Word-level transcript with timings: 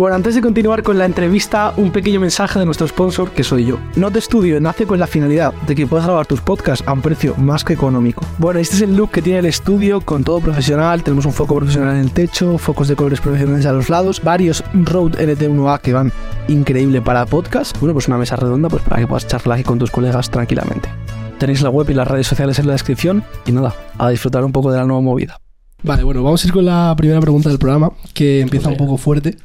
Bueno, 0.00 0.16
antes 0.16 0.34
de 0.34 0.40
continuar 0.40 0.82
con 0.82 0.96
la 0.96 1.04
entrevista, 1.04 1.74
un 1.76 1.90
pequeño 1.90 2.20
mensaje 2.20 2.58
de 2.58 2.64
nuestro 2.64 2.88
sponsor, 2.88 3.32
que 3.32 3.44
soy 3.44 3.66
yo. 3.66 3.78
Note 3.96 4.18
Studio 4.22 4.58
nace 4.58 4.86
con 4.86 4.98
la 4.98 5.06
finalidad 5.06 5.52
de 5.66 5.74
que 5.74 5.86
puedas 5.86 6.06
grabar 6.06 6.24
tus 6.24 6.40
podcasts 6.40 6.82
a 6.88 6.94
un 6.94 7.02
precio 7.02 7.36
más 7.36 7.64
que 7.64 7.74
económico. 7.74 8.24
Bueno, 8.38 8.60
este 8.60 8.76
es 8.76 8.80
el 8.80 8.96
look 8.96 9.10
que 9.10 9.20
tiene 9.20 9.40
el 9.40 9.44
estudio, 9.44 10.00
con 10.00 10.24
todo 10.24 10.40
profesional. 10.40 11.02
Tenemos 11.02 11.26
un 11.26 11.34
foco 11.34 11.56
profesional 11.56 11.96
en 11.96 12.00
el 12.00 12.12
techo, 12.12 12.56
focos 12.56 12.88
de 12.88 12.96
colores 12.96 13.20
profesionales 13.20 13.66
a 13.66 13.72
los 13.72 13.90
lados, 13.90 14.22
varios 14.24 14.64
Rode 14.72 15.18
NT1A 15.18 15.82
que 15.82 15.92
van 15.92 16.10
increíble 16.48 17.02
para 17.02 17.26
podcast. 17.26 17.78
Bueno, 17.78 17.92
pues 17.92 18.08
una 18.08 18.16
mesa 18.16 18.36
redonda 18.36 18.70
pues 18.70 18.82
para 18.82 19.02
que 19.02 19.06
puedas 19.06 19.26
charlar 19.26 19.58
aquí 19.58 19.64
con 19.64 19.78
tus 19.78 19.90
colegas 19.90 20.30
tranquilamente. 20.30 20.88
Tenéis 21.38 21.60
la 21.60 21.68
web 21.68 21.90
y 21.90 21.92
las 21.92 22.08
redes 22.08 22.26
sociales 22.26 22.58
en 22.58 22.68
la 22.68 22.72
descripción 22.72 23.22
y 23.44 23.52
nada, 23.52 23.74
a 23.98 24.08
disfrutar 24.08 24.46
un 24.46 24.52
poco 24.52 24.72
de 24.72 24.78
la 24.78 24.86
nueva 24.86 25.02
movida. 25.02 25.38
Vale, 25.82 26.04
bueno, 26.04 26.22
vamos 26.22 26.42
a 26.42 26.46
ir 26.46 26.54
con 26.54 26.64
la 26.64 26.94
primera 26.96 27.20
pregunta 27.20 27.50
del 27.50 27.58
programa, 27.58 27.92
que 28.14 28.40
empieza 28.40 28.70
un 28.70 28.78
poco 28.78 28.96
fuerte. 28.96 29.36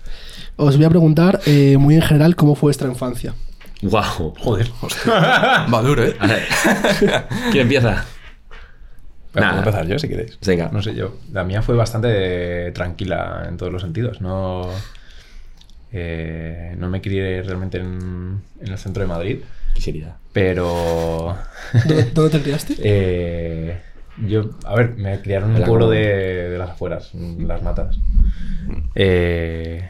Os 0.57 0.77
voy 0.77 0.85
a 0.85 0.89
preguntar, 0.89 1.39
eh, 1.45 1.77
muy 1.77 1.95
en 1.95 2.01
general, 2.01 2.35
cómo 2.35 2.55
fue 2.55 2.67
vuestra 2.67 2.87
infancia. 2.87 3.33
Guau. 3.81 4.33
Joder. 4.39 4.67
Va 5.07 5.81
duro, 5.81 6.03
¿eh? 6.05 6.15
A 6.19 6.27
ver. 6.27 6.43
¿Quién 7.51 7.63
empieza? 7.63 8.05
Pero 9.33 9.47
puedo 9.47 9.59
empezar 9.59 9.85
yo 9.87 9.99
si 9.99 10.07
queréis. 10.07 10.39
Venga. 10.45 10.69
No 10.71 10.81
sé 10.81 10.95
yo. 10.95 11.17
La 11.33 11.43
mía 11.43 11.61
fue 11.61 11.75
bastante 11.75 12.71
tranquila 12.71 13.45
en 13.49 13.57
todos 13.57 13.71
los 13.73 13.81
sentidos. 13.81 14.21
No, 14.21 14.69
eh, 15.91 16.73
no 16.77 16.89
me 16.89 17.01
crié 17.01 17.41
realmente 17.43 17.77
en, 17.79 18.41
en 18.61 18.67
el 18.71 18.77
centro 18.77 19.01
de 19.03 19.07
Madrid, 19.07 19.39
Qué 19.73 19.81
seriedad. 19.81 20.15
pero 20.31 21.37
¿Dónde, 21.85 22.03
dónde 22.13 22.37
te 22.37 22.41
criaste? 22.43 22.75
eh, 22.79 23.77
yo, 24.25 24.51
a 24.63 24.75
ver, 24.75 24.95
me 24.95 25.19
criaron 25.21 25.51
en 25.51 25.57
un 25.57 25.67
pueblo 25.67 25.89
de, 25.89 26.49
de 26.49 26.57
las 26.57 26.69
afueras, 26.69 27.11
en 27.13 27.45
Las 27.47 27.61
Matas. 27.61 27.99
Eh, 28.95 29.85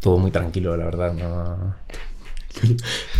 todo 0.00 0.18
muy 0.18 0.30
tranquilo, 0.30 0.76
la 0.76 0.84
verdad. 0.86 1.12
No... 1.12 1.74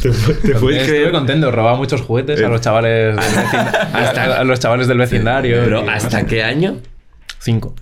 Estuve 0.02 1.10
contento, 1.12 1.50
robaba 1.50 1.76
muchos 1.76 2.00
juguetes 2.02 2.42
a 2.42 2.48
los 2.48 2.60
chavales 2.60 3.14
del 3.16 3.16
vecindario, 3.16 3.80
Hasta- 3.94 4.40
a 4.40 4.44
los 4.44 4.58
chavales 4.60 4.88
del 4.88 4.98
vecindario. 4.98 5.56
Pero 5.64 5.80
y 5.80 5.84
no 5.84 5.90
¿hasta 5.92 6.26
qué 6.26 6.42
año? 6.42 6.78
Cinco. 7.38 7.74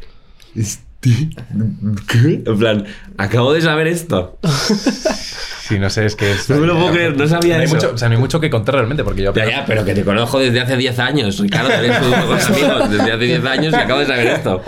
¿Qué? 1.00 2.42
En 2.44 2.58
plan, 2.58 2.84
acabo 3.16 3.52
de 3.52 3.62
saber 3.62 3.86
esto. 3.86 4.38
Sí, 4.42 5.78
no 5.78 5.90
sé, 5.90 6.06
es 6.06 6.16
que 6.16 6.30
es- 6.32 6.48
No 6.50 6.56
me 6.56 6.66
lo 6.66 6.74
puedo 6.78 6.92
creer, 6.92 7.16
no 7.16 7.26
sabía 7.28 7.56
hay 7.56 7.64
eso. 7.64 7.74
Mucho, 7.76 7.92
o 7.94 7.98
sea, 7.98 8.08
no 8.08 8.14
hay 8.14 8.20
mucho 8.20 8.40
que 8.40 8.50
contar 8.50 8.74
realmente, 8.76 9.04
porque 9.04 9.22
yo 9.22 9.32
Ya, 9.34 9.48
ya, 9.48 9.64
pero 9.66 9.84
que 9.84 9.94
te 9.94 10.02
conozco 10.04 10.38
desde 10.38 10.60
hace 10.60 10.76
10 10.76 10.98
años, 10.98 11.38
Ricardo. 11.38 11.70
Eres 11.70 11.96
uno 12.04 12.26
con 12.26 12.40
amigos 12.40 12.90
desde 12.90 13.12
hace 13.12 13.24
10 13.24 13.44
años 13.44 13.72
y 13.72 13.76
acabo 13.76 14.00
de 14.00 14.06
saber 14.06 14.26
esto. 14.28 14.62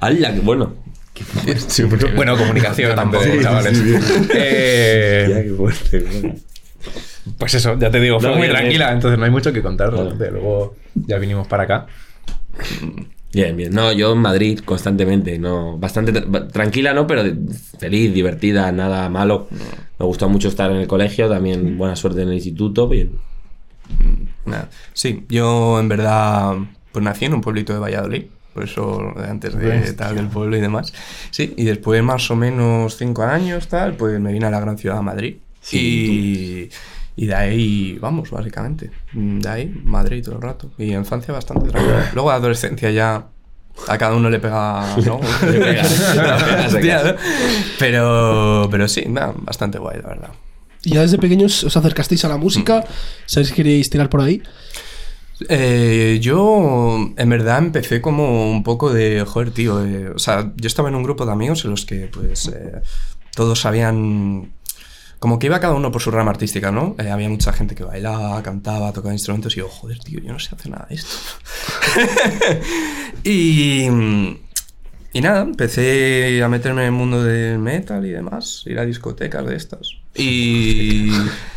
¡Hala! 0.00 0.32
qué 0.32 0.40
bueno! 0.40 0.74
Bueno, 2.16 2.36
comunicación 2.36 2.94
tampoco, 2.96 3.24
Sí, 3.24 3.30
chavales. 3.42 3.76
sí, 3.78 3.84
sí. 3.96 4.28
Eh, 4.34 5.24
Tía, 5.26 5.42
qué 5.44 5.50
fuerte. 5.50 5.98
bueno. 6.00 6.34
pues 7.38 7.54
eso, 7.54 7.78
ya 7.78 7.90
te 7.90 8.00
digo, 8.00 8.18
fue 8.18 8.28
No, 8.30 8.36
muy 8.36 8.46
bien, 8.48 8.56
tranquila, 8.56 8.86
bien. 8.86 8.96
entonces 8.96 9.18
no 9.18 9.24
hay 9.24 9.30
mucho 9.30 9.52
que 9.52 9.62
contar. 9.62 9.92
Luego 9.92 10.74
ya 10.94 11.18
vinimos 11.18 11.46
para 11.46 11.64
acá. 11.64 11.86
Bien, 13.32 13.56
bien. 13.56 13.72
No, 13.72 13.92
yo 13.92 14.12
en 14.12 14.18
Madrid 14.18 14.60
constantemente, 14.64 15.38
no, 15.38 15.78
bastante 15.78 16.12
tra- 16.12 16.50
tranquila, 16.52 16.92
no, 16.92 17.06
pero 17.06 17.22
feliz, 17.78 18.12
divertida, 18.12 18.70
nada 18.72 19.08
malo. 19.08 19.48
Me 19.98 20.04
gustó 20.06 20.28
mucho 20.28 20.48
estar 20.48 20.70
en 20.70 20.78
el 20.78 20.86
colegio, 20.86 21.28
también 21.28 21.78
buena 21.78 21.96
suerte 21.96 22.22
en 22.22 22.28
el 22.28 22.34
instituto, 22.34 22.88
bien. 22.88 23.12
Nada. 24.44 24.68
Sí, 24.92 25.24
yo 25.28 25.78
en 25.80 25.88
verdad 25.88 26.56
pues 26.92 27.02
nací 27.04 27.24
en 27.24 27.34
un 27.34 27.40
pueblito 27.40 27.72
de 27.72 27.78
Valladolid, 27.78 28.24
por 28.52 28.64
eso 28.64 29.12
de 29.16 29.24
antes 29.26 29.54
de 29.56 29.66
Pues, 29.66 29.96
tal 29.96 30.16
del 30.16 30.28
pueblo 30.28 30.56
y 30.56 30.60
demás. 30.60 30.92
Sí, 31.30 31.54
y 31.56 31.64
después 31.64 32.02
más 32.02 32.30
o 32.30 32.36
menos 32.36 32.96
cinco 32.96 33.22
años 33.22 33.68
tal, 33.68 33.94
pues 33.94 34.18
me 34.20 34.32
vine 34.32 34.46
a 34.46 34.50
la 34.50 34.60
gran 34.60 34.78
ciudad 34.78 34.96
de 34.96 35.02
Madrid. 35.02 35.36
y, 35.70 36.68
y 37.16 37.26
de 37.26 37.34
ahí, 37.34 37.98
vamos, 38.00 38.30
básicamente. 38.30 38.90
De 39.12 39.48
ahí, 39.48 39.82
Madrid 39.84 40.24
todo 40.24 40.36
el 40.36 40.42
rato. 40.42 40.70
Y 40.78 40.92
infancia 40.94 41.32
bastante 41.34 41.70
tranquila. 41.70 42.10
Luego 42.14 42.30
adolescencia 42.30 42.90
ya 42.90 43.26
a 43.88 43.98
cada 43.98 44.14
uno 44.14 44.28
le 44.30 44.38
pega, 44.38 44.96
¿no? 45.04 45.20
Le 45.46 45.58
pega, 45.58 47.02
le. 47.02 47.12
¿no? 47.12 47.18
Pero, 47.78 48.68
pero 48.70 48.88
sí, 48.88 49.04
bastante 49.36 49.78
guay, 49.78 49.98
la 50.02 50.08
verdad. 50.08 50.30
¿Y 50.84 50.94
ya 50.94 51.02
desde 51.02 51.18
pequeños 51.18 51.62
os 51.64 51.76
acercasteis 51.76 52.24
a 52.24 52.28
la 52.28 52.36
música? 52.36 52.84
¿Sabéis 53.26 53.50
que 53.50 53.56
queríais 53.56 53.88
tirar 53.88 54.08
por 54.08 54.20
ahí? 54.20 54.42
Eh, 55.48 56.18
yo 56.20 57.12
en 57.16 57.28
verdad 57.28 57.58
empecé 57.58 58.00
como 58.00 58.50
un 58.50 58.62
poco 58.62 58.92
de, 58.92 59.24
joder, 59.26 59.50
tío, 59.50 59.84
eh, 59.84 60.10
o 60.10 60.18
sea, 60.18 60.52
yo 60.56 60.66
estaba 60.66 60.88
en 60.88 60.94
un 60.94 61.02
grupo 61.02 61.24
de 61.26 61.32
amigos 61.32 61.64
en 61.64 61.70
los 61.70 61.86
que 61.86 62.08
pues 62.08 62.48
eh, 62.48 62.80
todos 63.34 63.60
sabían, 63.60 64.52
como 65.18 65.38
que 65.38 65.46
iba 65.46 65.60
cada 65.60 65.74
uno 65.74 65.90
por 65.92 66.02
su 66.02 66.10
rama 66.10 66.30
artística, 66.30 66.70
¿no? 66.70 66.94
Había 66.98 67.28
mucha 67.28 67.52
gente 67.52 67.74
que 67.74 67.84
bailaba, 67.84 68.42
cantaba, 68.42 68.92
tocaba 68.92 69.14
instrumentos 69.14 69.56
y 69.56 69.60
yo, 69.60 69.68
joder, 69.68 69.98
tío, 70.00 70.20
yo 70.20 70.32
no 70.32 70.38
sé 70.38 70.54
hacer 70.54 70.70
nada 70.70 70.86
de 70.88 70.96
esto. 70.96 71.16
y, 73.24 73.86
y 75.12 75.20
nada, 75.20 75.42
empecé 75.42 76.42
a 76.42 76.48
meterme 76.48 76.82
en 76.82 76.86
el 76.86 76.92
mundo 76.92 77.22
del 77.22 77.58
metal 77.58 78.04
y 78.04 78.10
demás, 78.10 78.64
ir 78.66 78.78
a 78.78 78.84
discotecas 78.84 79.46
de 79.46 79.56
estas. 79.56 80.01
Y, 80.14 81.10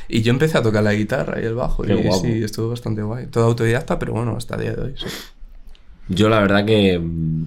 y 0.07 0.21
yo 0.21 0.31
empecé 0.31 0.57
a 0.57 0.61
tocar 0.61 0.83
la 0.83 0.93
guitarra 0.93 1.41
y 1.41 1.45
el 1.45 1.55
bajo. 1.55 1.83
Qué 1.83 1.93
y 1.93 2.03
guapo. 2.03 2.23
sí, 2.25 2.43
estuvo 2.43 2.69
bastante 2.69 3.01
guay. 3.01 3.27
Todo 3.27 3.45
autodidacta, 3.45 3.99
pero 3.99 4.13
bueno, 4.13 4.35
hasta 4.37 4.55
el 4.55 4.61
día 4.61 4.73
de 4.73 4.81
hoy. 4.81 4.93
sí. 4.97 5.05
Yo 6.07 6.29
la 6.29 6.39
verdad 6.39 6.65
que 6.65 6.99
mm, 6.99 7.45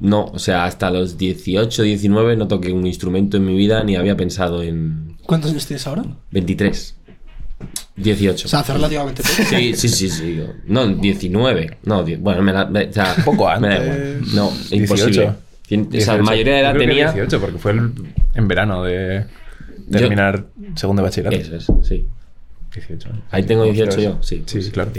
no, 0.00 0.24
o 0.24 0.38
sea, 0.40 0.64
hasta 0.64 0.90
los 0.90 1.16
18, 1.16 1.82
19 1.84 2.36
no 2.36 2.48
toqué 2.48 2.72
un 2.72 2.84
instrumento 2.86 3.36
en 3.36 3.46
mi 3.46 3.56
vida 3.56 3.84
ni 3.84 3.94
había 3.94 4.16
pensado 4.16 4.62
en 4.62 5.16
¿Cuántos 5.22 5.52
años 5.52 5.64
tienes 5.66 5.86
ahora? 5.86 6.04
23, 6.32 6.96
18. 7.96 8.46
O 8.46 8.48
sea, 8.50 8.58
hace 8.58 8.72
relativamente 8.72 9.22
poco. 9.22 9.34
Sí, 9.48 9.74
sí, 9.76 9.88
sí, 9.88 10.10
sí. 10.10 10.36
yo- 10.36 10.52
No, 10.66 10.86
19. 10.88 11.78
No, 11.84 12.02
die- 12.02 12.16
bueno, 12.16 12.42
me 12.42 12.52
la, 12.52 12.66
me- 12.66 12.86
o 12.88 12.92
sea, 12.92 13.14
Poco 13.24 13.44
me 13.60 13.68
da 13.68 13.76
antes. 13.76 13.82
igual. 13.84 14.34
No, 14.34 14.52
imposible. 14.72 15.30
Cien- 15.68 15.86
O 15.86 15.90
sea, 15.92 16.16
18. 16.18 16.22
mayoría 16.24 16.54
de 16.54 16.60
edad 16.60 16.72
Yo 16.72 16.78
creo 16.78 16.88
que 16.88 16.94
tenía. 16.94 17.12
18, 17.12 17.40
porque 17.40 17.58
fue 17.58 17.70
el- 17.72 17.92
en 18.34 18.48
verano 18.48 18.82
de 18.82 19.24
Yo- 19.88 19.98
terminar 20.00 20.46
segundo 20.74 21.02
de 21.02 21.08
bachillerato. 21.08 21.36
Eso 21.36 21.56
es, 21.56 21.86
sí. 21.88 22.06
18. 22.74 23.08
Ahí 23.30 23.42
tengo 23.44 23.64
18 23.64 23.88
Ostras. 23.88 24.04
yo, 24.04 24.22
sí. 24.22 24.42
Sí, 24.46 24.58
pues, 24.58 24.70
claro. 24.70 24.90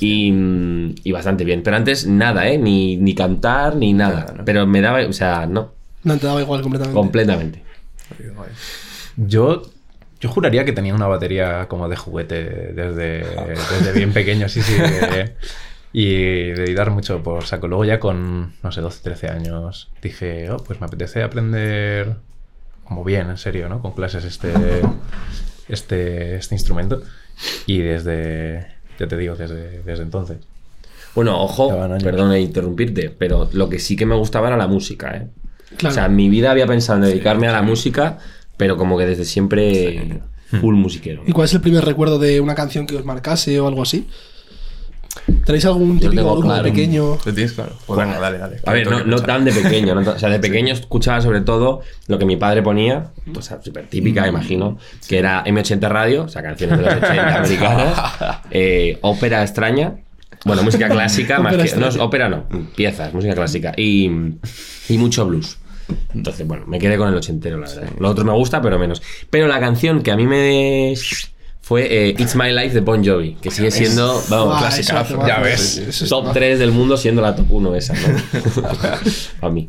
Y, 0.00 0.32
mm, 0.32 0.94
y 1.04 1.12
bastante 1.12 1.44
bien. 1.44 1.62
Pero 1.62 1.76
antes 1.76 2.06
nada, 2.06 2.48
¿eh? 2.48 2.56
Ni, 2.56 2.96
ni 2.96 3.14
cantar 3.14 3.76
ni 3.76 3.92
nada. 3.92 4.20
Nada, 4.20 4.34
¿no? 4.38 4.44
Pero 4.44 4.66
me 4.66 4.80
daba, 4.80 5.04
o 5.06 5.12
sea, 5.12 5.46
no, 5.46 5.72
No 6.04 6.16
te 6.18 6.26
daba 6.26 6.40
igual 6.40 6.62
completamente. 6.62 6.96
completamente. 6.98 7.62
Yo, 9.16 9.62
yo 10.20 10.28
juraría 10.28 10.64
que 10.64 10.72
tenía 10.72 10.94
una 10.94 11.06
batería 11.06 11.66
como 11.68 11.88
de 11.88 11.96
juguete 11.96 12.44
desde, 12.72 13.24
desde 13.24 13.92
bien 13.92 14.12
pequeño, 14.12 14.48
sí, 14.48 14.62
sí. 14.62 14.74
de- 14.74 15.34
y 15.92 16.06
de 16.52 16.74
dar 16.74 16.90
mucho 16.90 17.22
por 17.22 17.44
saco. 17.44 17.68
Luego 17.68 17.84
ya 17.84 17.98
con, 17.98 18.52
no 18.62 18.70
sé, 18.72 18.80
12, 18.82 19.00
13 19.02 19.28
años, 19.28 19.90
dije, 20.02 20.50
oh, 20.50 20.58
pues 20.58 20.78
me 20.80 20.86
apetece 20.86 21.22
aprender 21.22 22.16
como 22.86 23.04
bien, 23.04 23.30
en 23.30 23.38
serio, 23.38 23.68
¿no? 23.68 23.80
Con 23.80 23.92
clases 23.92 24.24
este, 24.24 24.52
este, 25.68 26.36
este 26.36 26.54
instrumento. 26.54 27.02
Y 27.66 27.78
desde, 27.78 28.66
ya 28.98 29.06
te 29.06 29.16
digo, 29.16 29.34
desde, 29.36 29.82
desde 29.82 30.02
entonces. 30.02 30.38
Bueno, 31.14 31.40
ojo, 31.40 31.72
años. 31.82 32.02
perdona 32.02 32.38
interrumpirte, 32.38 33.10
pero 33.10 33.48
lo 33.52 33.68
que 33.68 33.78
sí 33.78 33.96
que 33.96 34.06
me 34.06 34.14
gustaba 34.14 34.48
era 34.48 34.56
la 34.56 34.66
música, 34.66 35.16
¿eh? 35.16 35.28
Claro. 35.76 35.92
O 35.92 35.94
sea, 35.94 36.06
en 36.06 36.16
mi 36.16 36.28
vida 36.28 36.50
había 36.50 36.66
pensado 36.66 37.02
en 37.02 37.10
dedicarme 37.10 37.48
a 37.48 37.52
la 37.52 37.62
música, 37.62 38.18
pero 38.56 38.76
como 38.76 38.96
que 38.96 39.06
desde 39.06 39.24
siempre 39.24 40.20
full 40.60 40.74
musiquero. 40.76 41.22
¿Y 41.26 41.32
cuál 41.32 41.46
es 41.46 41.54
el 41.54 41.60
primer 41.60 41.84
recuerdo 41.84 42.18
de 42.18 42.40
una 42.40 42.54
canción 42.54 42.86
que 42.86 42.96
os 42.96 43.04
marcase 43.04 43.58
o 43.60 43.66
algo 43.66 43.82
así? 43.82 44.08
¿Tenéis 45.44 45.64
algún 45.64 45.94
Yo 45.98 46.10
típico 46.10 46.22
tengo 46.22 46.32
grupo 46.34 46.48
claro. 46.48 46.62
pequeño? 46.64 47.18
¿Lo 47.24 47.34
tienes 47.34 47.52
claro? 47.52 47.72
Pues 47.86 47.98
venga, 47.98 48.18
dale, 48.18 48.38
dale. 48.38 48.56
A 48.64 48.72
ver, 48.72 48.90
no, 48.90 49.04
no 49.04 49.18
tan 49.20 49.44
de 49.44 49.52
pequeño, 49.52 49.94
no 49.94 50.02
tan- 50.02 50.16
o 50.16 50.18
sea, 50.18 50.28
de 50.28 50.38
pequeño 50.40 50.72
escuchaba 50.74 51.20
sobre 51.20 51.40
todo 51.40 51.80
lo 52.08 52.18
que 52.18 52.24
mi 52.24 52.36
padre 52.36 52.62
ponía, 52.62 53.12
o 53.36 53.42
sea, 53.42 53.60
súper 53.62 53.86
típica, 53.88 54.26
imagino, 54.26 54.78
que 55.08 55.18
era 55.18 55.44
M80 55.44 55.88
Radio, 55.88 56.24
o 56.24 56.28
sea, 56.28 56.42
canciones 56.42 56.78
de 56.78 56.84
los 56.84 56.94
80 56.94 57.36
americanas, 57.38 57.98
eh, 58.50 58.98
ópera 59.02 59.42
extraña, 59.42 59.94
bueno, 60.44 60.62
música 60.62 60.88
clásica, 60.88 61.38
más 61.40 61.54
Ópera 61.54 61.70
que, 61.72 61.76
no, 61.98 62.04
ópera 62.04 62.28
no, 62.28 62.44
piezas, 62.76 63.12
música 63.14 63.34
clásica, 63.34 63.72
y, 63.76 64.10
y 64.88 64.98
mucho 64.98 65.26
blues. 65.26 65.58
Entonces, 66.14 66.44
bueno, 66.46 66.66
me 66.66 66.78
quedé 66.80 66.96
con 66.98 67.08
el 67.08 67.14
ochentero, 67.14 67.58
la 67.58 67.68
verdad. 67.68 67.90
Lo 68.00 68.08
otro 68.10 68.24
me 68.24 68.32
gusta, 68.32 68.60
pero 68.60 68.76
menos. 68.76 69.00
Pero 69.30 69.46
la 69.46 69.60
canción 69.60 70.02
que 70.02 70.10
a 70.10 70.16
mí 70.16 70.26
me 70.26 70.94
fue 71.66 72.10
eh, 72.10 72.14
It's 72.16 72.36
My 72.36 72.52
Life 72.52 72.74
de 72.74 72.80
Bon 72.80 73.04
Jovi, 73.04 73.34
que 73.42 73.50
sigue 73.50 73.72
siendo, 73.72 74.22
vamos, 74.28 74.50
Buah, 74.50 74.58
clásica. 74.60 75.04
ya 75.26 75.40
ves. 75.40 75.78
eso 75.78 76.06
Top 76.06 76.26
más- 76.26 76.32
3 76.34 76.60
del 76.60 76.70
mundo 76.70 76.96
siendo 76.96 77.22
la 77.22 77.34
top 77.34 77.50
1 77.50 77.74
esa, 77.74 77.92
¿no? 77.94 78.68
a 79.48 79.50
mí. 79.50 79.66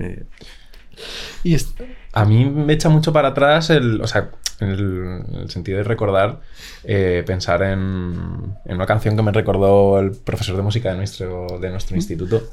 Y 1.44 1.56
es- 1.56 1.74
A 2.14 2.24
mí 2.26 2.46
me 2.46 2.74
echa 2.74 2.90
mucho 2.90 3.12
para 3.12 3.30
atrás 3.30 3.72
el, 3.72 4.00
o 4.02 4.06
sea, 4.08 4.30
el, 4.60 5.24
en 5.28 5.36
el 5.42 5.50
sentido 5.50 5.80
de 5.80 5.84
recordar, 5.86 6.42
eh, 6.84 7.24
pensar 7.26 7.64
en, 7.64 8.56
en 8.66 8.76
una 8.76 8.86
canción 8.86 9.16
que 9.16 9.24
me 9.24 9.32
recordó 9.32 10.00
el 10.00 10.12
profesor 10.12 10.56
de 10.56 10.62
música 10.62 10.92
de 10.92 10.98
nuestro, 10.98 11.48
de 11.60 11.70
nuestro 11.72 11.96
instituto. 11.96 12.44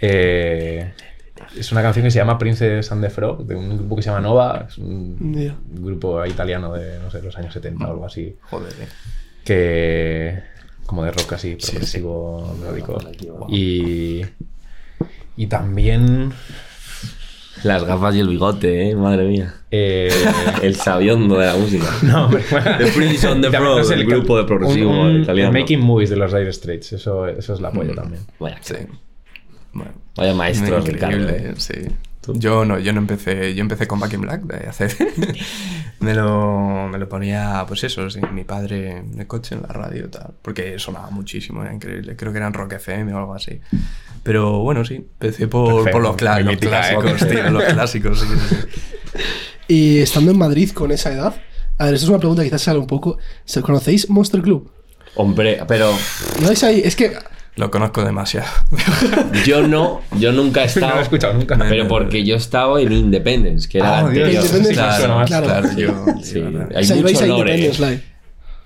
Eh, 0.00 0.92
es 1.58 1.72
una 1.72 1.82
canción 1.82 2.04
que 2.04 2.10
se 2.10 2.18
llama 2.18 2.38
Princess 2.38 2.90
and 2.92 3.02
the 3.02 3.10
Frog, 3.10 3.44
de 3.46 3.54
un 3.54 3.76
grupo 3.78 3.96
que 3.96 4.02
se 4.02 4.10
llama 4.10 4.20
Nova. 4.20 4.66
Es 4.68 4.78
un 4.78 5.16
grupo 5.72 6.24
italiano 6.26 6.72
de, 6.74 6.98
no 7.00 7.10
sé, 7.10 7.22
los 7.22 7.36
años 7.36 7.52
70 7.52 7.86
o 7.86 7.90
algo 7.90 8.06
así. 8.06 8.36
Joder, 8.50 8.72
eh. 8.80 8.86
Que. 9.44 10.42
como 10.86 11.04
de 11.04 11.10
rock 11.12 11.34
así, 11.34 11.56
progresivo, 11.56 12.56
melódico. 12.60 12.98
Y. 13.48 14.22
Y 15.36 15.46
también. 15.48 16.32
Las 17.62 17.84
gafas 17.84 18.14
y 18.14 18.20
el 18.20 18.28
bigote, 18.28 18.90
¿eh? 18.90 18.96
Madre 18.96 19.26
mía. 19.26 19.54
eh, 19.70 20.10
El 20.62 20.74
sabiondo 20.74 21.38
de 21.38 21.46
la 21.46 21.54
música. 21.56 21.86
no, 22.02 22.26
hombre, 22.26 22.42
The 22.50 22.86
Princess 22.94 23.24
on 23.24 23.40
the 23.40 23.50
sé, 23.50 23.94
el 23.94 24.00
el 24.00 24.06
grupo 24.06 24.36
de 24.36 24.44
progresivo 24.44 24.90
un- 24.90 24.98
un- 24.98 25.22
italiano. 25.22 25.50
el 25.54 25.60
Making 25.62 25.80
Movies 25.80 26.10
de 26.10 26.16
los 26.16 26.32
Dire 26.32 26.52
Straits, 26.52 26.92
eso, 26.94 27.26
eso 27.26 27.54
es 27.54 27.60
la 27.60 27.70
polla 27.70 27.94
también. 27.94 28.22
Vaya, 28.38 28.58
Sí. 28.60 28.74
Bueno. 29.74 29.92
vaya 30.16 30.34
maestro, 30.34 30.78
Increíble, 30.78 31.38
Ricardo. 31.38 31.60
sí. 31.60 31.74
Yo 32.32 32.64
no, 32.64 32.78
yo 32.78 32.92
no 32.92 33.00
empecé, 33.00 33.54
yo 33.54 33.60
empecé 33.60 33.86
con 33.86 34.00
Back 34.00 34.14
in 34.14 34.22
Black 34.22 34.42
de 34.44 34.66
hacer. 34.66 34.96
me, 36.00 36.14
lo, 36.14 36.88
me 36.88 36.98
lo 36.98 37.08
ponía, 37.08 37.64
pues 37.68 37.84
eso, 37.84 38.08
sí, 38.08 38.20
mi 38.32 38.44
padre 38.44 38.98
en 38.98 39.20
el 39.20 39.26
coche, 39.26 39.54
en 39.54 39.62
la 39.62 39.68
radio 39.68 40.06
y 40.06 40.08
tal. 40.08 40.32
Porque 40.40 40.78
sonaba 40.78 41.10
muchísimo, 41.10 41.62
era 41.62 41.74
increíble. 41.74 42.16
Creo 42.16 42.32
que 42.32 42.38
eran 42.38 42.54
Rock 42.54 42.74
FM 42.74 43.12
o 43.12 43.18
algo 43.18 43.34
así. 43.34 43.60
Pero 44.22 44.60
bueno, 44.60 44.84
sí, 44.84 44.94
empecé 44.94 45.48
por, 45.48 45.90
por 45.90 46.02
los, 46.02 46.14
¿eh? 46.14 46.56
clásicos, 46.58 47.28
tío, 47.28 47.50
los 47.50 47.64
clásicos, 47.72 48.20
sí, 48.20 48.26
sí, 48.26 48.56
sí. 48.56 49.20
Y 49.68 49.98
estando 49.98 50.30
en 50.30 50.38
Madrid 50.38 50.70
con 50.70 50.92
esa 50.92 51.12
edad, 51.12 51.34
a 51.76 51.84
ver, 51.86 51.94
esto 51.94 52.06
es 52.06 52.10
una 52.10 52.18
pregunta 52.18 52.42
que 52.42 52.48
quizás 52.48 52.62
sale 52.62 52.78
un 52.78 52.86
poco. 52.86 53.18
¿Se 53.44 53.60
conocéis 53.60 54.08
Monster 54.08 54.40
Club? 54.40 54.70
Hombre, 55.16 55.60
pero 55.68 55.92
¿No 56.40 56.50
es 56.50 56.64
ahí? 56.64 56.80
Es 56.84 56.96
que 56.96 57.12
Lo 57.56 57.70
conozco 57.70 58.04
demasiado. 58.04 58.48
yo 59.46 59.62
no, 59.66 60.00
yo 60.18 60.32
nunca 60.32 60.62
he 60.62 60.64
No 60.66 60.68
estado. 60.68 60.92
lo 60.94 60.98
he 60.98 61.02
escuchado 61.02 61.34
nunca. 61.34 61.56
Pero 61.56 61.86
porque 61.86 62.24
yo 62.24 62.34
estaba 62.36 62.80
en 62.80 62.90
Independence, 62.92 63.68
que 63.68 63.78
era 63.78 63.98
Ah, 63.98 64.08
Dios, 64.08 64.08
anterior. 64.08 64.28
Independence, 64.44 64.68
sí, 64.68 64.74
claro, 64.74 65.24
claro. 65.26 65.46
Claro, 65.46 65.68
yo. 65.76 66.04
Sí, 66.22 66.40
¿verdad? 66.40 66.68
hay 66.74 66.82
o 66.82 66.86
sea, 66.86 66.96
mucho 66.96 67.18
a. 67.20 67.26
Independence 67.26 67.80
Live. 67.80 68.02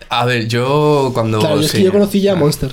A 0.08 0.25
ver, 0.25 0.49
yo 0.49 1.11
cuando. 1.12 1.38
Claro, 1.38 1.56
yo 1.56 1.62
es 1.67 1.73
que 1.73 1.79
sí. 1.79 1.85
yo 1.85 1.93
conocí 1.93 2.20
ya 2.23 2.35
Monster. 2.35 2.73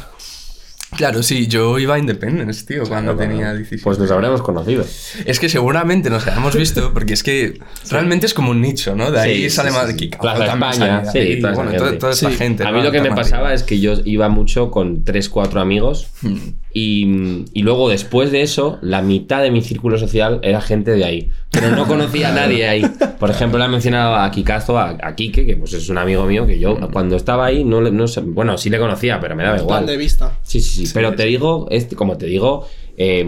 Claro, 0.97 1.23
sí, 1.23 1.47
yo 1.47 1.77
iba 1.79 1.95
a 1.95 1.99
Independence, 1.99 2.65
tío, 2.65 2.83
cuando 2.87 3.15
tenía 3.15 3.53
17. 3.53 3.83
Pues 3.83 3.99
nos 3.99 4.09
habremos 4.11 4.41
conocido. 4.41 4.85
Es 5.25 5.39
que 5.39 5.49
seguramente 5.49 6.09
nos 6.09 6.25
hayamos 6.25 6.55
visto, 6.57 6.93
porque 6.93 7.13
es 7.13 7.23
que 7.23 7.59
realmente 7.89 8.25
es 8.27 8.33
como 8.33 8.51
un 8.51 8.61
nicho, 8.61 8.95
¿no? 8.95 9.11
De 9.11 9.19
ahí 9.19 9.43
Sí, 9.43 9.49
sale 9.49 9.71
sí, 9.71 9.75
más 9.75 9.87
de. 9.87 10.07
Plaza 10.17 10.45
España, 10.45 11.03
sí, 11.11 11.39
toda 11.41 11.53
bueno, 11.53 11.71
gente. 11.71 11.97
toda 11.97 12.11
esta 12.13 12.29
Sí. 12.29 12.35
gente. 12.37 12.63
A 12.63 12.71
mí 12.71 12.81
lo 12.81 12.91
que 12.91 13.01
me 13.01 13.09
pasaba 13.11 13.53
es 13.53 13.63
que 13.63 13.79
yo 13.79 13.93
iba 14.05 14.29
mucho 14.29 14.71
con 14.71 15.03
3, 15.03 15.27
4 15.29 15.59
amigos 15.59 16.07
Hmm. 16.21 16.37
Y, 16.77 17.45
y 17.53 17.61
luego 17.61 17.87
después 17.87 18.33
de 18.33 18.41
eso, 18.41 18.79
la 18.81 19.01
mitad 19.01 19.41
de 19.41 19.49
mi 19.49 19.61
círculo 19.61 19.97
social 19.97 20.41
era 20.43 20.59
gente 20.59 20.91
de 20.91 21.05
ahí. 21.05 21.29
Pero 21.49 21.71
no 21.71 21.87
conocía 21.87 22.29
a 22.29 22.35
nadie 22.35 22.67
ahí. 22.67 22.83
Por 23.17 23.29
ejemplo, 23.29 23.57
le 23.57 23.63
he 23.63 23.67
mencionado 23.69 24.15
a 24.17 24.29
Kikazo, 24.29 24.77
a, 24.77 24.97
a 25.01 25.15
Quique, 25.15 25.45
que 25.45 25.55
pues 25.55 25.71
es 25.71 25.87
un 25.87 25.97
amigo 25.97 26.25
mío 26.25 26.45
que 26.45 26.59
yo 26.59 26.77
cuando 26.91 27.15
estaba 27.15 27.45
ahí, 27.45 27.63
no, 27.63 27.79
no 27.79 28.07
sé- 28.09 28.19
bueno, 28.19 28.57
sí 28.57 28.69
le 28.69 28.77
conocía, 28.77 29.21
pero 29.21 29.37
me 29.37 29.43
daba 29.43 29.57
igual. 29.57 29.85
De 29.85 29.95
vista. 29.95 30.37
Sí, 30.43 30.59
sí, 30.59 30.85
sí, 30.85 30.91
pero 30.93 31.15
te 31.15 31.23
digo, 31.23 31.67
este, 31.71 31.95
como 31.95 32.17
te 32.17 32.25
digo, 32.25 32.67
eh, 32.97 33.25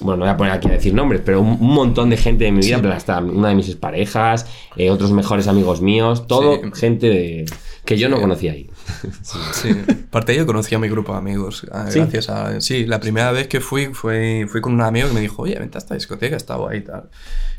bueno, 0.00 0.16
no 0.18 0.24
voy 0.24 0.28
a 0.28 0.36
poner 0.36 0.52
aquí 0.52 0.68
a 0.68 0.72
decir 0.72 0.92
nombres, 0.92 1.22
pero 1.24 1.40
un, 1.40 1.56
un 1.58 1.72
montón 1.74 2.10
de 2.10 2.18
gente 2.18 2.44
de 2.44 2.52
mi 2.52 2.60
vida, 2.60 2.80
plan, 2.82 2.92
hasta 2.92 3.18
una 3.20 3.48
de 3.48 3.54
mis 3.54 3.68
exparejas, 3.68 4.46
eh, 4.76 4.90
otros 4.90 5.10
mejores 5.12 5.48
amigos 5.48 5.80
míos, 5.80 6.26
todo 6.26 6.56
Sí. 6.56 6.60
gente 6.74 7.08
de, 7.08 7.44
que 7.84 7.98
yo 7.98 8.08
no 8.08 8.20
conocía 8.20 8.52
ahí. 8.52 8.70
Sí. 9.52 9.70
Aparte 10.08 10.36
yo 10.36 10.46
conocí 10.46 10.74
a 10.74 10.78
mi 10.78 10.88
grupo 10.88 11.12
de 11.12 11.18
amigos. 11.18 11.66
ah, 11.72 11.86
Sí. 11.90 11.98
Gracias 11.98 12.28
a... 12.28 12.60
Sí, 12.60 12.86
la 12.86 13.00
primera 13.00 13.32
vez 13.32 13.48
que 13.48 13.60
fui, 13.60 13.86
fue, 13.92 14.46
fui 14.48 14.60
con 14.60 14.74
un 14.74 14.82
amigo 14.82 15.08
que 15.08 15.14
me 15.14 15.20
dijo, 15.20 15.42
oye, 15.42 15.58
vente 15.58 15.78
a 15.78 15.80
esta 15.80 15.94
discoteca, 15.94 16.36
estaba 16.36 16.70
ahí 16.70 16.78
y 16.78 16.82
tal. 16.82 17.10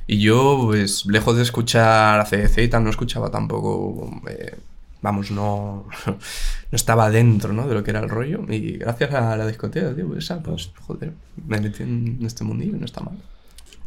Y 0.08 0.20
yo, 0.20 0.60
pues, 0.66 1.06
lejos 1.06 1.36
de 1.36 1.44
escuchar 1.44 2.20
a 2.20 2.25
CDC 2.25 2.60
y 2.60 2.68
tal, 2.68 2.84
no 2.84 2.90
escuchaba 2.90 3.31
tampoco... 3.31 4.22
eh, 4.30 4.56
vamos, 5.02 5.31
no, 5.31 5.88
no 6.08 6.18
estaba 6.72 7.10
dentro, 7.10 7.52
¿no? 7.54 7.68
De 7.68 7.74
lo 7.74 7.84
que 7.84 7.92
era 7.92 8.00
el 8.00 8.10
rollo. 8.10 8.46
Y 8.50 8.78
gracias 8.78 9.14
a 9.14 9.36
la 9.36 9.46
discoteca, 9.48 9.94
tío, 9.94 10.08
pues, 10.08 10.24
esa, 10.25 10.42
pues, 10.42 10.72
joder, 10.81 11.14
me 11.48 11.60
metí 11.60 11.84
en 11.84 12.20
este 12.25 12.44
mundillo 12.44 12.75
y 12.75 12.80
no 12.80 12.86
está 12.86 13.02
mal. 13.02 13.18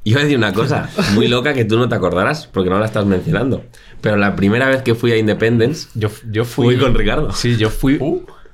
Iba 0.08 0.20
a 0.20 0.22
decir 0.22 0.38
una 0.38 0.52
cosa 0.52 0.88
muy 1.14 1.26
loca 1.26 1.52
que 1.52 1.64
tú 1.64 1.76
no 1.78 1.88
te 1.88 1.94
acordarás, 1.96 2.46
porque 2.46 2.70
no 2.70 2.78
la 2.78 2.86
estás 2.86 3.04
mencionando. 3.06 3.64
Pero 4.00 4.16
la 4.16 4.36
primera 4.36 4.68
vez 4.68 4.82
que 4.82 4.94
fui 4.94 5.10
a 5.10 5.16
Independence, 5.16 5.88
Yo, 5.94 6.10
yo 6.30 6.44
fui. 6.44 6.66
fui 6.66 6.76
con 6.78 6.94
Ricardo. 6.94 7.32
Sí, 7.32 7.56
yo 7.56 7.70
fui 7.70 7.98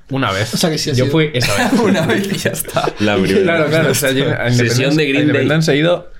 una 0.09 0.31
vez. 0.31 0.53
O 0.53 0.57
sea 0.57 0.71
que 0.71 0.77
sí 0.79 0.89
Yo 0.89 0.95
sido. 1.05 1.07
fui 1.11 1.29
esa 1.33 1.55
vez. 1.71 1.79
Una 1.83 2.05
vez 2.07 2.27
y 2.31 2.37
ya 2.37 2.49
está. 2.51 2.91
La 2.99 3.15
primera. 3.17 3.43
Claro, 3.43 3.65
claro. 3.67 3.91
O 3.91 3.93
sea, 3.93 4.11
yo 4.11 4.25
a 4.31 4.51
Sesión 4.51 4.95
de 4.97 5.03
Independence- 5.03 5.07
Green 5.07 5.07
a 5.07 5.13
Day. 5.13 5.21
Independence 5.25 5.71
he 5.73 5.77
ido. 5.77 6.11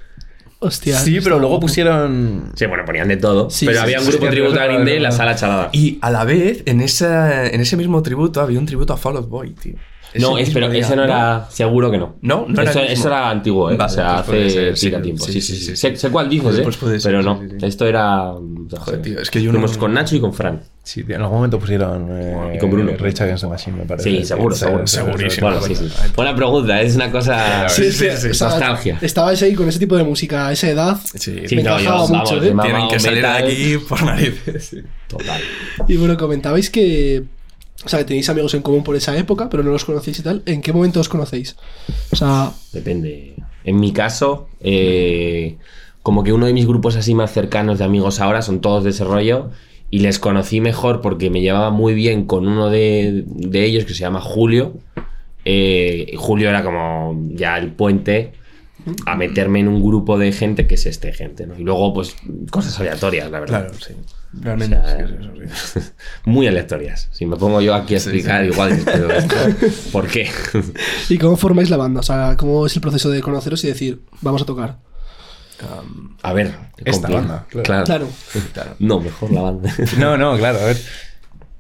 Hostia. 0.60 0.98
Sí, 1.00 1.20
pero 1.22 1.40
luego 1.40 1.60
pusieron. 1.60 2.52
Sí, 2.56 2.66
bueno, 2.68 2.86
ponían 2.86 3.08
de 3.08 3.18
todo. 3.18 3.50
Sí, 3.50 3.66
pero 3.66 3.80
sí, 3.80 3.84
había 3.84 4.00
un 4.00 4.06
grupo 4.08 4.26
sí, 4.26 4.32
tributo 4.32 4.60
a 4.62 4.66
Green 4.66 4.86
Day 4.86 4.96
en 4.98 5.04
la 5.04 5.12
sala 5.12 5.36
chalada. 5.36 5.70
Y 5.74 5.98
a 6.02 6.10
la 6.12 6.24
vez, 6.26 6.64
en, 6.68 6.80
esa, 6.80 7.48
en 7.48 7.60
ese 7.60 7.76
mismo 7.76 8.02
tributo 8.04 8.40
había 8.40 8.60
un 8.60 8.66
tributo 8.66 8.94
a 8.94 8.98
Fall 8.98 9.18
Out 9.18 9.28
Boy, 9.30 9.50
tío. 9.52 9.74
No, 10.20 10.38
es, 10.38 10.50
pero 10.52 10.72
ese 10.72 10.96
no 10.96 11.04
era. 11.04 11.48
Seguro 11.50 11.90
que 11.92 11.98
no. 11.98 12.16
No, 12.22 12.46
no 12.48 12.62
era 12.62 12.72
eso, 12.72 12.80
el 12.80 12.90
mismo. 12.90 13.00
eso 13.00 13.08
era 13.10 13.30
antiguo, 13.30 13.72
¿eh? 13.72 13.76
Vale, 13.78 13.92
o 13.92 13.96
sea, 13.96 14.24
pues 14.26 14.56
hace 14.58 14.76
ser, 14.76 15.02
tiempo. 15.02 15.26
sí, 15.26 15.34
Sí, 15.34 15.42
sí, 15.42 15.54
sí, 15.56 15.60
sí. 15.60 15.66
sí. 15.72 15.76
Sé, 15.76 15.96
sé 15.96 16.10
cuál 16.10 16.30
dices, 16.30 16.60
¿eh? 16.60 16.62
pues 16.64 16.76
ser, 16.76 17.00
pero 17.04 17.22
no. 17.24 17.40
sí, 17.42 17.48
sí. 17.60 17.66
Esto 17.66 17.86
era. 17.88 18.32
Joder, 18.80 19.02
tío, 19.02 19.20
es 19.20 19.30
que 19.32 19.42
yo 19.42 19.52
Fuimos 19.52 19.74
no- 19.74 19.80
con 19.80 19.94
Nacho 19.94 20.16
y 20.16 20.20
con 20.20 20.34
Fran. 20.34 20.62
Sí, 20.86 21.02
en 21.08 21.14
algún 21.22 21.36
momento 21.38 21.60
pusieron. 21.60 22.08
Eh, 22.12 22.54
Y 22.56 22.60
con 22.60 22.70
Bruno. 22.70 22.92
Rage 22.98 23.24
Against 23.24 23.44
the 23.46 23.50
Machine, 23.50 23.78
me 23.78 23.86
parece. 23.86 24.10
Sí, 24.10 24.26
seguro, 24.26 24.54
seguro. 24.54 24.86
segurísimo. 24.86 25.48
Bueno, 25.50 25.66
sí, 25.66 25.76
sí. 25.76 25.88
Buena 26.14 26.36
pregunta, 26.36 26.82
es 26.82 26.96
una 26.96 27.10
cosa. 27.10 27.70
Sí, 27.70 27.90
sí, 27.92 28.08
Sí, 28.18 28.28
nostalgia. 28.28 28.98
Estabais 29.02 29.42
ahí 29.44 29.54
con 29.56 29.70
ese 29.70 29.80
tipo 29.80 29.96
de 29.96 30.04
música 30.04 30.48
a 30.48 30.52
esa 30.52 30.70
edad. 30.70 30.98
Sí, 31.16 31.44
Sí, 31.48 31.56
Me 31.56 31.64
no, 31.64 31.80
yo, 31.80 32.08
mucho, 32.10 32.44
¿eh? 32.44 32.54
tienen 32.62 32.88
que 32.90 33.00
salir 33.00 33.22
de 33.22 33.28
aquí 33.28 33.78
por 33.88 34.04
narices. 34.04 34.76
Total. 35.08 35.40
Y 35.88 35.96
bueno, 35.96 36.18
comentabais 36.18 36.70
que. 36.70 37.24
O 37.86 37.90
sea, 37.90 38.00
que 38.00 38.06
tenéis 38.06 38.30
amigos 38.30 38.54
en 38.54 38.62
común 38.62 38.84
por 38.84 38.96
esa 38.96 39.18
época, 39.18 39.50
pero 39.50 39.64
no 39.64 39.72
los 39.72 39.84
conocéis 39.84 40.20
y 40.20 40.24
tal. 40.24 40.42
¿En 40.46 40.62
qué 40.62 40.72
momento 40.72 41.00
os 41.00 41.10
conocéis? 41.10 41.56
O 42.12 42.16
sea, 42.16 42.52
Depende. 42.72 43.36
En 43.66 43.80
mi 43.80 43.92
caso, 43.92 44.48
eh, 44.62 45.58
como 46.02 46.24
que 46.24 46.34
uno 46.34 46.46
de 46.46 46.54
mis 46.54 46.68
grupos 46.68 46.96
así 46.96 47.14
más 47.16 47.32
cercanos 47.32 47.80
de 47.80 47.86
amigos 47.86 48.20
ahora 48.20 48.42
son 48.42 48.62
todos 48.62 48.84
de 48.84 48.92
ese 48.92 49.04
rollo. 49.04 49.52
Y 49.90 50.00
les 50.00 50.18
conocí 50.18 50.60
mejor 50.60 51.02
porque 51.02 51.30
me 51.30 51.42
llevaba 51.42 51.70
muy 51.70 51.94
bien 51.94 52.26
con 52.26 52.48
uno 52.48 52.70
de, 52.70 53.24
de 53.28 53.64
ellos 53.64 53.86
que 53.86 53.94
se 53.94 54.00
llama 54.00 54.22
Julio. 54.22 54.74
Eh, 55.46 56.10
y 56.14 56.16
Julio 56.16 56.50
era 56.50 56.64
como 56.64 57.16
ya 57.32 57.58
el 57.58 57.72
puente 57.74 58.34
a 59.06 59.16
meterme 59.16 59.60
en 59.60 59.68
un 59.68 59.84
grupo 59.84 60.18
de 60.18 60.32
gente 60.32 60.68
que 60.68 60.76
es 60.76 60.86
este 60.86 61.14
gente. 61.14 61.46
¿no? 61.46 61.58
Y 61.60 61.64
luego, 61.64 61.94
pues, 61.94 62.16
cosas 62.50 62.80
aleatorias, 62.80 63.30
la 63.30 63.40
verdad. 63.40 63.68
Claro, 63.68 63.80
sí. 63.80 63.94
Realmente 64.40 64.78
O 64.78 64.84
sea, 64.84 65.08
sí, 65.08 65.14
sí, 65.20 65.50
sí, 65.54 65.80
sí. 65.80 65.92
Muy 66.26 66.48
aleatorias. 66.48 67.10
Si 67.12 67.26
me 67.26 67.36
pongo 67.36 67.62
yo 67.62 67.76
aquí 67.76 67.94
a 67.94 67.98
explicar, 67.98 68.44
sí. 68.44 68.52
igual. 68.52 68.82
pero 68.86 69.12
esto, 69.12 69.36
¿Por 69.92 70.08
qué? 70.08 70.30
¿y 71.10 71.18
cómo 71.18 71.38
formáis 71.38 71.70
la 71.70 71.78
banda? 71.78 72.00
O 72.00 72.04
sea, 72.04 72.36
¿cómo 72.38 72.66
es 72.66 72.76
el 72.76 72.82
proceso 72.82 73.10
de 73.10 73.22
conoceros 73.22 73.64
y 73.64 73.68
decir, 73.68 74.02
vamos 74.22 74.42
a 74.42 74.46
tocar? 74.46 74.80
Um, 75.62 76.16
A 76.24 76.34
ver. 76.34 76.52
Esta 76.84 77.08
banda, 77.08 77.46
claro. 77.50 77.84
Claro. 77.86 78.08
claro. 78.54 78.76
No, 78.80 79.00
mejor 79.00 79.32
la 79.32 79.42
banda. 79.42 79.74
No, 79.98 80.18
no, 80.18 80.36
claro, 80.38 80.60
a 80.60 80.66
ver. 80.66 80.78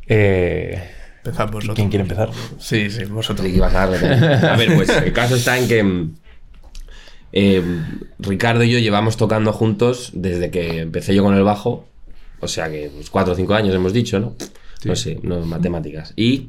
Eh, 0.08 0.90
Empezad 1.24 1.50
vosotros. 1.50 1.76
¿Quién 1.76 1.90
quiere 1.90 2.02
empezar? 2.04 2.30
Sí, 2.60 2.90
sí, 2.90 3.06
vosotros. 3.06 3.48
A 3.48 3.70
darle 3.70 4.00
también. 4.00 4.46
A 4.46 4.58
ver, 4.58 4.76
pues 4.76 4.90
el 4.90 5.14
caso 5.14 5.36
está 5.36 5.58
en 5.58 5.68
que 5.70 5.84
mm, 5.84 6.16
eh, 7.32 7.64
Ricardo 8.20 8.64
y 8.64 8.72
yo 8.72 8.80
llevamos 8.80 9.16
tocando 9.16 9.54
juntos 9.54 10.12
desde 10.14 10.52
que 10.52 10.82
empecé 10.82 11.16
yo 11.16 11.24
con 11.24 11.36
el 11.36 11.44
bajo. 11.44 11.88
O 12.44 12.48
sea 12.48 12.70
que 12.70 12.92
pues, 12.94 13.10
cuatro 13.10 13.34
o 13.34 13.36
cinco 13.36 13.54
años 13.54 13.74
hemos 13.74 13.94
dicho, 13.94 14.20
¿no? 14.20 14.36
No 14.86 14.96
sé, 14.96 15.20
no 15.24 15.40
matemáticas. 15.42 16.14
Y 16.16 16.48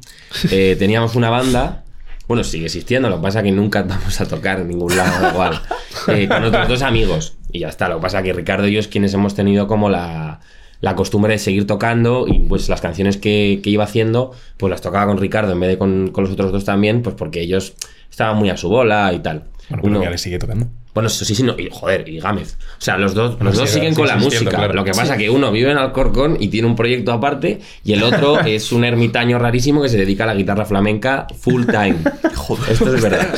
eh, 0.51 0.75
teníamos 0.79 1.15
una 1.15 1.29
banda. 1.29 1.83
Bueno, 2.27 2.43
sigue 2.43 2.65
existiendo, 2.65 3.07
lo 3.09 3.17
que 3.17 3.21
pasa 3.23 3.39
es 3.39 3.45
que 3.45 3.51
nunca 3.51 3.83
vamos 3.87 4.19
a 4.19 4.25
tocar 4.27 4.59
en 4.59 4.67
ningún 4.69 4.95
lado, 4.97 5.29
igual. 5.31 5.61
Eh, 6.07 6.27
con 6.27 6.43
otros 6.43 6.67
dos 6.67 6.81
amigos. 6.81 7.35
Y 7.51 7.59
ya 7.59 7.69
está. 7.69 7.87
Lo 7.87 7.97
que 7.97 8.01
pasa 8.01 8.19
es 8.19 8.25
que 8.25 8.33
Ricardo 8.33 8.67
y 8.67 8.73
yo 8.73 8.79
es 8.79 8.87
quienes 8.87 9.13
hemos 9.13 9.35
tenido 9.35 9.67
como 9.67 9.89
la, 9.89 10.41
la 10.81 10.95
costumbre 10.95 11.33
de 11.33 11.39
seguir 11.39 11.65
tocando. 11.67 12.25
Y 12.27 12.39
pues 12.39 12.67
las 12.67 12.81
canciones 12.81 13.17
que, 13.17 13.61
que 13.63 13.69
iba 13.69 13.83
haciendo, 13.85 14.31
pues 14.57 14.69
las 14.71 14.81
tocaba 14.81 15.05
con 15.05 15.17
Ricardo 15.19 15.53
en 15.53 15.59
vez 15.59 15.69
de 15.69 15.77
con, 15.77 16.09
con 16.11 16.23
los 16.25 16.33
otros 16.33 16.51
dos 16.51 16.65
también, 16.65 17.01
pues 17.03 17.15
porque 17.15 17.41
ellos 17.41 17.75
estaban 18.09 18.37
muy 18.37 18.49
a 18.49 18.57
su 18.57 18.67
bola 18.69 19.13
y 19.13 19.19
tal. 19.19 19.45
Bueno, 19.69 19.81
pero 19.83 19.87
Uno- 19.87 20.01
que 20.01 20.09
le 20.09 20.17
sigue 20.17 20.39
tocando. 20.39 20.67
Bueno, 20.95 21.09
sí, 21.09 21.35
sí, 21.35 21.43
no, 21.43 21.55
y, 21.59 21.67
joder, 21.69 22.07
y 22.07 22.21
Gámez. 22.21 22.57
O 22.79 22.81
sea, 22.81 22.97
los 22.97 23.13
dos, 23.13 23.37
los 23.41 23.57
dos 23.57 23.69
siguen 23.69 23.93
sí, 23.93 23.99
con 23.99 24.07
la 24.07 24.15
música. 24.15 24.49
claro. 24.49 24.73
Lo 24.73 24.85
que 24.85 24.93
pasa 24.93 25.17
que 25.17 25.29
uno 25.29 25.51
vive 25.51 25.69
en 25.69 25.77
Alcorcón 25.77 26.37
y 26.39 26.47
tiene 26.47 26.69
un 26.69 26.75
proyecto 26.77 27.11
aparte, 27.11 27.59
y 27.83 27.91
el 27.91 28.01
otro 28.01 28.39
es 28.45 28.71
un 28.71 28.85
ermitaño 28.85 29.37
rarísimo 29.37 29.81
que 29.81 29.89
se 29.89 29.97
dedica 29.97 30.23
a 30.23 30.27
la 30.27 30.35
guitarra 30.35 30.63
flamenca 30.63 31.27
full 31.37 31.65
time. 31.65 31.97
Joder, 32.35 32.71
esto 32.71 32.95
es 32.95 33.01
verdad. 33.01 33.35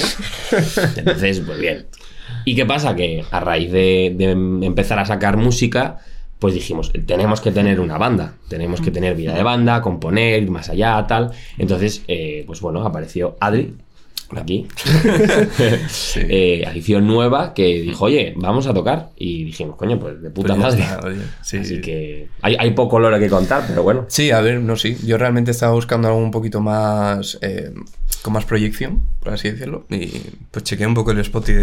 Entonces, 0.97 1.41
pues 1.43 1.59
bien. 1.59 1.87
¿Y 2.45 2.55
qué 2.55 2.65
pasa? 2.67 2.95
Que 2.95 3.25
a 3.31 3.39
raíz 3.39 3.71
de, 3.71 4.13
de 4.15 4.31
empezar 4.65 4.99
a 4.99 5.05
sacar 5.05 5.35
música, 5.35 5.97
pues 6.37 6.53
dijimos, 6.53 6.91
tenemos 7.07 7.41
que 7.41 7.51
tener 7.51 7.79
una 7.79 7.97
banda, 7.97 8.35
tenemos 8.49 8.81
que 8.81 8.91
tener 8.91 9.15
vida 9.15 9.33
de 9.33 9.41
banda, 9.41 9.81
componer, 9.81 10.43
ir 10.43 10.51
más 10.51 10.69
allá, 10.69 11.03
tal. 11.07 11.31
Entonces, 11.57 12.03
eh, 12.07 12.43
pues 12.45 12.61
bueno, 12.61 12.85
apareció 12.85 13.35
Adri, 13.39 13.73
aquí, 14.35 14.67
eh, 16.15 16.65
afición 16.67 17.07
nueva 17.07 17.53
que 17.53 17.81
dijo, 17.81 18.05
oye, 18.05 18.33
vamos 18.37 18.67
a 18.67 18.73
tocar. 18.73 19.09
Y 19.17 19.45
dijimos, 19.45 19.75
coño, 19.75 19.99
pues 19.99 20.21
de 20.21 20.29
puta 20.29 20.55
Pues 20.55 20.59
madre. 20.59 20.81
está, 20.83 21.01
sí, 21.43 21.57
Así 21.57 21.75
sí. 21.75 21.81
que 21.81 22.27
hay, 22.41 22.55
hay 22.59 22.71
poco 22.71 22.99
lore 22.99 23.19
que 23.19 23.29
contar, 23.29 23.63
pero 23.67 23.83
bueno. 23.83 24.05
Sí, 24.09 24.31
a 24.31 24.41
ver, 24.41 24.59
no 24.61 24.75
sí. 24.75 24.97
Yo 25.05 25.17
realmente 25.17 25.51
estaba 25.51 25.73
buscando 25.73 26.07
algo 26.07 26.19
un 26.19 26.31
poquito 26.31 26.59
más. 26.61 27.37
eh, 27.41 27.71
con 28.21 28.33
más 28.33 28.45
proyección, 28.45 29.03
por 29.21 29.33
así 29.33 29.49
decirlo. 29.49 29.85
Y 29.89 30.07
pues 30.51 30.63
chequeé 30.65 30.85
un 30.87 30.95
poco 30.95 31.11
el 31.11 31.19
spot 31.19 31.45
de, 31.45 31.53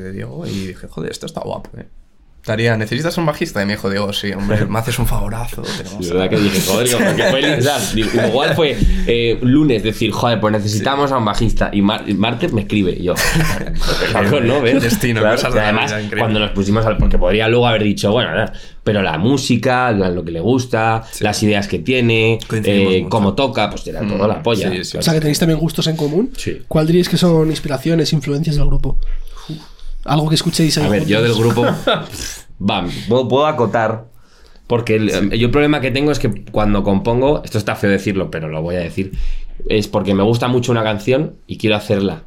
de 0.00 0.12
Diego 0.12 0.46
y 0.46 0.68
dije, 0.68 0.86
joder, 0.86 1.10
esto 1.10 1.26
está 1.26 1.40
guapo, 1.40 1.70
eh. 1.78 1.86
Estaría, 2.40 2.76
¿necesitas 2.78 3.18
un 3.18 3.26
bajista? 3.26 3.62
Y 3.62 3.66
me 3.66 3.72
dijo, 3.72 3.90
Diego, 3.90 4.10
sí, 4.12 4.32
hombre, 4.32 4.64
me 4.68 4.78
haces 4.78 4.98
un 4.98 5.06
favorazo. 5.06 5.60
tenemos 5.62 5.98
De 6.06 6.14
verdad 6.14 6.30
que 6.30 6.36
dije, 6.38 6.60
joder, 6.66 6.86
digo, 6.86 6.98
porque 7.04 7.22
fue 7.24 7.58
o 7.58 7.62
sea, 7.62 7.78
digo, 7.94 8.08
igual 8.26 8.54
fue 8.54 8.76
eh, 9.06 9.38
lunes 9.42 9.82
decir, 9.82 10.10
joder, 10.12 10.40
pues 10.40 10.52
necesitamos 10.52 11.12
a 11.12 11.18
un 11.18 11.24
bajista. 11.26 11.68
Y 11.72 11.82
mar- 11.82 12.04
martes 12.14 12.52
me 12.54 12.62
escribe. 12.62 12.92
Y 12.98 13.02
yo, 13.04 13.14
claro, 14.10 14.40
¿no? 14.40 14.60
¿Ves? 14.62 14.82
Destino, 14.82 15.20
Claro, 15.20 15.36
cosas 15.36 15.50
y 15.50 15.54
de 15.54 15.58
la 15.60 15.64
además, 15.68 15.96
vida, 15.96 16.18
cuando 16.18 16.40
nos 16.40 16.50
pusimos 16.52 16.86
al. 16.86 16.96
Porque 16.96 17.18
podría 17.18 17.48
luego 17.48 17.66
haber 17.66 17.82
dicho, 17.82 18.10
bueno, 18.12 18.30
nada, 18.30 18.52
pero 18.82 19.02
la 19.02 19.18
música, 19.18 19.90
lo 19.92 20.24
que 20.24 20.30
le 20.32 20.40
gusta, 20.40 21.02
las 21.20 21.42
ideas 21.42 21.68
que 21.68 21.80
tiene, 21.80 22.38
eh, 22.64 23.04
cómo 23.10 23.34
toca, 23.34 23.68
pues 23.68 23.86
era 23.86 24.00
todo 24.06 24.26
la 24.26 24.42
polla. 24.42 24.70
sí, 24.70 24.84
sí. 24.84 24.96
O 24.96 25.02
sea 25.02 25.12
que 25.12 25.20
tenéis 25.20 25.38
también 25.38 25.58
gustos 25.58 25.86
en 25.86 25.96
común. 25.96 26.30
Sí. 26.36 26.62
¿Cuál 26.66 26.86
diríais 26.86 27.08
que 27.08 27.18
son 27.18 27.50
inspiraciones, 27.50 28.12
influencias 28.14 28.56
del 28.56 28.64
grupo? 28.66 28.98
Algo 30.08 30.28
que 30.28 30.34
escuchéis 30.34 30.76
ahí. 30.78 30.86
A 30.86 30.88
ver, 30.88 31.06
yo 31.06 31.22
del 31.22 31.34
grupo. 31.34 31.64
Bam, 32.58 32.90
puedo, 33.08 33.28
puedo 33.28 33.46
acotar. 33.46 34.06
Porque 34.66 34.96
el, 34.96 35.30
yo 35.30 35.46
el 35.46 35.50
problema 35.50 35.80
que 35.80 35.90
tengo 35.90 36.12
es 36.12 36.18
que 36.18 36.44
cuando 36.44 36.82
compongo, 36.84 37.42
esto 37.44 37.58
está 37.58 37.74
feo 37.74 37.90
decirlo, 37.90 38.30
pero 38.30 38.48
lo 38.48 38.60
voy 38.60 38.76
a 38.76 38.80
decir, 38.80 39.12
es 39.68 39.88
porque 39.88 40.14
me 40.14 40.22
gusta 40.22 40.46
mucho 40.48 40.72
una 40.72 40.82
canción 40.82 41.36
y 41.46 41.56
quiero 41.56 41.76
hacerla. 41.76 42.24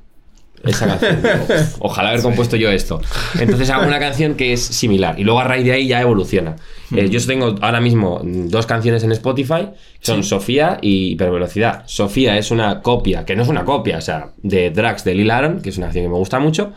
Esa 0.64 0.88
canción. 0.88 1.22
Digo, 1.24 1.66
Ojalá 1.80 2.10
haber 2.10 2.22
compuesto 2.22 2.56
yo 2.56 2.70
esto. 2.72 3.02
Entonces 3.40 3.70
hago 3.70 3.88
una 3.88 4.00
canción 4.00 4.36
que 4.36 4.54
es 4.54 4.62
similar 4.62 5.20
y 5.20 5.24
luego 5.24 5.40
a 5.40 5.44
raíz 5.44 5.66
de 5.66 5.72
ahí 5.72 5.88
ya 5.88 6.02
evoluciona. 6.02 6.56
Eh, 6.96 7.10
yo 7.10 7.24
tengo 7.26 7.56
ahora 7.62 7.80
mismo 7.80 8.22
dos 8.24 8.66
canciones 8.66 9.04
en 9.04 9.12
Spotify, 9.12 9.70
son 10.02 10.24
Sofía 10.24 10.78
y 10.82 11.12
Hipervelocidad. 11.14 11.84
Sofía 11.88 12.38
es 12.38 12.52
una 12.52 12.82
copia, 12.82 13.26
que 13.26 13.36
no 13.36 13.44
es 13.44 13.50
una 13.50 13.66
copia, 13.66 13.98
o 13.98 14.02
sea, 14.02 14.32
de 14.42 14.72
Drax 14.72 15.04
de 15.04 15.16
Lil 15.16 15.32
Aaron, 15.32 15.62
que 15.62 15.70
es 15.70 15.78
una 15.78 15.88
canción 15.88 16.06
que 16.06 16.10
me 16.10 16.18
gusta 16.18 16.40
mucho. 16.40 16.74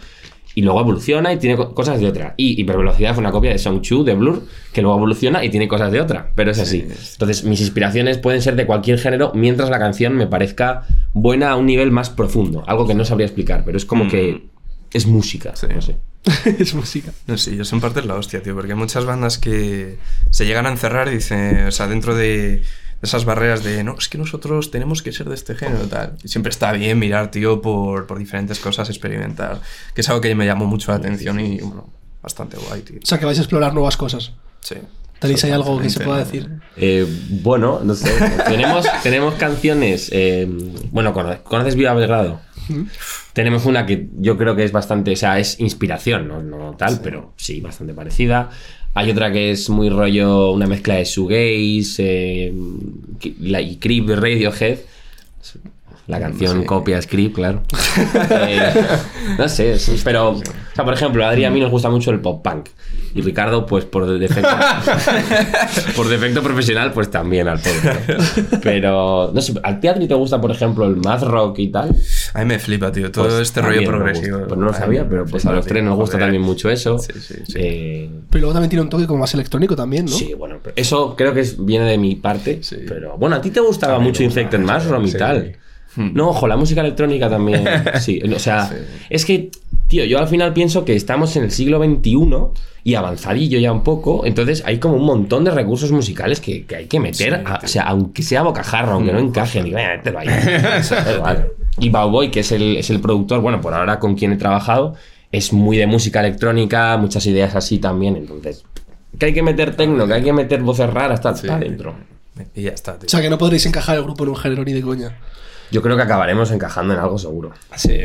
Y 0.56 0.62
luego 0.62 0.80
evoluciona 0.80 1.32
y 1.32 1.38
tiene 1.38 1.56
co- 1.56 1.75
cosas 1.75 1.99
de 2.00 2.06
otra. 2.06 2.34
Y 2.37 2.61
Hipervelocidad 2.61 3.14
fue 3.14 3.20
una 3.23 3.32
copia 3.32 3.50
de 3.50 3.58
Song 3.58 3.82
2 3.88 4.04
de 4.04 4.14
Blur, 4.14 4.46
que 4.73 4.82
luego 4.82 4.96
evoluciona 4.96 5.44
y 5.44 5.50
tiene 5.50 5.66
cosas 5.68 5.90
de 5.90 6.00
otra. 6.00 6.30
Pero 6.34 6.50
es 6.52 6.58
así. 6.61 6.87
Entonces, 7.12 7.44
mis 7.44 7.61
inspiraciones 7.61 8.18
pueden 8.18 8.40
ser 8.42 8.54
de 8.56 8.66
cualquier 8.66 8.99
género, 8.99 9.32
mientras 9.34 9.68
la 9.70 9.78
canción 9.78 10.14
me 10.16 10.26
parezca 10.26 10.87
buena 11.12 11.50
a 11.50 11.56
un 11.56 11.66
nivel 11.66 11.90
más 11.90 12.11
profundo. 12.11 12.62
Algo 12.66 12.87
que 12.87 12.94
no 12.94 13.04
sabría 13.04 13.26
explicar, 13.26 13.62
pero 13.64 13.76
es 13.76 13.84
como 13.84 14.08
que 14.08 14.46
es 14.92 15.06
música. 15.06 15.56
Sí. 15.56 15.66
No 15.75 15.82
sé. 15.82 15.96
es 16.58 16.75
música. 16.75 17.12
No 17.26 17.37
sé, 17.37 17.54
yo 17.56 17.64
en 17.70 17.80
parte 17.80 18.00
es 18.00 18.06
la 18.06 18.14
hostia, 18.14 18.42
tío, 18.42 18.54
porque 18.54 18.73
hay 18.73 18.78
muchas 18.78 19.04
bandas 19.04 19.37
que 19.38 19.99
se 20.30 20.46
llegan 20.46 20.66
a 20.66 20.70
encerrar 20.70 21.08
y 21.08 21.16
dicen, 21.16 21.66
o 21.66 21.70
sea, 21.70 21.87
dentro 21.88 22.14
de 22.14 22.62
esas 23.04 23.25
barreras 23.25 23.62
de, 23.62 23.84
no, 23.84 23.96
es 23.99 24.08
que 24.08 24.18
nosotros 24.18 24.70
tenemos 24.70 25.02
que 25.02 25.12
ser 25.12 25.28
de 25.28 25.34
este 25.34 25.54
género 25.54 25.84
y 25.84 25.88
tal. 25.88 26.16
Y 26.25 26.28
siempre 26.28 26.50
está 26.50 26.73
bien 26.73 26.99
mirar, 26.99 27.30
tío, 27.30 27.62
por, 27.62 28.06
por 28.06 28.18
diferentes 28.18 28.58
cosas, 28.58 28.88
experimentar, 28.90 29.61
que 29.94 30.00
es 30.00 30.08
algo 30.08 30.20
que 30.20 30.34
me 30.34 30.46
llamó 30.46 30.66
mucho 30.66 30.90
la 30.92 30.99
atención 30.99 31.38
y, 31.40 31.61
bueno, 31.61 31.88
bastante 32.23 32.56
guay, 32.56 32.82
tío. 32.82 32.99
O 33.02 33.06
sea 33.06 33.18
que 33.18 33.26
vais 33.26 33.38
a 33.38 33.42
explorar 33.42 33.73
nuevas 33.75 33.96
cosas. 33.96 34.32
Sí. 34.61 34.76
¿Tenéis 35.20 35.42
ahí 35.44 35.52
algo 35.52 35.80
que 35.80 35.88
se 35.88 36.00
pueda 36.00 36.18
decir? 36.18 36.50
Eh, 36.76 37.06
bueno, 37.42 37.80
no 37.82 37.94
sé. 37.94 38.12
tenemos, 38.46 38.84
tenemos 39.02 39.34
canciones. 39.34 40.11
eh, 40.12 40.46
bueno, 40.90 41.14
cono- 41.14 41.42
¿conoces 41.44 41.76
Viva 41.76 41.94
Belgrado? 41.94 42.40
Tenemos 43.32 43.64
una 43.66 43.84
que 43.87 44.08
yo 44.18 44.37
creo 44.38 44.54
que 44.56 44.64
es 44.64 44.73
bastante, 44.73 45.12
o 45.12 45.16
sea, 45.16 45.38
es 45.38 45.58
inspiración, 45.61 46.28
no, 46.28 46.42
no 46.42 46.76
tal, 46.76 47.00
pero 47.00 47.32
sí, 47.37 47.61
bastante 47.61 47.92
parecida. 47.94 48.50
Hay 48.95 49.11
otra 49.11 49.33
que 49.33 49.51
es 49.51 49.69
muy 49.71 49.89
rollo, 49.91 50.53
una 50.53 50.67
mezcla 50.67 50.95
de 50.95 51.05
shoegaze 51.05 52.47
eh, 52.47 52.53
y 53.23 53.77
Creep 53.77 54.07
de 54.07 54.17
Radiohead. 54.17 54.79
La 56.07 56.21
canción 56.21 56.61
Sí. 56.61 56.67
copia 56.67 57.01
Script, 57.01 57.35
claro. 57.35 57.63
Eh, 58.31 58.61
no 59.39 59.49
sé, 59.49 59.77
pero, 60.05 60.31
o 60.33 60.43
sea, 60.75 60.85
por 60.85 60.93
ejemplo, 60.95 61.25
a 61.25 61.31
Adri 61.31 61.45
a 61.45 61.51
mí 61.51 61.61
nos 61.61 61.71
gusta 61.71 61.89
mucho 61.89 62.11
el 62.11 62.21
pop 62.21 62.43
punk. 62.43 62.69
Y 63.16 63.23
Ricardo, 63.23 63.64
pues 63.64 63.85
por 63.85 64.06
defecto, 64.18 64.49
por 65.97 66.09
defecto 66.09 66.42
profesional, 66.42 66.92
pues 66.92 67.11
también 67.11 67.47
al 67.49 67.61
pop. 67.61 67.73
Pero, 68.62 69.30
no 69.33 69.40
sé, 69.40 69.54
¿al 69.62 69.80
teatro 69.80 70.02
te 70.09 70.14
gusta, 70.14 70.40
por 70.40 70.50
ejemplo, 70.50 70.85
el 70.87 70.97
math 70.97 71.23
rock 71.23 71.59
y 71.61 71.68
tal? 71.68 71.94
A 72.33 72.40
mí 72.40 72.44
me 72.47 72.59
flipa, 72.59 72.90
tío, 72.90 73.11
todo 73.12 73.26
Pues 73.26 73.40
este 73.40 73.62
rollo 73.62 73.85
progresivo. 73.88 74.47
Pues 74.49 74.59
no 74.59 74.66
lo 74.66 74.73
sabía, 74.73 75.09
pero 75.09 75.25
pues 75.26 75.42
flipa, 75.42 75.52
a 75.52 75.56
los 75.56 75.64
tío, 75.64 75.73
tres 75.75 75.85
nos 75.85 75.97
gusta 75.97 76.18
también 76.18 76.42
mucho 76.42 76.68
eso. 76.71 76.99
Sí, 76.99 77.12
sí, 77.21 77.35
sí. 77.47 77.52
Eh, 77.56 78.11
Pero 78.30 78.40
luego 78.42 78.52
también 78.54 78.71
tiene 78.71 78.83
un 78.83 78.88
toque 78.88 79.06
como 79.06 79.21
más 79.21 79.33
electrónico 79.35 79.76
también, 79.76 80.06
¿no? 80.06 80.12
Sí, 80.12 80.35
bueno, 80.35 80.56
pero 80.62 80.75
eso 80.76 81.14
creo 81.16 81.33
que 81.33 81.40
es- 81.40 81.64
viene 81.64 81.85
de 81.85 81.99
mi 81.99 82.16
parte. 82.16 82.59
Sí. 82.62 82.78
Pero 82.88 83.16
bueno, 83.16 83.37
a 83.37 83.40
ti 83.40 83.50
te 83.50 83.61
gustaba 83.61 83.99
mucho 83.99 84.23
Infected 84.23 84.59
gusta, 84.61 84.75
Mushroom 84.75 85.04
y 85.04 85.11
sí. 85.11 85.18
tal. 85.18 85.56
Hmm. 85.97 86.11
No, 86.15 86.31
ojo, 86.31 86.47
la 86.49 86.57
música 86.57 86.81
electrónica 86.81 87.29
también. 87.31 87.65
Sí, 88.01 88.21
o 88.35 88.39
sea, 88.39 88.71
es 89.11 89.25
que, 89.25 89.51
tío, 89.89 90.05
yo 90.05 90.19
al 90.19 90.29
final 90.29 90.53
pienso 90.53 90.85
que 90.85 90.95
estamos 90.97 91.37
en 91.37 91.45
el 91.45 91.51
siglo 91.51 91.79
XXI 91.83 92.17
y 92.83 92.95
avanzadillo 92.97 93.59
ya 93.59 93.73
un 93.73 93.83
poco. 93.83 94.27
Entonces 94.27 94.63
hay 94.67 94.79
como 94.79 94.97
un 94.97 95.05
montón 95.05 95.45
de 95.45 95.51
recursos 95.53 95.91
musicales 95.93 96.41
que, 96.41 96.65
que 96.65 96.77
hay 96.77 96.87
que 96.87 97.01
meter, 97.01 97.43
a- 97.47 97.61
o 97.65 97.69
sea, 97.69 97.85
aunque 97.85 98.23
sea 98.23 98.43
bocajarro, 98.43 98.93
aunque 98.93 99.13
no 99.13 99.19
encaje, 99.21 99.63
digo, 99.63 99.79
"Eh, 99.79 99.87
mételo 99.97 100.19
ahí. 100.19 100.27
Da 100.91 101.15
igual. 101.15 101.49
Y 101.79 101.89
Bowboy, 101.91 102.31
que 102.31 102.41
es 102.41 102.53
el, 102.53 102.77
es 102.77 102.91
el 102.91 103.01
productor, 103.01 103.41
bueno, 103.41 103.61
por 103.61 103.75
ahora 103.75 103.99
con 103.99 104.15
quien 104.15 104.33
he 104.33 104.37
trabajado, 104.37 104.95
es 105.33 105.53
muy 105.53 105.77
de 105.77 105.87
música 105.87 106.21
electrónica, 106.21 106.97
muchas 106.97 107.27
ideas 107.27 107.55
así 107.57 107.79
también. 107.79 108.17
Entonces, 108.17 108.65
que 109.19 109.27
hay 109.27 109.33
que 109.35 109.43
meter 109.43 109.75
tecno, 109.77 110.07
que 110.07 110.13
hay 110.15 110.23
que 110.23 110.33
meter 110.33 110.61
voces 110.63 110.89
raras, 110.93 111.19
está, 111.21 111.31
está 111.31 111.59
dentro. 111.59 111.95
Y 112.55 112.63
ya 112.63 112.71
está, 112.71 112.99
tío. 112.99 113.07
O 113.07 113.09
sea 113.09 113.21
que 113.23 113.31
no 113.31 113.39
podréis 113.39 113.65
encajar 113.67 113.97
el 113.97 114.03
grupo 114.05 114.25
en 114.25 114.31
un 114.31 114.37
género 114.37 114.65
ni 114.65 114.73
de 114.73 114.83
coña. 114.83 115.17
Yo 115.71 115.83
creo 115.83 115.97
que 115.97 116.02
acabaremos 116.02 116.50
encajando 116.50 116.94
en 116.94 117.00
algo 117.00 117.18
seguro. 117.18 117.52
Sí, 117.76 118.00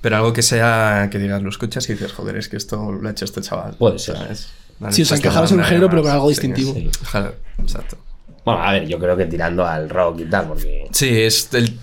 pero 0.00 0.16
algo 0.16 0.32
que 0.32 0.42
sea, 0.42 1.08
que 1.10 1.18
digas, 1.18 1.42
lo 1.42 1.48
escuchas 1.48 1.88
y 1.88 1.94
dices, 1.94 2.12
joder, 2.12 2.36
es 2.36 2.48
que 2.48 2.56
esto 2.56 2.92
lo 2.92 3.08
ha 3.08 3.10
hecho 3.12 3.24
este 3.24 3.40
chaval. 3.40 3.74
Puede 3.78 3.98
ser. 3.98 4.16
¿sabes? 4.16 4.48
Vale, 4.78 4.92
Sí, 4.94 5.02
o 5.02 5.04
sea, 5.04 5.14
pues 5.14 5.22
te 5.22 5.28
encajaros 5.28 5.52
en 5.52 5.58
un 5.58 5.64
género, 5.64 5.88
pero 5.90 6.02
con 6.02 6.10
algo 6.12 6.26
Sí, 6.28 6.34
distintivo. 6.34 6.74
Sí. 6.74 6.90
Ojalá, 7.02 7.32
exacto. 7.58 7.96
Bueno, 8.44 8.62
a 8.62 8.70
ver, 8.72 8.86
yo 8.86 9.00
creo 9.00 9.16
que 9.16 9.26
tirando 9.26 9.66
al 9.66 9.88
rock 9.90 10.20
y 10.20 10.24
tal, 10.26 10.46
porque. 10.46 10.86
Sí, 10.92 11.08
es 11.22 11.48
el 11.54 11.76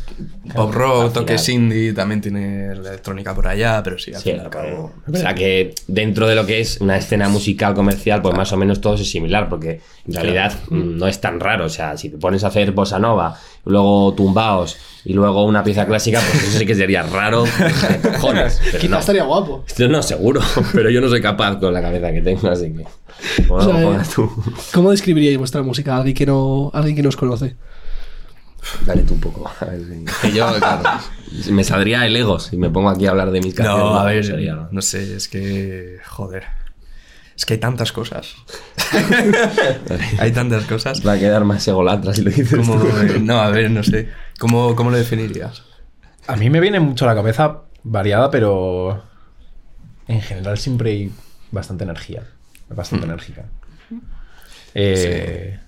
pop 0.55 0.73
rock, 0.73 0.97
final. 1.09 1.11
toques 1.13 1.49
indie, 1.49 1.91
también 1.91 2.21
tiene 2.21 2.73
la 2.75 2.89
electrónica 2.91 3.35
por 3.35 3.47
allá, 3.49 3.81
pero 3.83 3.97
sí, 3.99 4.13
al 4.13 4.21
Sí, 4.21 4.29
fin 4.29 4.37
y 4.37 4.45
al 4.45 4.49
cabo. 4.49 4.93
o 5.11 5.17
sea 5.17 5.35
que 5.35 5.75
dentro 5.87 6.25
de 6.25 6.35
lo 6.35 6.45
que 6.45 6.61
es 6.61 6.79
una 6.79 6.95
escena 6.95 7.27
musical 7.27 7.73
comercial, 7.73 8.21
pues 8.21 8.33
más 8.37 8.53
o 8.53 8.57
menos 8.57 8.79
todo 8.79 8.93
es 8.93 9.09
similar, 9.11 9.49
porque 9.49 9.81
en 10.07 10.13
realidad 10.13 10.53
mm, 10.69 10.97
no 10.97 11.07
es 11.09 11.19
tan 11.19 11.41
raro. 11.41 11.65
O 11.65 11.69
sea, 11.69 11.97
si 11.97 12.07
te 12.09 12.17
pones 12.17 12.45
a 12.45 12.47
hacer 12.47 12.71
bossa 12.71 12.97
nova, 12.97 13.37
luego 13.65 14.13
tumbaos 14.13 14.77
y 15.05 15.13
luego 15.13 15.43
una 15.45 15.63
pieza 15.63 15.85
clásica, 15.85 16.19
pues 16.31 16.43
eso 16.43 16.59
sí 16.59 16.65
que 16.65 16.75
sería 16.75 17.03
raro 17.03 17.43
de 17.43 18.09
cojones. 18.11 18.59
Pero 18.63 18.77
Quizás 18.79 18.89
no. 18.91 18.99
estaría 18.99 19.23
guapo. 19.23 19.63
Esto 19.67 19.87
no, 19.87 20.01
seguro, 20.03 20.41
pero 20.73 20.89
yo 20.89 21.01
no 21.01 21.09
soy 21.09 21.21
capaz 21.21 21.57
con 21.57 21.73
la 21.73 21.81
cabeza 21.81 22.11
que 22.11 22.21
tengo, 22.21 22.47
así 22.49 22.71
que. 22.73 22.85
Bueno, 23.47 23.55
O 23.55 23.73
sea, 23.73 23.83
pongas 23.83 24.09
tú. 24.09 24.29
¿Cómo 24.73 24.91
describiríais 24.91 25.37
vuestra 25.37 25.61
música 25.61 25.93
a 25.93 25.97
alguien 25.97 26.15
que 26.15 26.25
no, 26.25 26.71
a 26.73 26.77
alguien 26.77 26.95
que 26.95 27.03
no 27.03 27.09
os 27.09 27.17
conoce? 27.17 27.55
Dale 28.85 29.03
tú 29.03 29.15
un 29.15 29.19
poco. 29.19 29.51
A 29.59 29.65
ver 29.65 29.81
si- 29.81 30.05
que 30.21 30.31
yo, 30.37 30.47
claro, 30.57 30.83
me 31.51 31.63
saldría 31.65 32.05
el 32.05 32.15
ego 32.15 32.39
si 32.39 32.55
me 32.57 32.69
pongo 32.69 32.89
aquí 32.89 33.05
a 33.05 33.11
hablar 33.11 33.31
de 33.31 33.41
mis 33.41 33.53
canciones. 33.53 33.83
No, 33.83 33.99
a 33.99 34.05
ver, 34.05 34.25
sería- 34.25 34.67
no 34.71 34.81
sé, 34.81 35.15
es 35.17 35.27
que. 35.27 35.97
Joder. 36.07 36.43
Es 37.35 37.45
que 37.45 37.53
hay 37.53 37.59
tantas 37.59 37.91
cosas. 37.91 38.35
hay 40.19 40.31
tantas 40.31 40.65
cosas. 40.65 41.05
Va 41.05 41.13
a 41.13 41.19
quedar 41.19 41.43
más 41.45 41.67
egolatra 41.67 42.13
si 42.13 42.21
lo 42.21 42.29
dices. 42.29 42.59
Como, 42.59 42.79
tú. 42.79 42.87
no, 43.21 43.39
a 43.39 43.49
ver, 43.49 43.71
no 43.71 43.83
sé. 43.83 44.09
¿Cómo, 44.39 44.75
cómo 44.75 44.91
lo 44.91 44.97
definirías? 44.97 45.63
A 46.27 46.35
mí 46.35 46.49
me 46.49 46.59
viene 46.59 46.79
mucho 46.79 47.05
a 47.05 47.07
la 47.09 47.15
cabeza 47.15 47.61
variada, 47.83 48.29
pero 48.29 49.03
en 50.07 50.21
general 50.21 50.57
siempre 50.57 50.91
hay 50.91 51.11
bastante 51.51 51.83
energía. 51.83 52.23
Bastante 52.69 53.05
enérgica. 53.05 53.45
Eh, 54.73 55.53
sí. 55.53 55.59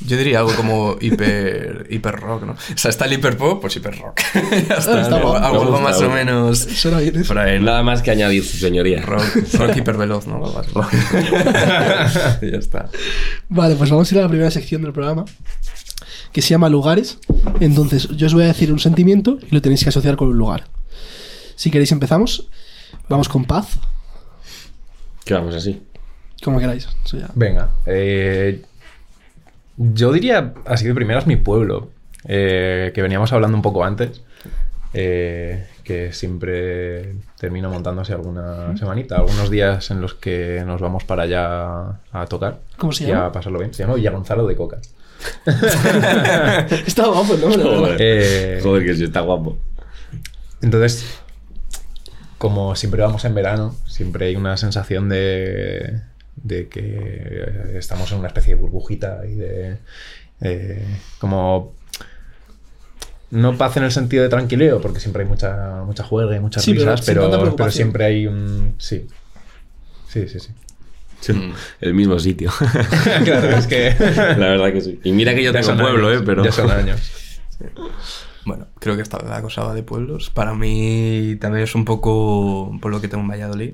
Yo 0.00 0.16
diría 0.18 0.40
algo 0.40 0.54
como 0.54 0.96
hiper, 1.00 1.86
hiper 1.90 2.16
rock, 2.16 2.42
¿no? 2.44 2.52
O 2.52 2.76
sea, 2.76 2.90
está 2.90 3.06
el 3.06 3.14
hiper 3.14 3.36
pop, 3.36 3.60
pues 3.62 3.76
hiper 3.76 3.98
rock. 3.98 4.20
ya 4.34 4.74
está, 4.76 5.00
está 5.00 5.08
¿no? 5.18 5.22
guapo. 5.22 5.36
algo 5.44 5.64
gusta, 5.66 5.82
más 5.82 6.00
o 6.02 6.10
menos. 6.10 6.58
Suena 6.58 6.98
bien. 6.98 7.64
Nada 7.64 7.82
más 7.82 8.02
que 8.02 8.10
añadir 8.10 8.44
su 8.44 8.58
señoría. 8.58 9.02
Rock, 9.02 9.24
rock 9.54 9.76
hiper 9.76 9.96
veloz, 9.96 10.26
¿no? 10.26 10.44
Así. 10.44 10.70
ya 12.50 12.58
está. 12.58 12.90
Vale, 13.48 13.74
pues 13.76 13.90
vamos 13.90 14.10
a 14.10 14.14
ir 14.14 14.18
a 14.20 14.24
la 14.24 14.28
primera 14.28 14.50
sección 14.50 14.82
del 14.82 14.92
programa, 14.92 15.24
que 16.32 16.42
se 16.42 16.50
llama 16.50 16.68
lugares. 16.68 17.18
Entonces, 17.60 18.08
yo 18.16 18.26
os 18.26 18.34
voy 18.34 18.44
a 18.44 18.48
decir 18.48 18.70
un 18.72 18.78
sentimiento 18.78 19.38
y 19.50 19.54
lo 19.54 19.62
tenéis 19.62 19.82
que 19.82 19.88
asociar 19.88 20.16
con 20.16 20.28
un 20.28 20.36
lugar. 20.36 20.64
Si 21.56 21.70
queréis 21.70 21.90
empezamos. 21.92 22.48
Vamos 23.08 23.28
con 23.28 23.44
paz, 23.44 23.78
Que 25.24 25.34
vamos 25.34 25.54
así. 25.54 25.82
como 26.42 26.58
queráis. 26.60 26.88
Eso 27.04 27.18
ya. 27.18 27.28
Venga. 27.34 27.70
eh, 27.86 28.62
yo 29.76 30.12
diría, 30.12 30.54
así 30.64 30.86
de 30.86 30.94
primeras, 30.94 31.26
mi 31.26 31.36
pueblo, 31.36 31.90
eh, 32.26 32.92
que 32.94 33.02
veníamos 33.02 33.32
hablando 33.32 33.56
un 33.56 33.62
poco 33.62 33.84
antes. 33.84 34.22
eh, 34.94 35.66
que 35.84 36.12
siempre 36.12 37.14
termina 37.38 37.68
montándose 37.68 38.12
alguna 38.14 38.76
semanita, 38.76 39.16
algunos 39.16 39.50
días 39.50 39.90
en 39.90 40.00
los 40.00 40.14
que 40.14 40.62
nos 40.66 40.80
vamos 40.80 41.04
para 41.04 41.24
allá 41.24 42.00
a 42.12 42.26
tocar. 42.28 42.60
¿Cómo 42.78 42.92
se 42.92 43.04
y 43.04 43.12
a 43.12 43.30
pasarlo 43.30 43.58
bien. 43.58 43.74
Se 43.74 43.82
llama 43.82 43.94
Villa 43.94 44.10
Gonzalo 44.10 44.46
de 44.46 44.56
Coca. 44.56 44.78
Está 46.86 47.06
guapo, 47.06 47.36
¿no? 47.36 47.48
La 47.50 47.56
verdad. 47.56 47.78
Joder, 47.78 47.96
Eh, 48.00 48.60
Joder, 48.62 48.84
que 48.84 48.94
sí 48.94 49.04
está 49.04 49.20
guapo. 49.20 49.58
Entonces, 50.62 51.20
como 52.38 52.74
siempre 52.74 53.02
vamos 53.02 53.24
en 53.24 53.34
verano, 53.34 53.74
siempre 53.86 54.26
hay 54.26 54.36
una 54.36 54.56
sensación 54.56 55.08
de, 55.08 56.00
de 56.36 56.68
que 56.68 57.74
estamos 57.74 58.10
en 58.12 58.18
una 58.18 58.28
especie 58.28 58.54
de 58.54 58.60
burbujita 58.60 59.26
y 59.26 59.34
de... 59.34 59.78
eh, 60.40 60.84
como... 61.18 61.74
No 63.28 63.58
paz 63.58 63.76
en 63.76 63.82
el 63.82 63.90
sentido 63.90 64.22
de 64.22 64.28
tranquileo, 64.28 64.80
porque 64.80 65.00
siempre 65.00 65.24
hay 65.24 65.28
mucha, 65.28 65.82
mucha 65.84 66.04
juerga 66.04 66.36
y 66.36 66.40
muchas 66.40 66.62
Sí, 66.62 66.74
risas, 66.74 67.02
pero, 67.04 67.56
pero, 67.56 67.70
siempre 67.72 68.04
hay 68.04 68.26
un... 68.28 68.76
Sí. 68.78 69.06
Sí, 70.08 70.28
sí, 70.28 70.38
sí. 70.38 70.52
El 71.80 71.94
mismo 71.94 72.18
sitio. 72.20 72.52
claro, 73.24 73.48
es 73.48 73.66
que... 73.66 73.94
La 73.98 74.48
verdad 74.48 74.72
que 74.72 74.80
sí. 74.80 75.00
Y 75.02 75.12
mira 75.12 75.34
que 75.34 75.42
yo 75.42 75.52
ya 75.52 75.60
tengo 75.60 75.76
pueblo, 75.82 76.08
años, 76.08 76.20
¿eh? 76.20 76.24
Pero... 76.24 76.44
Ya 76.44 76.52
son 76.52 76.70
años. 76.70 77.00
Bueno, 78.46 78.68
creo 78.78 78.94
que 78.94 79.02
esta 79.02 79.20
la 79.24 79.42
cosa 79.42 79.64
va 79.64 79.74
de 79.74 79.82
pueblos. 79.82 80.30
Para 80.30 80.54
mí 80.54 81.36
también 81.40 81.64
es 81.64 81.74
un 81.74 81.84
poco 81.84 82.62
un 82.62 82.78
pueblo 82.78 83.00
que 83.00 83.08
tengo 83.08 83.24
en 83.24 83.28
Valladolid, 83.28 83.72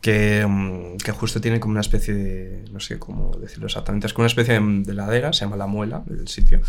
que, 0.00 0.46
mm, 0.46 0.96
que 0.98 1.12
justo 1.12 1.40
tiene 1.40 1.60
como 1.60 1.72
una 1.72 1.80
especie 1.80 2.14
de, 2.14 2.64
no 2.72 2.80
sé 2.80 2.98
cómo 2.98 3.36
decirlo 3.36 3.66
exactamente, 3.66 4.06
es 4.06 4.12
como 4.12 4.24
una 4.24 4.28
especie 4.28 4.58
de, 4.58 4.82
de 4.82 4.94
ladera, 4.94 5.32
se 5.32 5.44
llama 5.44 5.56
La 5.56 5.66
Muela, 5.66 6.02
el 6.08 6.28
sitio, 6.28 6.60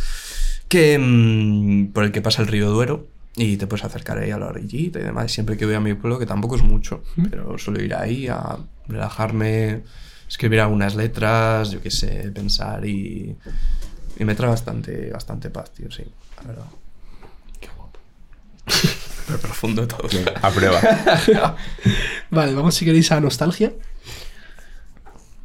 que, 0.67 0.97
mm, 0.97 1.87
por 1.93 2.03
el 2.03 2.11
que 2.11 2.21
pasa 2.21 2.41
el 2.41 2.47
río 2.47 2.69
Duero 2.69 3.07
y 3.35 3.57
te 3.57 3.67
puedes 3.67 3.85
acercar 3.85 4.17
ahí 4.17 4.31
a 4.31 4.37
la 4.37 4.47
orillita 4.47 4.99
y 4.99 5.03
demás. 5.03 5.31
Siempre 5.31 5.57
que 5.57 5.65
voy 5.65 5.75
a 5.75 5.79
mi 5.79 5.93
pueblo, 5.93 6.19
que 6.19 6.25
tampoco 6.25 6.55
es 6.55 6.63
mucho, 6.63 7.03
pero 7.29 7.57
suelo 7.57 7.81
ir 7.81 7.95
ahí 7.95 8.27
a 8.27 8.57
relajarme, 8.87 9.83
escribir 10.27 10.59
algunas 10.59 10.95
letras, 10.95 11.71
yo 11.71 11.81
qué 11.81 11.91
sé, 11.91 12.31
pensar 12.33 12.85
y, 12.85 13.35
y 14.17 14.25
me 14.25 14.35
trae 14.35 14.49
bastante, 14.49 15.09
bastante 15.11 15.49
paz, 15.49 15.71
tío, 15.71 15.89
sí, 15.91 16.03
la 16.37 16.47
verdad. 16.47 16.65
Qué 17.59 17.69
guapo. 17.75 17.99
Pero 19.31 19.41
profundo 19.41 19.87
todo. 19.87 20.07
A 20.41 20.49
prueba. 20.49 20.79
Vale, 22.29 22.53
vamos 22.53 22.75
si 22.75 22.85
queréis 22.85 23.11
a 23.11 23.19
nostalgia. 23.19 23.71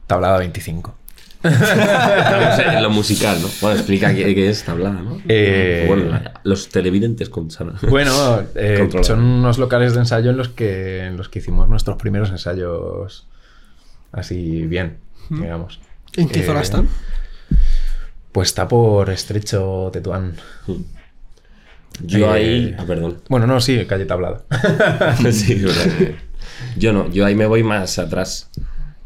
Tablada 0.06 0.38
25. 0.38 0.94
También 1.42 2.56
sé, 2.56 2.62
en 2.64 2.82
lo 2.82 2.90
musical, 2.90 3.40
¿no? 3.40 3.48
Bueno, 3.60 3.76
explica 3.76 4.12
qué, 4.12 4.34
qué 4.34 4.48
es 4.50 4.64
tablada, 4.64 5.00
¿no? 5.00 5.20
Eh, 5.28 5.84
Bueno, 5.86 6.20
los 6.42 6.68
televidentes 6.70 7.28
con 7.28 7.50
Sana. 7.50 7.74
Bueno, 7.82 8.42
eh, 8.56 8.88
son 9.02 9.20
unos 9.22 9.58
locales 9.58 9.94
de 9.94 10.00
ensayo 10.00 10.30
en 10.30 10.36
los 10.36 10.48
que 10.48 11.04
en 11.04 11.16
los 11.16 11.28
que 11.28 11.38
hicimos 11.38 11.68
nuestros 11.68 11.96
primeros 11.98 12.30
ensayos 12.30 13.28
así 14.10 14.66
bien, 14.66 14.98
digamos. 15.30 15.78
¿En 16.16 16.28
qué 16.28 16.40
Eh, 16.40 16.46
zona 16.46 16.62
están? 16.62 16.88
Pues 18.32 18.48
está 18.48 18.66
por 18.66 19.10
Estrecho 19.10 19.90
Tetuán. 19.92 20.34
Yo 22.02 22.34
Eh, 22.34 22.38
ahí... 22.38 22.74
Ah, 22.78 22.84
perdón. 22.86 23.18
Bueno, 23.28 23.46
no, 23.46 23.60
sí, 23.60 23.84
calle 23.86 24.04
Tablada. 24.06 24.44
sí. 25.32 25.64
Yo 26.76 26.92
no, 26.92 27.10
yo 27.10 27.24
ahí 27.26 27.34
me 27.34 27.46
voy 27.46 27.62
más 27.62 27.98
atrás. 27.98 28.50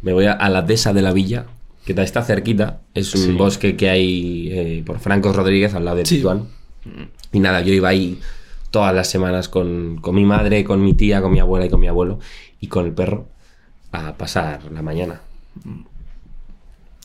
Me 0.03 0.13
voy 0.13 0.27
a, 0.27 0.33
a 0.33 0.49
la 0.49 0.63
dehesa 0.63 0.93
de 0.93 1.03
la 1.03 1.13
villa, 1.13 1.47
que 1.85 1.93
está 1.93 2.23
cerquita. 2.23 2.81
Es 2.95 3.15
un 3.15 3.21
Sí. 3.23 3.33
bosque 3.33 3.77
que 3.77 3.91
hay 3.91 4.49
eh, 4.51 4.83
por 4.85 4.99
Franco 4.99 5.33
Rodríguez, 5.33 5.75
al 5.75 5.85
lado 5.85 5.99
de 5.99 6.07
Sí. 6.07 6.17
Tetuán. 6.17 6.49
Y 7.33 7.41
nada, 7.41 7.61
yo 7.61 7.73
iba 7.73 7.89
ahí 7.89 8.19
todas 8.71 8.95
las 8.95 9.09
semanas 9.09 9.49
con, 9.49 9.99
con 10.01 10.15
mi 10.15 10.25
madre, 10.25 10.65
con 10.65 10.83
mi 10.83 10.95
tía, 10.95 11.21
con 11.21 11.33
mi 11.33 11.39
abuela 11.41 11.67
y 11.67 11.71
con 11.71 11.81
mi 11.81 11.89
abuelo 11.89 12.19
y 12.61 12.69
con 12.69 12.87
el 12.87 12.93
perro 12.93 13.29
a 13.93 14.15
pasar 14.15 14.61
la 14.73 14.83
mañana. 14.83 15.21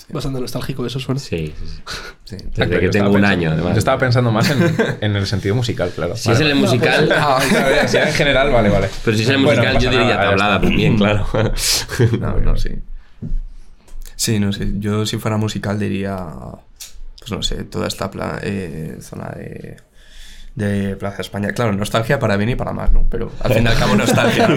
Bastante 0.09 0.39
nostálgico 0.39 0.85
eso 0.85 0.99
suena. 0.99 1.19
Sí, 1.19 1.53
sí, 1.57 1.65
sí. 1.67 1.81
Sí. 2.25 2.37
Desde 2.37 2.73
Yo 2.73 2.79
que 2.79 2.85
estaba 2.87 2.91
tengo 2.91 3.07
un 3.09 3.13
pensando- 3.21 3.27
año, 3.27 3.51
además. 3.51 3.73
Yo 3.73 3.79
estaba 3.79 3.97
pensando 3.99 4.31
más 4.31 4.49
en, 4.49 4.75
en 5.01 5.15
el 5.15 5.27
sentido 5.27 5.53
musical, 5.55 5.91
claro. 5.95 6.15
Si 6.17 6.31
es 6.31 6.39
en 6.39 6.47
el 6.47 6.55
musical, 6.55 7.07
Ah, 7.15 7.39
claro, 7.47 7.87
si 7.87 7.97
en 7.97 8.13
general, 8.13 8.51
vale, 8.51 8.69
vale. 8.69 8.89
pero 9.03 9.15
si 9.15 9.23
es 9.23 9.29
en 9.29 9.35
el 9.35 9.43
Bueno, 9.45 9.61
musical, 9.61 9.81
yo 9.83 9.89
diría 9.91 10.15
nada, 10.15 10.29
tablada 10.29 10.61
también, 10.61 10.97
claro. 10.97 11.27
No, 12.19 12.37
no, 12.39 12.57
sí. 12.57 12.69
Sí, 14.15 14.39
no 14.39 14.51
sé. 14.53 14.71
Yo 14.79 15.05
si 15.05 15.17
fuera 15.17 15.37
musical 15.37 15.77
diría, 15.77 16.17
pues 17.19 17.31
no 17.31 17.43
sé, 17.43 17.63
toda 17.65 17.87
esta 17.87 18.09
pla- 18.09 18.39
eh, 18.41 18.97
zona 19.01 19.29
de, 19.35 19.77
de 20.55 20.95
Plaza 20.95 21.21
España. 21.21 21.49
Claro, 21.49 21.73
nostalgia 21.73 22.17
para 22.17 22.37
bien 22.37 22.49
y 22.51 22.55
para 22.55 22.71
mal, 22.71 22.91
¿no? 22.93 23.07
Pero 23.09 23.31
al 23.41 23.53
fin 23.53 23.63
y 23.63 23.67
al 23.67 23.77
cabo 23.77 23.95
nostalgia. 23.97 24.47
¿no? 24.47 24.55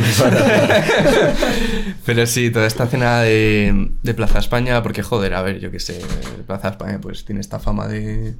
Pero 2.07 2.27
sí, 2.27 2.51
toda 2.51 2.67
esta 2.67 2.85
escena 2.85 3.21
de, 3.21 3.91
de 4.03 4.15
Plaza 4.15 4.39
España, 4.39 4.83
porque 4.83 5.03
joder, 5.03 5.35
a 5.35 5.43
ver, 5.43 5.59
yo 5.61 5.71
qué 5.71 5.81
sé, 5.81 6.01
Plaza 6.47 6.69
España 6.71 6.99
pues 7.01 7.25
tiene 7.25 7.41
esta 7.41 7.59
fama 7.59 7.87
de, 7.89 8.35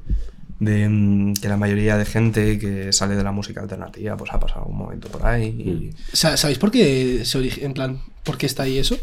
de 0.59 0.89
mm, 0.89 1.33
que 1.35 1.49
la 1.49 1.57
mayoría 1.57 1.97
de 1.97 2.05
gente 2.05 2.57
que 2.59 2.91
sale 2.93 3.15
de 3.15 3.23
la 3.23 3.31
música 3.31 3.61
alternativa 3.61 4.15
pues 4.17 4.31
ha 4.33 4.39
pasado 4.39 4.65
un 4.65 4.77
momento 4.77 5.07
por 5.09 5.25
ahí. 5.25 5.45
y- 5.45 5.91
Sa- 6.15 6.37
¿Sabéis 6.37 6.57
por 6.59 6.71
qué 6.71 7.23
se 7.25 7.65
en 7.65 7.73
plan, 7.73 7.99
por 8.23 8.37
qué 8.37 8.45
está 8.45 8.63
ahí 8.63 8.77
eso? 8.77 8.97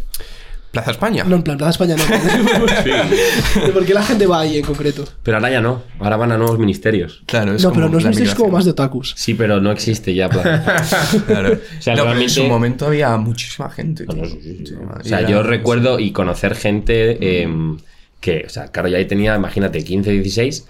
Plaza 0.76 0.90
España. 0.92 1.24
No, 1.24 1.36
en 1.36 1.42
plan, 1.42 1.56
Plaza 1.56 1.70
España 1.70 1.96
no. 1.96 2.04
¿De 3.66 3.72
¿Por 3.72 3.84
qué 3.84 3.94
la 3.94 4.02
gente 4.02 4.26
va 4.26 4.40
ahí 4.40 4.58
en 4.58 4.64
concreto? 4.64 5.04
Pero 5.22 5.38
ahora 5.38 5.50
ya 5.50 5.60
no, 5.60 5.82
ahora 5.98 6.16
van 6.16 6.32
a 6.32 6.38
nuevos 6.38 6.58
ministerios. 6.58 7.22
Claro, 7.26 7.54
es 7.54 7.62
No, 7.62 7.70
como 7.70 7.86
pero 7.88 8.00
no 8.00 8.08
visteis 8.08 8.34
como 8.34 8.50
más 8.50 8.64
de 8.64 8.72
otakus. 8.72 9.14
Sí, 9.16 9.34
pero 9.34 9.60
no 9.60 9.70
existe 9.72 10.14
ya. 10.14 10.28
Plaza. 10.28 11.22
Claro. 11.26 11.52
O 11.78 11.82
sea, 11.82 11.94
No, 11.94 12.04
realmente- 12.04 12.24
en 12.24 12.30
su 12.30 12.44
momento 12.44 12.86
había 12.86 13.16
muchísima 13.16 13.70
gente. 13.70 14.04
No, 14.06 14.14
tío. 14.14 14.22
no, 14.24 14.28
sí, 14.28 14.38
sí, 14.42 14.56
sí. 14.58 14.66
Sí, 14.66 14.74
O 14.74 15.04
sea, 15.04 15.26
yo 15.28 15.42
recuerdo 15.42 15.98
y 15.98 16.12
conocer 16.12 16.54
gente 16.54 17.42
em, 17.42 17.78
que, 18.20 18.44
o 18.46 18.48
sea, 18.50 18.68
claro, 18.68 18.88
ya 18.88 18.98
ahí 18.98 19.06
tenía, 19.06 19.34
imagínate, 19.36 19.82
15, 19.84 20.10
16, 20.10 20.66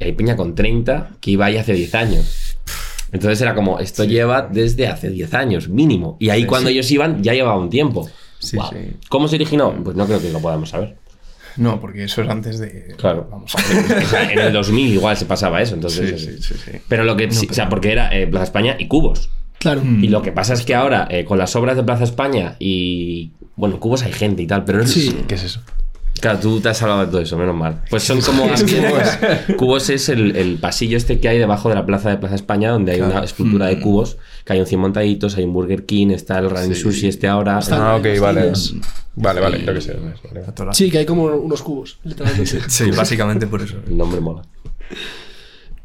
y 0.00 0.04
hay 0.04 0.12
peña 0.12 0.36
con 0.36 0.54
30 0.54 1.10
que 1.20 1.30
iba 1.32 1.46
ahí 1.46 1.56
hace 1.56 1.72
10 1.74 1.94
años. 1.94 2.56
Entonces 3.12 3.40
era 3.40 3.54
como, 3.54 3.78
esto 3.78 4.02
lleva 4.04 4.42
desde 4.50 4.88
hace 4.88 5.08
10 5.10 5.34
años, 5.34 5.68
mínimo. 5.68 6.16
Y 6.18 6.30
ahí 6.30 6.40
Sí, 6.42 6.46
cuando 6.46 6.68
sí. 6.68 6.74
ellos 6.74 6.90
iban, 6.90 7.22
ya 7.22 7.32
llevaba 7.32 7.56
un 7.58 7.70
tiempo. 7.70 8.10
Sí, 8.44 8.56
Guau. 8.56 8.70
sí. 8.72 8.96
¿Cómo 9.08 9.28
se 9.28 9.36
originó? 9.36 9.72
Pues 9.82 9.96
no 9.96 10.06
creo 10.06 10.20
que 10.20 10.30
lo 10.30 10.40
podamos 10.40 10.70
saber. 10.70 10.96
No, 11.56 11.80
porque 11.80 12.04
eso 12.04 12.22
es 12.22 12.28
antes 12.28 12.58
de. 12.58 12.94
Claro. 12.98 13.28
Vamos 13.30 13.54
a 13.54 13.58
ver. 13.62 14.02
O 14.04 14.06
sea, 14.08 14.32
en 14.32 14.38
el 14.38 14.52
2000 14.52 14.94
igual 14.94 15.16
se 15.16 15.24
pasaba 15.26 15.62
eso, 15.62 15.74
entonces... 15.74 16.20
Sí, 16.20 16.26
sí, 16.36 16.42
sí, 16.42 16.54
sí. 16.64 16.78
Pero 16.88 17.04
lo 17.04 17.16
que, 17.16 17.30
sí- 17.30 17.46
o 17.50 17.54
sea, 17.54 17.68
porque 17.68 17.92
era 17.92 18.14
eh, 18.16 18.26
Plaza 18.26 18.44
España 18.44 18.76
y 18.78 18.88
Cubos. 18.88 19.30
Claro. 19.60 19.80
Y 19.82 20.08
lo 20.08 20.20
que 20.20 20.30
pasa 20.32 20.52
es 20.52 20.62
que 20.62 20.74
ahora, 20.74 21.06
eh, 21.10 21.24
con 21.24 21.38
las 21.38 21.54
obras 21.56 21.76
de 21.76 21.82
Plaza 21.84 22.04
España 22.04 22.56
y. 22.58 23.32
Bueno, 23.56 23.78
Cubos 23.78 24.02
hay 24.02 24.12
gente 24.12 24.42
y 24.42 24.46
tal, 24.48 24.64
pero 24.64 24.78
no 24.78 24.86
Sí. 24.86 25.16
¿Qué 25.28 25.36
es 25.36 25.44
eso? 25.44 25.60
Claro, 26.20 26.38
tú 26.38 26.60
te 26.60 26.68
has 26.68 26.80
hablado 26.82 27.00
de 27.00 27.06
todo 27.08 27.20
eso, 27.20 27.36
menos 27.36 27.54
mal. 27.56 27.82
Pues 27.90 28.02
son 28.04 28.20
como 28.20 28.44
cubos. 28.48 29.56
Cubos 29.58 29.90
es 29.90 30.08
el, 30.08 30.36
el 30.36 30.56
pasillo 30.58 30.96
este 30.96 31.18
que 31.20 31.28
hay 31.28 31.38
debajo 31.38 31.68
de 31.68 31.74
la 31.74 31.84
plaza 31.84 32.08
de 32.10 32.16
Plaza 32.16 32.34
España, 32.36 32.70
donde 32.70 32.92
hay 32.92 32.98
Claro. 32.98 33.12
una 33.16 33.24
escultura 33.24 33.66
de 33.66 33.76
Mm. 33.76 33.80
cubos, 33.80 34.16
que 34.44 34.52
hay 34.54 34.60
un 34.60 34.66
100 34.66 34.80
montaditos, 34.80 35.36
hay 35.36 35.44
un 35.44 35.52
Burger 35.52 35.84
King, 35.84 36.08
está 36.10 36.38
el 36.38 36.48
Ramen 36.50 36.74
Sí. 36.74 36.80
Sushi 36.80 37.08
este 37.08 37.26
ahora. 37.28 37.58
Ah, 37.70 37.96
ok, 37.96 38.20
vale. 38.20 38.52
Vale, 39.16 39.40
vale, 39.40 39.64
creo 39.64 39.74
que 39.78 40.64
la- 40.64 40.72
Sí, 40.72 40.90
que 40.90 40.98
hay 40.98 41.06
como 41.06 41.24
unos 41.24 41.62
cubos, 41.62 41.98
literalmente. 42.04 42.60
Sí, 42.68 42.90
básicamente 42.90 43.46
por 43.46 43.60
eso. 43.62 43.76
El 43.86 43.96
nombre 43.96 44.20
mola. 44.20 44.42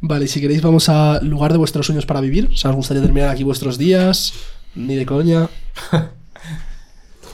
Vale, 0.01 0.27
si 0.27 0.39
queréis 0.39 0.61
vamos 0.61 0.87
al 0.89 1.27
lugar 1.27 1.51
de 1.51 1.57
vuestros 1.57 1.85
sueños 1.85 2.05
para 2.05 2.21
vivir. 2.21 2.49
O 2.53 2.55
sea, 2.55 2.69
os 2.71 2.77
gustaría 2.77 3.03
terminar 3.03 3.29
aquí 3.29 3.43
vuestros 3.43 3.77
días. 3.77 4.33
Ni 4.75 4.95
de 4.95 5.05
coña. 5.05 5.49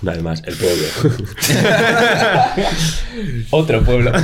Además, 0.07 0.43
el 0.45 0.55
pueblo. 0.55 0.85
Otro 3.51 3.83
pueblo. 3.83 4.11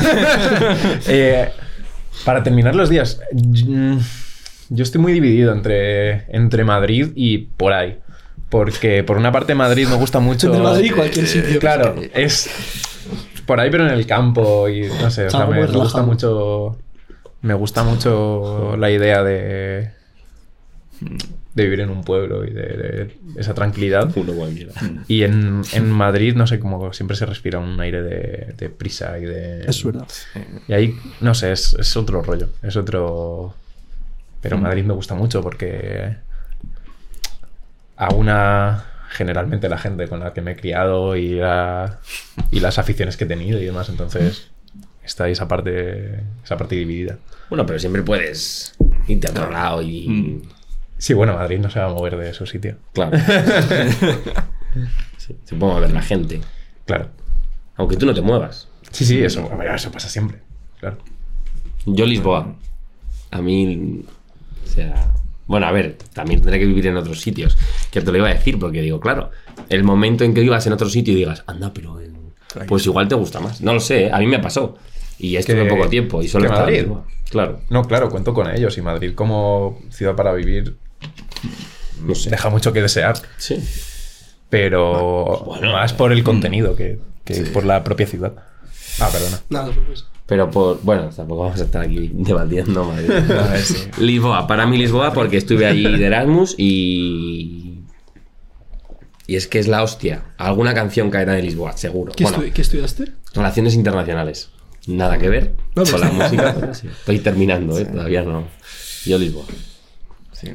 Eh, 1.07 1.49
para 2.25 2.43
terminar 2.43 2.75
los 2.75 2.89
días, 2.89 3.19
mm, 3.31 3.97
yo 4.69 4.83
estoy 4.83 5.01
muy 5.01 5.13
dividido 5.13 5.53
entre, 5.53 6.25
entre 6.35 6.63
Madrid 6.63 7.11
y 7.15 7.39
por 7.39 7.73
ahí. 7.73 7.99
Porque 8.49 9.03
por 9.03 9.17
una 9.17 9.31
parte 9.31 9.55
Madrid 9.55 9.87
me 9.87 9.95
gusta 9.95 10.19
mucho. 10.19 10.47
Entre 10.47 10.61
Madrid 10.61 10.91
y 10.91 10.93
cualquier 10.93 11.27
sitio. 11.27 11.59
Claro, 11.59 11.95
es 12.13 12.49
por 13.45 13.59
ahí 13.59 13.69
pero 13.69 13.87
en 13.87 13.93
el 13.93 14.05
campo 14.05 14.69
y 14.69 14.83
no 14.83 15.09
sé, 15.09 15.25
o 15.25 15.29
sea, 15.29 15.41
Algo 15.41 15.53
me, 15.53 15.61
me 15.61 15.67
gusta 15.67 16.03
mucho 16.03 16.77
me 17.41 17.53
gusta 17.53 17.83
mucho 17.83 18.77
la 18.77 18.91
idea 18.91 19.23
de 19.23 19.91
de 21.53 21.63
vivir 21.63 21.81
en 21.81 21.89
un 21.89 22.03
pueblo 22.03 22.45
y 22.45 22.51
de, 22.51 22.61
de 22.61 23.17
esa 23.37 23.53
tranquilidad. 23.53 24.09
Uno 24.15 24.33
cualquiera. 24.33 24.71
Y 25.07 25.23
en, 25.23 25.61
en 25.73 25.89
Madrid, 25.91 26.33
no 26.35 26.47
sé, 26.47 26.59
como 26.59 26.93
siempre 26.93 27.17
se 27.17 27.25
respira 27.25 27.59
un 27.59 27.79
aire 27.81 28.01
de, 28.01 28.53
de 28.57 28.69
prisa 28.69 29.17
y 29.19 29.25
de... 29.25 29.61
Es 29.67 29.83
verdad. 29.83 30.07
Y 30.67 30.73
ahí, 30.73 30.95
no 31.19 31.33
sé, 31.35 31.51
es, 31.51 31.73
es 31.79 31.97
otro 31.97 32.21
rollo, 32.21 32.49
es 32.63 32.75
otro... 32.77 33.53
Pero 34.41 34.57
Mm. 34.57 34.61
Madrid 34.61 34.83
me 34.85 34.93
gusta 34.93 35.13
mucho 35.13 35.41
porque 35.43 36.15
a 37.97 38.13
una 38.13 38.85
generalmente 39.09 39.67
la 39.69 39.77
gente 39.77 40.07
con 40.07 40.21
la 40.21 40.33
que 40.33 40.41
me 40.41 40.51
he 40.51 40.55
criado 40.55 41.15
y, 41.15 41.35
la- 41.35 41.99
y 42.49 42.59
las 42.61 42.79
aficiones 42.79 43.17
que 43.17 43.25
he 43.25 43.27
tenido 43.27 43.59
y 43.61 43.65
demás, 43.65 43.89
entonces 43.89 44.47
está 45.03 45.25
ahí 45.25 45.33
esa 45.33 45.47
parte, 45.47 46.21
esa 46.43 46.57
parte 46.57 46.75
dividida. 46.75 47.17
Bueno, 47.49 47.65
pero 47.65 47.77
siempre 47.77 48.01
puedes 48.03 48.73
irte 49.07 49.27
a 49.27 49.31
otro 49.31 49.51
lado 49.51 49.81
y. 49.81 50.07
Mm. 50.07 50.41
Sí, 51.01 51.15
bueno, 51.15 51.33
Madrid 51.33 51.57
no 51.57 51.67
se 51.71 51.79
va 51.79 51.85
a 51.87 51.89
mover 51.89 52.15
de 52.15 52.31
su 52.31 52.45
sitio. 52.45 52.77
Claro. 52.93 53.17
Sí, 55.17 55.35
supongo 55.45 55.77
a 55.77 55.79
ver 55.81 55.91
la 55.91 56.01
gente. 56.01 56.41
Claro. 56.85 57.09
Aunque 57.75 57.95
tú 57.97 58.05
no 58.05 58.13
te 58.13 58.21
muevas. 58.21 58.67
Sí, 58.91 59.05
sí, 59.05 59.23
eso, 59.23 59.49
eso 59.75 59.91
pasa 59.91 60.07
siempre. 60.09 60.39
Claro. 60.79 60.97
Yo 61.85 62.05
Lisboa. 62.05 62.55
A 63.31 63.41
mí, 63.41 64.03
o 64.63 64.67
sea, 64.67 65.11
bueno, 65.47 65.67
a 65.67 65.71
ver, 65.71 65.97
también 66.13 66.39
tendré 66.41 66.59
que 66.59 66.65
vivir 66.65 66.87
en 66.87 66.97
otros 66.97 67.19
sitios. 67.21 67.57
Que 67.91 68.01
te 68.01 68.11
lo 68.11 68.17
iba 68.17 68.29
a 68.29 68.33
decir 68.33 68.57
porque 68.59 68.81
digo, 68.81 68.99
claro, 68.99 69.31
el 69.69 69.83
momento 69.83 70.23
en 70.23 70.33
que 70.33 70.41
vivas 70.41 70.65
en 70.67 70.73
otro 70.73 70.89
sitio 70.89 71.13
y 71.13 71.17
digas, 71.17 71.43
anda, 71.47 71.73
pero 71.73 71.99
en- 71.99 72.15
pues 72.67 72.85
igual 72.85 73.07
te 73.07 73.15
gusta 73.15 73.39
más. 73.39 73.61
No 73.61 73.73
lo 73.73 73.79
sé, 73.79 74.05
¿eh? 74.05 74.11
a 74.13 74.17
mí 74.19 74.27
me 74.27 74.39
pasó. 74.39 74.77
Y 75.19 75.35
estuve 75.35 75.63
Que- 75.63 75.69
poco 75.69 75.87
tiempo 75.89 76.21
y 76.21 76.27
solo 76.27 76.45
en 76.45 76.51
Madrid. 76.51 76.85
Claro, 77.29 77.61
No, 77.69 77.83
claro, 77.83 78.09
cuento 78.09 78.33
con 78.33 78.49
ellos. 78.49 78.77
Y 78.77 78.81
Madrid 78.81 79.13
como 79.15 79.79
ciudad 79.89 80.15
para 80.15 80.33
vivir 80.33 80.75
no 82.05 82.15
sé. 82.15 82.29
deja 82.29 82.49
mucho 82.49 82.73
que 82.73 82.81
desear. 82.81 83.15
Sí. 83.37 83.57
Pero 84.49 85.43
Bueno, 85.45 85.71
más 85.73 85.93
por 85.93 86.11
el 86.11 86.23
contenido 86.23 86.75
que, 86.75 86.99
que 87.23 87.41
por 87.45 87.65
la 87.65 87.83
propia 87.83 88.05
ciudad. 88.07 88.33
Ah, 88.99 89.09
perdona. 89.11 89.39
Nada, 89.49 89.71
pues. 89.87 90.05
Pero 90.25 90.49
por, 90.49 90.81
bueno, 90.83 91.09
tampoco 91.09 91.43
vamos 91.43 91.59
a 91.59 91.63
estar 91.63 91.81
aquí 91.81 92.09
debatiendo 92.13 92.85
Madrid. 92.85 93.07
Ver, 93.27 93.61
sí. 93.61 93.75
Lisboa, 93.99 94.47
para 94.47 94.65
mí 94.65 94.77
Lisboa 94.77 95.13
porque 95.13 95.37
estuve 95.37 95.65
allí 95.65 95.83
de 95.97 96.05
Erasmus 96.05 96.55
y... 96.57 97.79
Y 99.27 99.35
es 99.37 99.47
que 99.47 99.59
es 99.59 99.67
la 99.67 99.83
hostia. 99.83 100.23
Alguna 100.37 100.73
canción 100.73 101.09
caerá 101.09 101.33
de 101.33 101.41
Lisboa, 101.41 101.75
seguro. 101.77 102.11
¿Qué, 102.13 102.23
Bueno, 102.23 102.39
estu- 102.39 102.51
qué 102.53 102.61
estudiaste? 102.61 103.11
relaciones 103.33 103.75
internacionales. 103.75 104.49
Nada 104.87 105.17
que 105.17 105.29
ver 105.29 105.53
No, 105.75 105.83
con 105.83 105.91
pues- 105.91 106.01
la 106.01 106.09
música. 106.11 106.55
Estoy 106.71 107.19
terminando, 107.19 107.77
¿eh? 107.77 107.85
Todavía 107.85 108.23
no. 108.23 108.45
Yo 109.05 109.17
Lisboa. 109.17 109.45
Sí. 110.33 110.51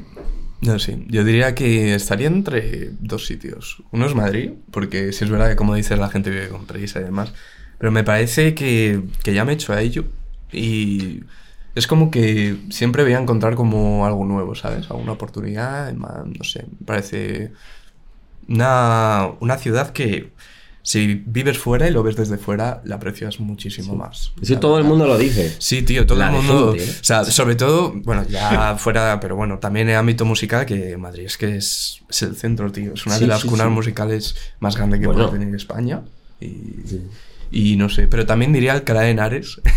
No, 0.61 0.79
sí. 0.79 1.05
Yo 1.09 1.23
diría 1.25 1.55
que 1.55 1.95
estaría 1.95 2.29
entre 2.29 2.91
dos 3.01 3.27
sitios. 3.27 3.83
Uno 3.91 4.07
es 4.07 4.15
Madrid, 4.15 4.53
porque 4.71 5.13
si 5.13 5.25
es 5.25 5.31
verdad 5.31 5.51
que, 5.51 5.57
como 5.57 5.75
dices, 5.75 5.99
la 5.99 6.09
gente 6.09 6.31
vive 6.31 6.49
con 6.49 6.67
prisa 6.67 7.01
y 7.01 7.05
demás. 7.05 7.33
Pero 7.79 7.93
me 7.93 8.05
parece 8.05 8.55
que, 8.55 9.03
que 9.23 9.35
ya 9.35 9.45
me 9.45 9.53
he 9.53 9.55
hecho 9.55 9.73
a 9.73 9.83
ello. 9.83 10.07
Y 10.51 11.25
es 11.75 11.87
como 11.87 12.11
que 12.11 12.57
siempre 12.71 13.03
voy 13.03 13.13
a 13.13 13.21
encontrar 13.21 13.55
como 13.55 14.07
algo 14.07 14.25
nuevo, 14.25 14.55
¿sabes? 14.55 14.91
Alguna 14.91 15.13
oportunidad. 15.13 15.93
No 15.93 16.45
sé, 16.45 16.65
me 16.81 16.87
parece 16.87 17.53
una, 18.49 19.29
una 19.41 19.59
ciudad 19.59 19.91
que 19.91 20.33
si 20.89 21.15
vives 21.27 21.59
fuera 21.59 21.89
y 21.89 21.91
lo 21.91 22.05
ves 22.05 22.15
desde 22.15 22.39
fuera, 22.39 22.81
la 22.85 22.95
aprecias 22.95 23.41
muchísimo 23.41 23.97
más. 23.97 24.33
Eso 24.41 24.55
La 24.55 24.61
todo 24.61 24.79
el 24.79 24.85
mundo 24.85 25.05
lo 25.05 25.19
dice. 25.19 25.53
Sí, 25.59 25.83
tío, 25.83 26.07
todo 26.07 26.17
La 26.17 26.27
el 26.29 26.33
mundo. 26.35 26.75
gente, 26.75 26.85
¿eh? 26.85 26.97
O 27.01 27.05
sea, 27.05 27.25
sobre 27.25 27.57
todo, 27.57 27.93
bueno, 28.05 28.25
ya 28.29 28.77
fuera, 28.79 29.19
pero 29.19 29.35
bueno, 29.35 29.59
también 29.59 29.89
en 29.89 29.97
ámbito 29.97 30.25
musical, 30.25 30.65
que 30.65 30.97
Madrid 30.97 31.25
es 31.25 31.37
que 31.37 31.57
es, 31.57 32.03
es 32.09 32.23
el 32.23 32.37
centro, 32.37 32.71
tío. 32.71 32.95
Es 32.95 33.05
una 33.05 33.17
Sí, 33.17 33.23
de 33.23 33.27
las 33.27 33.41
sí, 33.41 33.49
cunas 33.49 33.67
sí. 33.67 33.73
musicales 33.73 34.37
más 34.61 34.77
grandes 34.77 35.01
que 35.01 35.07
Bueno. 35.09 35.27
puede 35.29 35.41
tener 35.41 35.55
España. 35.57 36.03
Y, 36.41 36.47
y 37.51 37.77
no 37.77 37.89
sé, 37.89 38.09
pero 38.09 38.27
también 38.27 38.53
diría 38.53 38.73
Alcalá 38.73 39.03
de 39.03 39.11
Henares. 39.11 39.61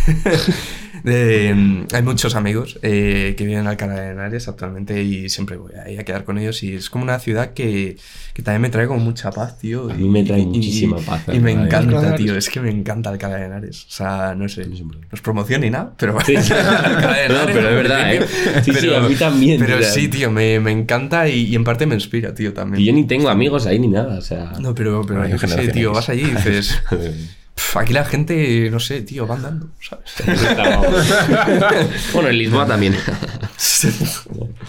De, 1.04 1.54
mm, 1.56 1.86
hay 1.94 2.02
muchos 2.04 2.36
amigos 2.36 2.78
eh, 2.82 3.34
que 3.38 3.46
viven 3.46 3.62
en 3.62 3.68
Alcalá 3.68 3.94
de 4.02 4.10
Henares 4.12 4.50
actualmente 4.50 5.02
y 5.02 5.30
siempre 5.30 5.56
voy 5.56 5.72
ahí 5.86 5.98
a 5.98 6.04
quedar 6.04 6.26
con 6.26 6.38
ellos. 6.38 6.62
Y 6.62 6.74
es 6.74 6.90
como 6.90 7.06
una 7.06 7.20
ciudad 7.20 7.54
que, 7.54 7.96
que 8.34 8.42
también 8.44 8.64
me 8.64 8.70
trae 8.70 8.86
como 8.86 9.00
mucha 9.00 9.32
paz, 9.32 9.58
tío. 9.60 9.90
A 9.90 9.96
y- 9.96 9.98
mí 10.00 10.10
me 10.10 10.24
trae 10.26 10.40
y- 10.40 10.44
y- 10.44 10.46
muchísima 10.48 10.98
paz 10.98 11.24
Y 11.32 11.40
me 11.40 11.52
encanta, 11.54 12.00
Henares. 12.00 12.18
tío. 12.20 12.36
Es 12.36 12.50
que 12.50 12.60
me 12.60 12.70
encanta 12.70 13.12
Alcalá 13.12 13.38
de 13.38 13.46
Henares. 13.46 13.86
O 13.86 13.92
sea, 13.92 14.36
no 14.36 14.50
sé. 14.50 14.66
No 14.68 14.76
sé 14.76 14.84
por 14.84 14.96
qué. 15.00 15.04
No 15.04 15.08
es 15.14 15.22
promoción 15.22 15.62
ni 15.62 15.70
nada, 15.70 15.94
pero 15.98 16.18
Sí. 16.20 16.36
Alcalá 16.36 17.18
de 17.18 17.30
No, 17.30 17.36
Henares, 17.36 17.56
pero 17.56 17.70
es 17.70 17.76
verdad, 17.76 18.14
¿eh? 18.16 18.26
Sí, 18.66 18.74
sí, 18.74 18.94
a 18.94 19.00
mí 19.00 19.16
también, 19.16 19.62
Pero 19.62 19.78
o 19.78 19.82
sea. 19.82 19.90
sí, 19.92 20.10
tío, 20.10 20.30
me, 20.32 20.60
me 20.60 20.72
encanta 20.74 21.30
y, 21.30 21.44
y 21.46 21.56
en 21.56 21.64
parte 21.64 21.86
me 21.86 21.96
inspira, 21.96 22.34
tío, 22.34 22.52
también. 22.54 22.84
Y 22.84 22.86
yo 22.88 22.92
ni 22.92 23.06
tengo 23.06 23.30
amigos 23.30 23.68
ahí 23.68 23.80
ni 23.80 23.88
nada, 23.88 24.18
o 24.18 24.22
sea. 24.22 24.52
No, 24.60 24.76
pero, 24.76 25.06
pero 25.08 25.26
yo 25.30 25.38
qué 25.38 25.48
sé, 25.48 25.70
tío, 25.70 25.94
vas 25.94 26.10
allí 26.10 26.24
y 26.24 26.32
dices. 26.36 26.78
"Pf, 27.60 27.78
Aquí 27.80 27.94
la 27.94 28.06
gente, 28.06 28.70
no 28.72 28.80
sé, 28.80 29.02
tío, 29.02 29.28
van 29.28 29.42
dando, 29.42 29.68
¿sabes? 29.82 30.14
bueno, 32.14 32.30
en 32.30 32.38
Lisboa 32.38 32.66
también. 32.66 32.96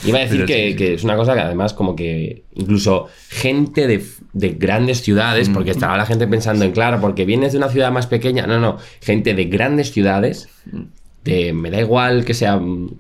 Iba 0.05 0.19
a 0.19 0.23
decir 0.23 0.45
que, 0.45 0.95
es 0.95 1.05
una 1.05 1.17
cosa 1.17 1.35
que 1.35 1.41
además 1.41 1.73
como 1.75 1.95
que 1.95 2.45
incluso 2.55 3.07
gente 3.29 3.87
de, 3.87 4.05
de 4.33 4.49
grandes 4.51 5.03
ciudades, 5.03 5.49
Mm. 5.49 5.53
porque 5.55 5.71
estaba 5.71 5.97
la 5.97 6.07
gente 6.07 6.27
pensando 6.27 6.65
en, 6.65 6.73
claro, 6.73 7.01
porque 7.01 7.25
vienes 7.25 7.53
de 7.53 7.59
una 7.59 7.69
ciudad 7.69 7.91
más 7.93 8.07
pequeña, 8.07 8.47
no, 8.47 8.59
no, 8.61 8.79
gente 9.01 9.35
de 9.35 9.45
grandes 9.45 9.93
ciudades, 9.93 10.49
de, 11.25 11.53
me 11.53 11.71
da 11.71 11.81
igual 11.81 12.25
que 12.25 12.35
sea, 12.35 12.57
mm, 12.57 12.91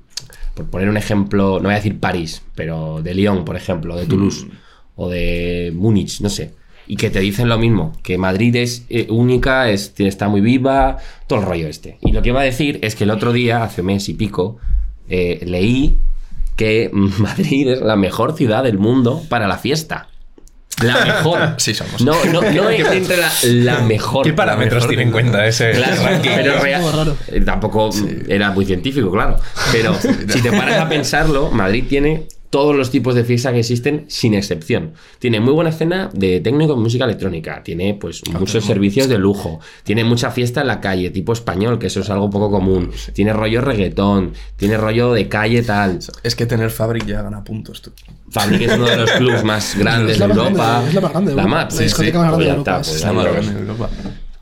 por 0.54 0.66
poner 0.66 0.88
un 0.88 0.96
ejemplo, 0.96 1.54
no 1.58 1.64
voy 1.64 1.72
a 1.72 1.76
decir 1.76 1.98
París, 1.98 2.42
pero 2.54 3.00
de 3.02 3.14
Lyon, 3.14 3.44
por 3.44 3.56
ejemplo, 3.56 3.96
de 3.96 4.06
Toulouse, 4.06 4.44
Mm. 4.46 4.50
o 4.96 5.08
de 5.08 5.72
Múnich, 5.74 6.20
no 6.20 6.28
sé. 6.28 6.54
Y 6.92 6.96
que 6.96 7.08
te 7.08 7.20
dicen 7.20 7.48
lo 7.48 7.56
mismo, 7.56 7.92
que 8.02 8.18
Madrid 8.18 8.56
es 8.56 8.84
eh, 8.90 9.06
única, 9.10 9.70
es, 9.70 9.92
está 9.98 10.28
muy 10.28 10.40
viva, 10.40 10.96
todo 11.28 11.38
el 11.38 11.44
rollo 11.46 11.68
este. 11.68 11.98
Y 12.00 12.10
lo 12.10 12.20
que 12.20 12.30
iba 12.30 12.40
a 12.40 12.42
decir 12.44 12.80
es 12.82 12.96
que 12.96 13.04
el 13.04 13.10
otro 13.10 13.32
día, 13.32 13.62
hace 13.62 13.82
un 13.82 13.86
mes 13.86 14.08
y 14.08 14.14
pico, 14.14 14.56
eh, 15.08 15.38
leí 15.46 15.96
que 16.56 16.90
Madrid 16.92 17.68
es 17.68 17.80
la 17.80 17.94
mejor 17.94 18.36
ciudad 18.36 18.64
del 18.64 18.76
mundo 18.78 19.22
para 19.28 19.46
la 19.46 19.56
fiesta. 19.58 20.08
La 20.82 21.04
mejor. 21.04 21.54
Sí 21.58 21.74
somos. 21.74 22.00
No, 22.00 22.24
no, 22.24 22.40
no 22.42 22.68
es 22.70 22.90
entre 22.92 23.18
la, 23.18 23.30
la 23.44 23.80
mejor. 23.82 24.24
¿Qué 24.26 24.32
parámetros 24.32 24.88
tiene 24.88 25.04
en 25.04 25.12
cuenta 25.12 25.46
ese 25.46 25.70
Claro, 25.70 26.02
ranking? 26.02 26.30
pero 26.34 26.58
real- 26.58 26.80
Algo 26.84 26.90
raro. 26.98 27.16
eh, 27.28 27.40
tampoco 27.42 27.90
era 28.26 28.50
muy 28.50 28.64
científico, 28.64 29.12
claro. 29.12 29.36
Pero 29.70 29.94
si 29.94 30.42
te 30.42 30.50
paras 30.50 30.80
a 30.80 30.88
pensarlo, 30.88 31.52
Madrid 31.52 31.84
tiene 31.88 32.26
todos 32.50 32.74
los 32.76 32.90
tipos 32.90 33.14
de 33.14 33.22
fiesta 33.24 33.52
que 33.52 33.60
existen 33.60 34.04
sin 34.08 34.34
excepción. 34.34 34.92
Tiene 35.20 35.38
muy 35.40 35.52
buena 35.54 35.70
escena 35.70 36.10
de 36.12 36.40
técnico 36.40 36.74
en 36.74 36.80
música 36.80 37.04
electrónica, 37.04 37.62
tiene 37.62 37.94
pues 37.94 38.22
muchos 38.38 38.64
servicios 38.64 39.08
de 39.08 39.18
lujo, 39.18 39.60
tiene 39.84 40.02
mucha 40.04 40.30
fiesta 40.32 40.60
en 40.60 40.66
la 40.66 40.80
calle, 40.80 41.10
tipo 41.10 41.32
español, 41.32 41.78
que 41.78 41.86
eso 41.86 42.00
es 42.00 42.10
algo 42.10 42.28
poco 42.28 42.50
común, 42.50 42.90
tiene 43.14 43.32
rollo 43.32 43.60
reggaetón, 43.60 44.32
tiene 44.56 44.76
rollo 44.76 45.12
de 45.12 45.28
calle 45.28 45.62
tal. 45.62 46.00
Es 46.24 46.34
que 46.34 46.46
tener 46.46 46.70
Fabric 46.70 47.06
ya 47.06 47.22
gana 47.22 47.44
puntos, 47.44 47.80
tú. 47.82 47.92
Fabric 48.30 48.62
es 48.62 48.72
uno 48.74 48.86
de 48.86 48.96
los 48.96 49.10
clubs 49.12 49.44
más 49.44 49.74
grandes 49.78 50.12
Es 50.12 50.18
de 50.18 50.24
Europa. 50.24 50.84
es 50.86 50.94
la 50.94 51.00
más 51.00 51.12
grande 51.12 51.34
La 51.34 51.42
Europa. 51.42 51.48
más, 51.60 51.74
La 51.74 51.92
más 51.92 52.00
de 52.02 52.08
Europa, 52.08 53.22
grande 53.30 53.54
de 53.54 53.60
Europa. 53.60 53.90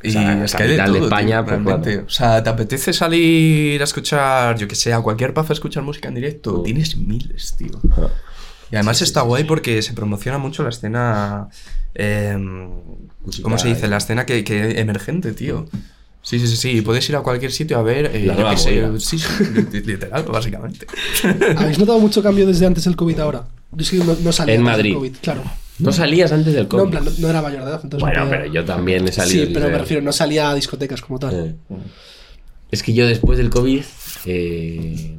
Y 0.02 0.12
sea, 0.12 0.44
es 0.44 0.54
que 0.54 0.62
hay 0.62 0.68
de 0.70 0.76
todo, 0.84 1.04
España, 1.04 1.44
tío, 1.44 1.62
pues, 1.64 1.80
claro. 1.82 2.04
O 2.06 2.11
sea, 2.11 2.42
¿te 2.42 2.50
apetece 2.50 2.92
salir 2.92 3.80
a 3.80 3.84
escuchar, 3.84 4.56
yo 4.56 4.68
que 4.68 4.74
sé, 4.76 4.92
a 4.92 5.00
cualquier 5.00 5.34
pub 5.34 5.46
a 5.48 5.52
escuchar 5.52 5.82
música 5.82 6.08
en 6.08 6.14
directo? 6.14 6.61
Uh. 6.61 6.62
Tienes 6.62 6.96
miles, 6.96 7.54
tío. 7.58 7.80
Y 8.70 8.76
además 8.76 9.02
está 9.02 9.22
guay 9.22 9.44
porque 9.44 9.80
se 9.82 9.94
promociona 9.94 10.38
mucho 10.38 10.62
la 10.62 10.68
escena. 10.68 11.48
eh, 11.94 12.37
¿Cómo 13.42 13.58
se 13.58 13.68
dice? 13.68 13.88
La 13.88 13.96
escena 13.96 14.24
que, 14.26 14.44
que 14.44 14.78
emergente, 14.80 15.32
tío. 15.32 15.66
Sí, 16.22 16.38
sí, 16.38 16.46
sí, 16.46 16.56
sí. 16.56 16.80
Puedes 16.82 17.08
ir 17.08 17.16
a 17.16 17.20
cualquier 17.20 17.50
sitio 17.52 17.78
a 17.78 17.82
ver. 17.82 18.11
eh, 18.14 18.26
La 18.26 18.37
yo 18.37 18.50
qué 18.50 18.56
sé. 18.56 19.00
Sí, 19.00 19.18
sí, 19.18 19.26
li- 19.72 19.80
literal, 19.80 20.22
básicamente. 20.24 20.87
¿Habéis 21.56 21.78
notado 21.78 21.98
mucho 21.98 22.22
cambio 22.22 22.46
desde 22.46 22.66
antes 22.66 22.84
del 22.84 22.94
COVID 22.96 23.18
ahora? 23.20 23.46
Yo 23.72 23.82
es 23.82 23.90
que 23.90 23.96
no, 23.98 24.14
no 24.22 24.32
salía 24.32 24.54
En 24.54 24.62
Madrid. 24.62 24.94
COVID, 24.94 25.16
claro. 25.22 25.42
No 25.78 25.92
salías 25.92 26.32
antes 26.32 26.52
del 26.54 26.64
No, 26.64 26.68
COVID. 26.70 26.82
en 26.84 26.90
plan, 26.90 27.04
no, 27.04 27.10
no 27.18 27.28
era 27.30 27.42
mayor 27.42 27.64
de 27.64 27.70
edad. 27.70 27.80
Entonces 27.84 28.00
bueno, 28.00 28.20
no 28.20 28.26
podía- 28.26 28.40
pero 28.42 28.52
yo 28.54 28.64
también 28.64 29.06
he 29.08 29.12
salido. 29.12 29.46
Sí, 29.46 29.50
pero 29.54 29.68
me 29.70 29.78
refiero, 29.78 30.02
no 30.02 30.12
salía 30.12 30.50
a 30.50 30.54
discotecas 30.54 31.00
como 31.00 31.18
tal. 31.18 31.34
Eh. 31.70 31.76
Es 32.70 32.82
que 32.82 32.92
yo 32.92 33.06
después 33.06 33.38
del 33.38 33.50
COVID. 33.50 33.82
eh, 34.26 35.16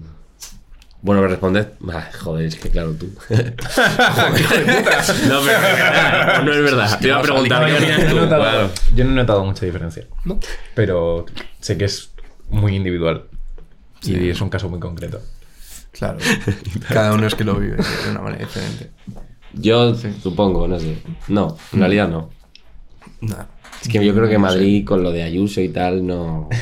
Bueno, 1.01 1.21
me 1.21 1.29
respondes. 1.29 1.67
Ah, 1.89 2.09
joder, 2.19 2.45
es 2.47 2.55
que 2.57 2.69
claro, 2.69 2.93
tú. 2.93 3.09
Joder, 3.29 3.55
no, 5.29 5.41
pero 5.41 5.57
es 5.57 5.61
verdad, 5.61 6.43
no 6.43 6.53
es 6.53 6.61
verdad. 6.61 6.99
Te 6.99 7.07
iba 7.07 7.17
a 7.19 7.21
preguntar, 7.21 7.65
¿qué 7.65 7.71
No, 7.71 7.97
yo, 8.09 8.15
no 8.15 8.21
notado, 8.25 8.71
yo 8.95 9.05
no 9.05 9.11
he 9.11 9.15
notado 9.15 9.45
mucha 9.45 9.65
diferencia. 9.65 10.05
¿No? 10.25 10.39
Pero 10.75 11.25
sé 11.61 11.77
que 11.77 11.85
es 11.85 12.11
muy 12.49 12.75
individual. 12.75 13.25
Y 14.03 14.29
es 14.29 14.41
un 14.41 14.49
caso 14.49 14.67
muy 14.69 14.79
concreto. 14.79 15.21
Claro. 15.91 16.17
Cada 16.89 17.13
uno 17.13 17.27
es 17.27 17.35
que 17.35 17.43
lo 17.43 17.55
vive 17.55 17.77
de 17.77 18.11
una 18.11 18.21
manera 18.21 18.45
diferente. 18.45 18.91
Yo 19.53 19.95
supongo, 19.95 20.67
no 20.67 20.79
sé. 20.79 20.97
No, 21.27 21.57
en 21.73 21.79
realidad 21.79 22.07
no. 22.07 22.29
Nah. 23.21 23.45
Es 23.81 23.88
que 23.88 24.03
yo 24.05 24.13
creo 24.13 24.27
que 24.29 24.38
Madrid 24.38 24.85
con 24.85 25.03
lo 25.03 25.12
de 25.12 25.23
Ayuso 25.23 25.62
y 25.62 25.69
tal 25.69 26.05
no. 26.05 26.49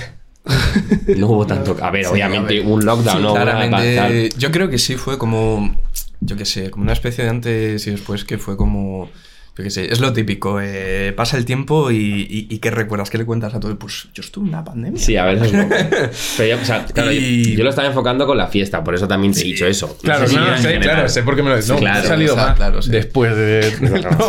No 1.17 1.27
hubo 1.27 1.45
tanto. 1.45 1.75
A 1.81 1.91
ver, 1.91 2.05
Sí, 2.05 2.11
obviamente 2.11 2.59
a 2.59 2.63
ver. 2.63 2.67
un 2.67 2.85
lockdown, 2.85 3.21
¿no? 3.21 3.33
Una 3.33 3.41
Claramente, 3.41 4.29
yo 4.37 4.51
creo 4.51 4.69
que 4.69 4.77
sí 4.77 4.95
fue 4.95 5.17
como, 5.17 5.75
yo 6.21 6.35
qué 6.37 6.45
sé, 6.45 6.69
como 6.69 6.83
una 6.83 6.93
especie 6.93 7.23
de 7.25 7.29
antes 7.29 7.87
y 7.87 7.91
después 7.91 8.23
que 8.23 8.37
fue 8.37 8.55
como, 8.55 9.09
yo 9.57 9.63
qué 9.63 9.69
sé, 9.71 9.91
es 9.91 9.99
lo 9.99 10.13
típico, 10.13 10.59
eh, 10.61 11.13
pasa 11.15 11.35
el 11.37 11.45
tiempo 11.45 11.89
y, 11.91 11.95
y, 11.97 12.47
y 12.49 12.59
¿qué 12.59 12.69
recuerdas? 12.71 13.09
¿Qué 13.09 13.17
le 13.17 13.25
cuentas 13.25 13.53
a 13.55 13.59
todo? 13.59 13.77
Pues 13.79 14.07
yo 14.13 14.21
estuve 14.21 14.43
en 14.45 14.49
una 14.49 14.63
pandemia. 14.63 14.99
Sí, 15.01 15.17
a 15.17 15.25
ver, 15.25 15.35
eso 15.37 15.45
es 15.45 15.53
loco. 15.53 15.75
Pero 16.37 16.55
yo, 16.57 16.61
o 16.61 16.65
sea, 16.65 16.85
claro, 16.85 17.11
yo- 17.11 17.19
Y- 17.19 17.55
yo, 17.55 17.63
lo 17.63 17.69
estaba 17.71 17.87
enfocando 17.87 18.27
con 18.27 18.37
la 18.37 18.47
fiesta, 18.47 18.83
por 18.83 18.93
eso 18.95 19.07
también 19.07 19.33
te 19.33 19.41
he 19.41 19.43
dicho 19.43 19.65
eso. 19.65 19.87
No 19.87 19.95
Claro, 20.01 20.27
sé 20.27 20.33
si 20.33 20.35
no, 20.39 20.57
sé, 20.57 20.79
claro, 20.79 21.09
sé 21.09 21.23
por 21.23 21.35
qué 21.35 21.43
me 21.43 21.49
lo 21.49 21.55
no, 21.55 21.61
Sí, 21.61 21.73
claro, 21.73 22.03
he 22.03 22.07
salido 22.07 22.33
o 22.35 22.37
sea, 22.37 22.53
claro, 22.53 22.81
sí. 22.81 22.91
después 22.91 23.35
de... 23.35 23.63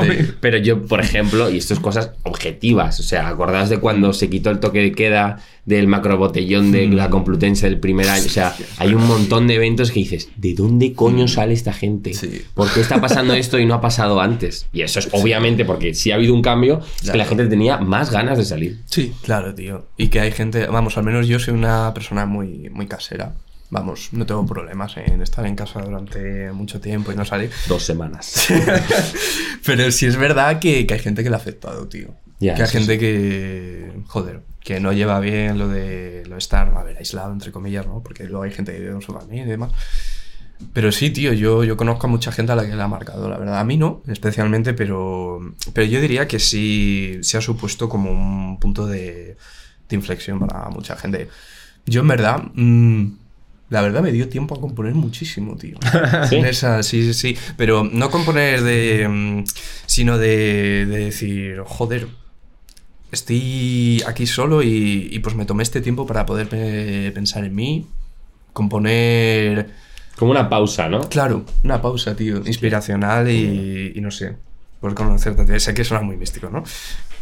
Sí. 0.00 0.32
Pero 0.40 0.58
yo, 0.58 0.84
por 0.86 1.00
ejemplo, 1.00 1.50
y 1.50 1.58
esto 1.58 1.74
es 1.74 1.80
cosas 1.80 2.12
objetivas, 2.22 2.98
o 3.00 3.02
sea, 3.02 3.28
acordaos 3.28 3.68
de 3.68 3.78
cuando 3.78 4.12
se 4.12 4.30
quitó 4.30 4.50
el 4.50 4.60
toque 4.60 4.80
de 4.80 4.92
queda 4.92 5.40
del 5.68 5.86
macrobotellón 5.86 6.72
de 6.72 6.86
la 6.86 7.10
Complutense 7.10 7.68
del 7.68 7.78
primer 7.78 8.08
año. 8.08 8.24
O 8.24 8.30
sea, 8.30 8.56
hay 8.78 8.94
un 8.94 9.06
montón 9.06 9.46
de 9.46 9.56
eventos 9.56 9.90
que 9.90 10.00
dices, 10.00 10.30
¿de 10.34 10.54
dónde 10.54 10.94
coño 10.94 11.28
sale 11.28 11.52
esta 11.52 11.74
gente? 11.74 12.14
Sí. 12.14 12.42
¿Por 12.54 12.72
qué 12.72 12.80
está 12.80 13.02
pasando 13.02 13.34
esto 13.34 13.58
y 13.58 13.66
no 13.66 13.74
ha 13.74 13.80
pasado 13.82 14.18
antes? 14.18 14.66
Y 14.72 14.80
eso 14.80 14.98
es 14.98 15.10
obviamente 15.12 15.66
porque 15.66 15.92
si 15.92 16.10
ha 16.10 16.14
habido 16.14 16.32
un 16.32 16.40
cambio, 16.40 16.80
es 17.02 17.10
que 17.10 17.18
la 17.18 17.26
gente 17.26 17.46
tenía 17.48 17.76
más 17.76 18.10
ganas 18.10 18.38
de 18.38 18.46
salir. 18.46 18.80
Sí. 18.86 19.12
Claro, 19.20 19.54
tío. 19.54 19.84
Y 19.98 20.08
que 20.08 20.20
hay 20.20 20.32
gente, 20.32 20.66
vamos, 20.68 20.96
al 20.96 21.04
menos 21.04 21.28
yo 21.28 21.38
soy 21.38 21.52
una 21.52 21.92
persona 21.92 22.24
muy, 22.24 22.70
muy 22.70 22.86
casera. 22.86 23.34
Vamos, 23.68 24.08
no 24.12 24.24
tengo 24.24 24.46
problemas 24.46 24.96
en 24.96 25.20
estar 25.20 25.44
en 25.44 25.54
casa 25.54 25.82
durante 25.82 26.50
mucho 26.52 26.80
tiempo 26.80 27.12
y 27.12 27.14
no 27.14 27.26
salir. 27.26 27.50
Dos 27.68 27.82
semanas. 27.82 28.48
Pero 29.66 29.90
sí 29.90 30.06
es 30.06 30.16
verdad 30.16 30.60
que, 30.60 30.86
que 30.86 30.94
hay 30.94 31.00
gente 31.00 31.22
que 31.22 31.28
le 31.28 31.36
ha 31.36 31.38
afectado, 31.38 31.86
tío. 31.88 32.14
Que 32.40 32.52
hay 32.52 32.68
gente 32.68 32.98
que, 32.98 33.92
joder, 34.06 34.40
que 34.68 34.80
no 34.80 34.92
lleva 34.92 35.18
bien 35.18 35.56
lo 35.56 35.66
de, 35.66 36.24
lo 36.26 36.34
de 36.34 36.38
estar, 36.38 36.74
a 36.76 36.82
ver, 36.82 36.98
aislado, 36.98 37.32
entre 37.32 37.50
comillas, 37.50 37.86
¿no? 37.86 38.02
Porque 38.02 38.24
luego 38.24 38.42
hay 38.42 38.50
gente 38.50 38.70
que 38.70 38.80
vive 38.80 38.92
con 38.92 39.00
su 39.00 39.14
familia 39.14 39.44
y 39.44 39.48
demás. 39.48 39.72
Pero 40.74 40.92
sí, 40.92 41.08
tío, 41.08 41.32
yo, 41.32 41.64
yo 41.64 41.74
conozco 41.78 42.06
a 42.06 42.10
mucha 42.10 42.32
gente 42.32 42.52
a 42.52 42.54
la 42.54 42.66
que 42.66 42.76
le 42.76 42.82
ha 42.82 42.86
marcado, 42.86 43.30
la 43.30 43.38
verdad. 43.38 43.60
A 43.60 43.64
mí 43.64 43.78
no, 43.78 44.02
especialmente, 44.08 44.74
pero, 44.74 45.40
pero 45.72 45.86
yo 45.86 46.02
diría 46.02 46.28
que 46.28 46.38
sí 46.38 47.18
se 47.22 47.38
ha 47.38 47.40
supuesto 47.40 47.88
como 47.88 48.10
un 48.10 48.60
punto 48.60 48.86
de, 48.86 49.38
de 49.88 49.96
inflexión 49.96 50.38
para 50.38 50.68
mucha 50.68 50.96
gente. 50.96 51.30
Yo, 51.86 52.02
en 52.02 52.08
verdad, 52.08 52.42
mm, 52.52 53.06
la 53.70 53.80
verdad 53.80 54.02
me 54.02 54.12
dio 54.12 54.28
tiempo 54.28 54.54
a 54.54 54.60
componer 54.60 54.92
muchísimo, 54.92 55.56
tío. 55.56 55.78
¿Sí? 56.28 56.36
En 56.36 56.44
esa, 56.44 56.82
sí, 56.82 57.04
sí, 57.04 57.14
sí. 57.14 57.38
Pero 57.56 57.84
no 57.84 58.10
componer 58.10 58.62
de. 58.62 59.08
mm, 59.08 59.44
sino 59.86 60.18
de, 60.18 60.84
de 60.84 60.98
decir, 61.06 61.62
joder, 61.64 62.06
estoy 63.12 64.02
aquí 64.06 64.26
solo 64.26 64.62
y, 64.62 65.08
y 65.10 65.18
pues 65.20 65.34
me 65.34 65.44
tomé 65.44 65.62
este 65.62 65.80
tiempo 65.80 66.06
para 66.06 66.26
poder 66.26 66.48
pe- 66.48 67.10
pensar 67.14 67.44
en 67.44 67.54
mí, 67.54 67.86
componer. 68.52 69.70
Como 70.16 70.30
una 70.32 70.48
pausa, 70.48 70.88
¿no? 70.88 71.00
Claro, 71.08 71.44
una 71.62 71.80
pausa, 71.80 72.16
tío, 72.16 72.38
inspiracional 72.44 73.30
y, 73.30 73.92
y 73.94 74.00
no 74.00 74.10
sé, 74.10 74.34
por 74.80 74.94
conocerte. 74.94 75.58
Sé 75.60 75.74
que 75.74 75.84
suena 75.84 76.02
muy 76.02 76.16
místico, 76.16 76.50
¿no? 76.50 76.64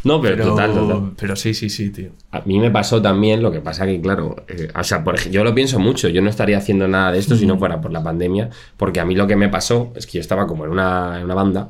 No, 0.03 0.21
pero, 0.21 0.43
total, 0.45 0.73
total. 0.73 1.11
pero 1.19 1.35
sí, 1.35 1.53
sí, 1.53 1.69
sí, 1.69 1.89
tío. 1.89 2.11
A 2.31 2.41
mí 2.41 2.59
me 2.59 2.71
pasó 2.71 3.01
también, 3.01 3.41
lo 3.41 3.51
que 3.51 3.59
pasa 3.61 3.85
que, 3.85 3.99
claro, 3.99 4.35
eh, 4.47 4.69
o 4.73 4.83
sea, 4.83 5.03
por 5.03 5.19
yo 5.29 5.43
lo 5.43 5.53
pienso 5.53 5.79
mucho, 5.79 6.07
yo 6.07 6.21
no 6.21 6.29
estaría 6.29 6.57
haciendo 6.57 6.87
nada 6.87 7.11
de 7.11 7.19
esto 7.19 7.35
si 7.35 7.45
no 7.45 7.57
fuera 7.57 7.81
por 7.81 7.91
la 7.91 8.01
pandemia, 8.03 8.49
porque 8.77 8.99
a 8.99 9.05
mí 9.05 9.15
lo 9.15 9.27
que 9.27 9.35
me 9.35 9.49
pasó 9.49 9.91
es 9.95 10.05
que 10.05 10.13
yo 10.13 10.21
estaba 10.21 10.47
como 10.47 10.65
en 10.65 10.71
una, 10.71 11.17
en 11.17 11.25
una 11.25 11.33
banda, 11.33 11.69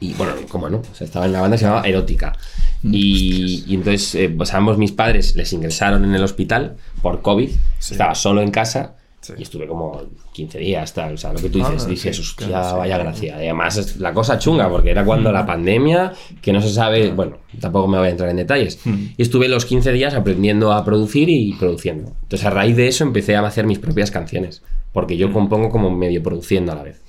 y 0.00 0.12
bueno, 0.14 0.34
como 0.48 0.68
no, 0.70 0.78
o 0.78 0.94
sea, 0.94 1.06
estaba 1.06 1.26
en 1.26 1.32
la 1.32 1.40
banda 1.40 1.56
se 1.56 1.64
llamaba 1.64 1.86
Erótica, 1.88 2.36
y, 2.92 3.64
y 3.66 3.74
entonces, 3.74 4.14
eh, 4.14 4.28
pues 4.28 4.52
ambos 4.54 4.78
mis 4.78 4.92
padres 4.92 5.34
les 5.36 5.52
ingresaron 5.52 6.04
en 6.04 6.14
el 6.14 6.22
hospital 6.22 6.76
por 7.02 7.22
COVID, 7.22 7.50
estaba 7.80 8.14
solo 8.14 8.42
en 8.42 8.50
casa, 8.50 8.96
Sí. 9.20 9.32
y 9.38 9.42
estuve 9.42 9.66
como 9.66 10.02
15 10.34 10.58
días, 10.58 10.92
tal, 10.92 11.14
o 11.14 11.16
sea, 11.16 11.32
lo 11.32 11.38
que 11.40 11.48
tú 11.48 11.56
dices, 11.56 11.84
Ah, 11.86 11.88
dices, 11.88 12.14
sí, 12.14 12.20
hostia, 12.20 12.46
claro, 12.46 12.68
sí. 12.72 12.76
vaya 12.76 12.98
gracia, 12.98 13.36
y 13.38 13.44
además 13.46 13.78
es 13.78 13.96
la 13.96 14.12
cosa 14.12 14.38
chunga, 14.38 14.68
porque 14.68 14.90
era 14.90 15.02
cuando 15.02 15.32
la 15.32 15.46
pandemia, 15.46 16.12
que 16.42 16.52
no 16.52 16.60
se 16.60 16.68
sabe, 16.68 17.10
bueno, 17.10 17.38
tampoco 17.58 17.88
me 17.88 17.96
voy 17.96 18.08
a 18.08 18.10
entrar 18.10 18.28
en 18.28 18.36
detalles, 18.36 18.78
y 18.84 19.22
estuve 19.22 19.48
los 19.48 19.64
15 19.64 19.92
días 19.92 20.12
aprendiendo 20.12 20.72
a 20.74 20.84
producir 20.84 21.30
y 21.30 21.54
produciendo. 21.54 22.12
Entonces 22.24 22.44
a 22.46 22.50
raíz 22.50 22.76
de 22.76 22.86
eso 22.86 23.02
empecé 23.02 23.34
a 23.34 23.40
hacer 23.46 23.64
mis 23.66 23.78
propias 23.78 24.10
canciones, 24.10 24.62
porque 24.92 25.16
yo 25.16 25.32
compongo 25.32 25.70
como 25.70 25.90
medio 25.90 26.22
produciendo 26.22 26.72
a 26.72 26.74
la 26.74 26.82
vez. 26.82 27.00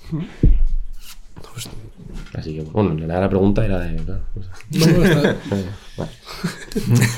Así 2.36 2.54
que, 2.54 2.62
bueno, 2.62 2.94
la 3.06 3.18
la 3.20 3.28
pregunta 3.30 3.64
era 3.64 3.78
de... 3.80 3.96
claro, 3.96 4.22
o 4.36 4.42
sea, 4.42 4.52
No, 4.92 4.98
no, 4.98 5.04
está- 5.04 5.36
bueno. 5.96 6.12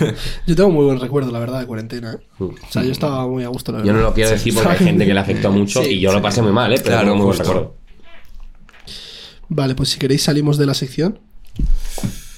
Yo 0.47 0.55
tengo 0.57 0.71
muy 0.71 0.85
buen 0.85 1.01
recuerdo, 1.01 1.33
la 1.33 1.41
verdad, 1.41 1.59
de 1.61 1.67
cuarentena. 1.67 2.13
¿eh? 2.13 2.19
Mm. 2.39 2.45
O 2.45 2.55
sea, 2.71 2.85
yo 2.85 2.93
estaba 2.93 3.27
muy 3.27 3.43
a 3.43 3.49
gusto, 3.49 3.73
la 3.73 3.83
Yo 3.83 3.93
no 3.93 4.01
lo 4.01 4.15
quiero 4.15 4.31
decir 4.31 4.55
porque 4.55 4.69
hay 4.71 4.79
gente 4.79 5.05
que 5.07 5.15
le 5.15 5.21
afectó 5.21 5.51
mucho 5.51 5.83
Sí, 5.83 5.91
y 5.95 6.01
yo 6.01 6.13
lo 6.13 6.23
pasé 6.23 6.41
muy 6.43 6.53
mal, 6.53 6.73
¿eh? 6.73 6.77
Pero 6.77 6.91
Claro, 6.91 7.03
tengo 7.03 7.17
muy 7.17 7.27
buen 7.27 7.39
recuerdo. 7.39 7.75
Vale, 9.49 9.75
pues 9.75 9.89
si 9.89 9.99
queréis 9.99 10.23
salimos 10.23 10.59
de 10.59 10.67
la 10.67 10.75
sección 10.75 11.19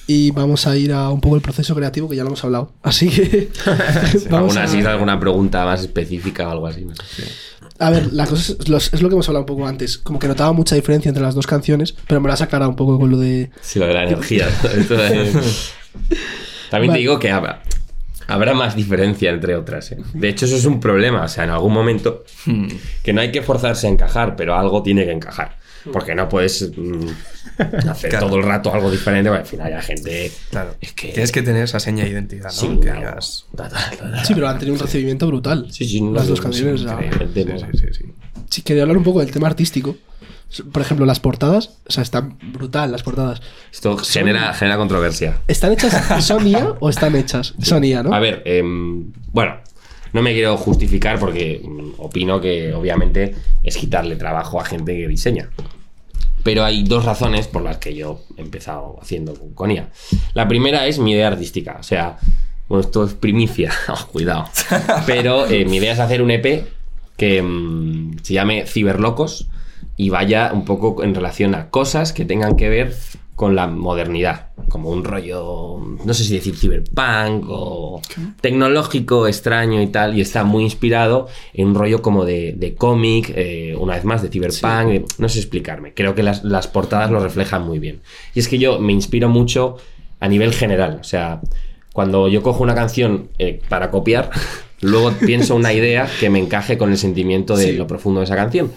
y 0.07 0.31
vamos 0.31 0.67
a 0.67 0.77
ir 0.77 0.93
a 0.93 1.11
un 1.11 1.21
poco 1.21 1.37
el 1.37 1.43
proceso 1.43 1.75
creativo 1.75 2.09
que 2.09 2.17
ya 2.17 2.23
lo 2.23 2.29
hemos 2.29 2.43
hablado. 2.45 2.73
Así 2.83 3.09
que 3.11 3.49
vamos 4.31 4.57
¿Alguna, 4.57 4.89
a... 4.89 4.93
alguna 4.93 5.21
pregunta 5.21 5.65
más 5.65 5.81
específica 5.83 6.49
o 6.49 6.53
algo 6.53 6.67
así? 6.67 6.85
no 6.85 6.95
sé. 6.95 7.25
A 7.81 7.91
ver, 7.91 8.13
la 8.13 8.27
cosa 8.27 8.53
es, 8.59 8.69
los- 8.69 8.93
es 8.93 9.03
lo 9.03 9.09
que 9.09 9.15
hemos 9.15 9.27
hablado 9.29 9.43
un 9.43 9.47
poco 9.47 9.67
antes. 9.67 9.99
Como 9.99 10.19
que 10.19 10.29
notaba 10.29 10.53
mucha 10.53 10.75
diferencia 10.77 11.09
entre 11.09 11.23
las 11.23 11.35
dos 11.35 11.47
canciones, 11.47 11.95
pero 12.07 12.21
me 12.21 12.29
lo 12.29 12.35
has 12.35 12.43
aclarado 12.43 12.71
un 12.71 12.77
poco 12.77 12.99
con 12.99 13.11
lo 13.11 13.17
de... 13.19 13.51
Sí, 13.63 13.79
lo 13.79 13.87
de 13.87 13.95
la 13.95 14.05
energía. 14.05 14.47
También 16.71 16.91
Vale. 16.91 16.93
te 16.93 16.99
digo 16.99 17.19
que 17.19 17.31
habrá, 17.31 17.63
habrá 18.29 18.55
más 18.55 18.77
diferencia 18.77 19.31
entre 19.31 19.57
otras. 19.57 19.93
¿eh? 19.93 19.99
De 20.15 20.29
hecho, 20.29 20.45
eso 20.47 20.57
es 20.57 20.65
un 20.65 20.79
problema. 20.81 21.25
O 21.25 21.29
sea, 21.29 21.45
en 21.45 21.51
algún 21.51 21.73
momento 21.73 22.25
que 23.03 23.13
no 23.13 23.21
hay 23.21 23.33
que 23.33 23.43
forzarse 23.43 23.87
a 23.87 23.91
encajar, 23.91 24.37
pero 24.37 24.55
algo 24.57 24.83
tiene 24.83 25.05
que 25.05 25.13
encajar. 25.13 25.59
Porque 25.93 26.15
no 26.15 26.29
puedes 26.29 26.71
mm, 26.77 27.07
hacer 27.91 28.11
Claro. 28.11 28.27
todo 28.27 28.37
el 28.39 28.43
rato 28.45 28.73
algo 28.73 28.91
diferente. 28.91 29.29
porque 29.31 29.43
al 29.43 29.47
final 29.47 29.73
hay 29.75 29.83
gente. 29.83 30.33
Claro. 30.51 30.75
Es 30.81 30.93
que. 30.93 31.09
Tienes 31.09 31.33
que 31.33 31.43
tener 31.43 31.65
esa 31.65 31.81
seña 31.81 32.05
de 32.05 32.11
identidad, 32.11 32.45
¿no? 32.47 32.51
Sí, 32.51 32.79
claro. 32.81 33.19
pero 34.35 34.49
han 34.49 34.59
tenido 34.59 34.75
un 34.75 34.81
recibimiento 34.81 35.27
brutal. 35.27 35.67
Sí, 35.71 35.85
sí, 35.87 36.01
no, 36.01 36.13
las 36.13 36.25
no, 36.25 36.31
dos 36.31 36.39
no, 36.41 36.43
canciones. 36.45 36.81
sí. 36.81 36.87
Sí, 37.35 37.45
sí, 37.45 37.79
sí, 37.79 37.87
sí. 37.93 38.05
Sí, 38.51 38.63
quería 38.63 38.83
hablar 38.83 38.97
un 38.97 39.05
poco 39.05 39.21
del 39.21 39.31
tema 39.31 39.47
artístico. 39.47 39.97
Por 40.73 40.83
ejemplo, 40.83 41.07
las 41.07 41.21
portadas, 41.21 41.79
o 41.87 41.93
sea, 41.93 42.03
están 42.03 42.37
brutal 42.53 42.91
las 42.91 43.05
portadas. 43.05 43.41
Esto 43.73 43.97
genera, 43.99 44.53
genera 44.53 44.77
controversia. 44.77 45.39
¿Están 45.47 45.71
hechas 45.73 46.25
son 46.25 46.45
IA 46.45 46.75
o 46.81 46.91
están 46.91 47.15
hechas? 47.15 47.55
Son 47.63 47.85
IA, 47.85 48.03
¿no? 48.03 48.13
A 48.13 48.19
ver, 48.19 48.43
em, 48.45 49.13
bueno, 49.33 49.61
no 50.13 50.23
me 50.23 50.33
quiero 50.33 50.57
justificar 50.57 51.19
porque 51.19 51.63
opino 51.99 52.41
que 52.41 52.73
obviamente 52.75 53.35
es 53.63 53.77
quitarle 53.77 54.17
trabajo 54.17 54.61
a 54.61 54.65
gente 54.65 54.97
que 54.97 55.07
diseña. 55.09 55.51
Pero 56.43 56.65
hay 56.65 56.85
dos 56.85 57.05
razones 57.05 57.49
por 57.49 57.63
las 57.63 57.77
que 57.79 57.95
yo 57.95 58.23
he 58.37 58.41
empezado 58.41 58.99
haciendo 59.03 59.35
con- 59.55 59.71
IA. 59.71 59.91
La 60.33 60.49
primera 60.49 60.87
es 60.87 60.99
mi 60.99 61.13
idea 61.13 61.29
artística. 61.29 61.77
O 61.79 61.83
sea, 61.83 62.17
bueno, 62.69 62.81
esto 62.81 63.05
es 63.05 63.13
primicia. 63.15 63.73
Oh, 63.89 64.07
cuidado. 64.13 64.47
Pero 65.07 65.47
eh, 65.47 65.65
mi 65.67 65.77
idea 65.77 65.93
es 65.93 65.99
hacer 65.99 66.23
un 66.23 66.31
EP 66.31 66.65
que 67.19 67.43
mm, 67.43 68.19
se 68.23 68.33
llame 68.35 68.67
Ciberlocos 68.67 69.49
y 69.99 70.09
vaya 70.09 70.51
un 70.55 70.65
poco 70.65 71.05
en 71.05 71.15
relación 71.15 71.55
a 71.55 71.69
cosas 71.69 72.15
que 72.15 72.25
tengan 72.25 72.57
que 72.57 72.71
ver 72.71 72.97
con 73.41 73.57
la 73.57 73.67
modernidad, 73.67 74.49
como 74.69 74.91
un 74.91 75.03
rollo, 75.03 75.79
no 76.05 76.13
sé 76.13 76.25
si 76.25 76.35
decir 76.35 76.55
ciberpunk 76.57 77.47
o 77.49 78.03
tecnológico, 78.43 79.27
extraño 79.27 79.81
y 79.81 79.87
tal, 79.87 80.15
y 80.15 80.21
está 80.21 80.45
muy 80.45 80.63
inspirado 80.65 81.27
en 81.55 81.69
un 81.69 81.75
rollo 81.75 82.03
como 82.03 82.27
de, 82.27 82.53
de 82.53 82.75
cómic, 82.75 83.33
eh, 83.35 83.75
una 83.81 83.95
vez 83.95 84.05
más, 84.05 84.21
de 84.23 84.29
ciberpunk, 84.29 84.89
de- 84.93 85.05
no 85.17 85.29
sé 85.31 85.39
explicarme, 85.39 85.95
creo 85.95 86.15
que 86.15 86.23
las, 86.23 86.45
las 86.45 86.67
portadas 86.69 87.11
lo 87.11 87.19
reflejan 87.21 87.65
muy 87.65 87.79
bien. 87.79 88.01
Y 88.35 88.41
es 88.41 88.49
que 88.49 88.59
yo 88.59 88.79
me 88.79 88.93
inspiro 88.93 89.31
mucho 89.31 89.77
a 90.21 90.29
nivel 90.29 90.53
general, 90.53 90.99
o 91.01 91.05
sea, 91.05 91.41
cuando 91.95 92.29
yo 92.29 92.43
cojo 92.43 92.63
una 92.63 92.75
canción 92.75 93.31
eh, 93.39 93.61
para 93.71 93.91
copiar, 93.91 94.29
luego 94.83 95.13
pienso 95.25 95.57
una 95.57 95.73
idea 95.73 96.07
que 96.21 96.29
me 96.29 96.41
encaje 96.41 96.77
con 96.77 96.91
el 96.91 96.99
sentimiento 96.99 97.57
de 97.57 97.69
Sí. 97.71 97.73
lo 97.73 97.87
profundo 97.87 98.21
de 98.21 98.25
esa 98.25 98.37
canción. 98.37 98.71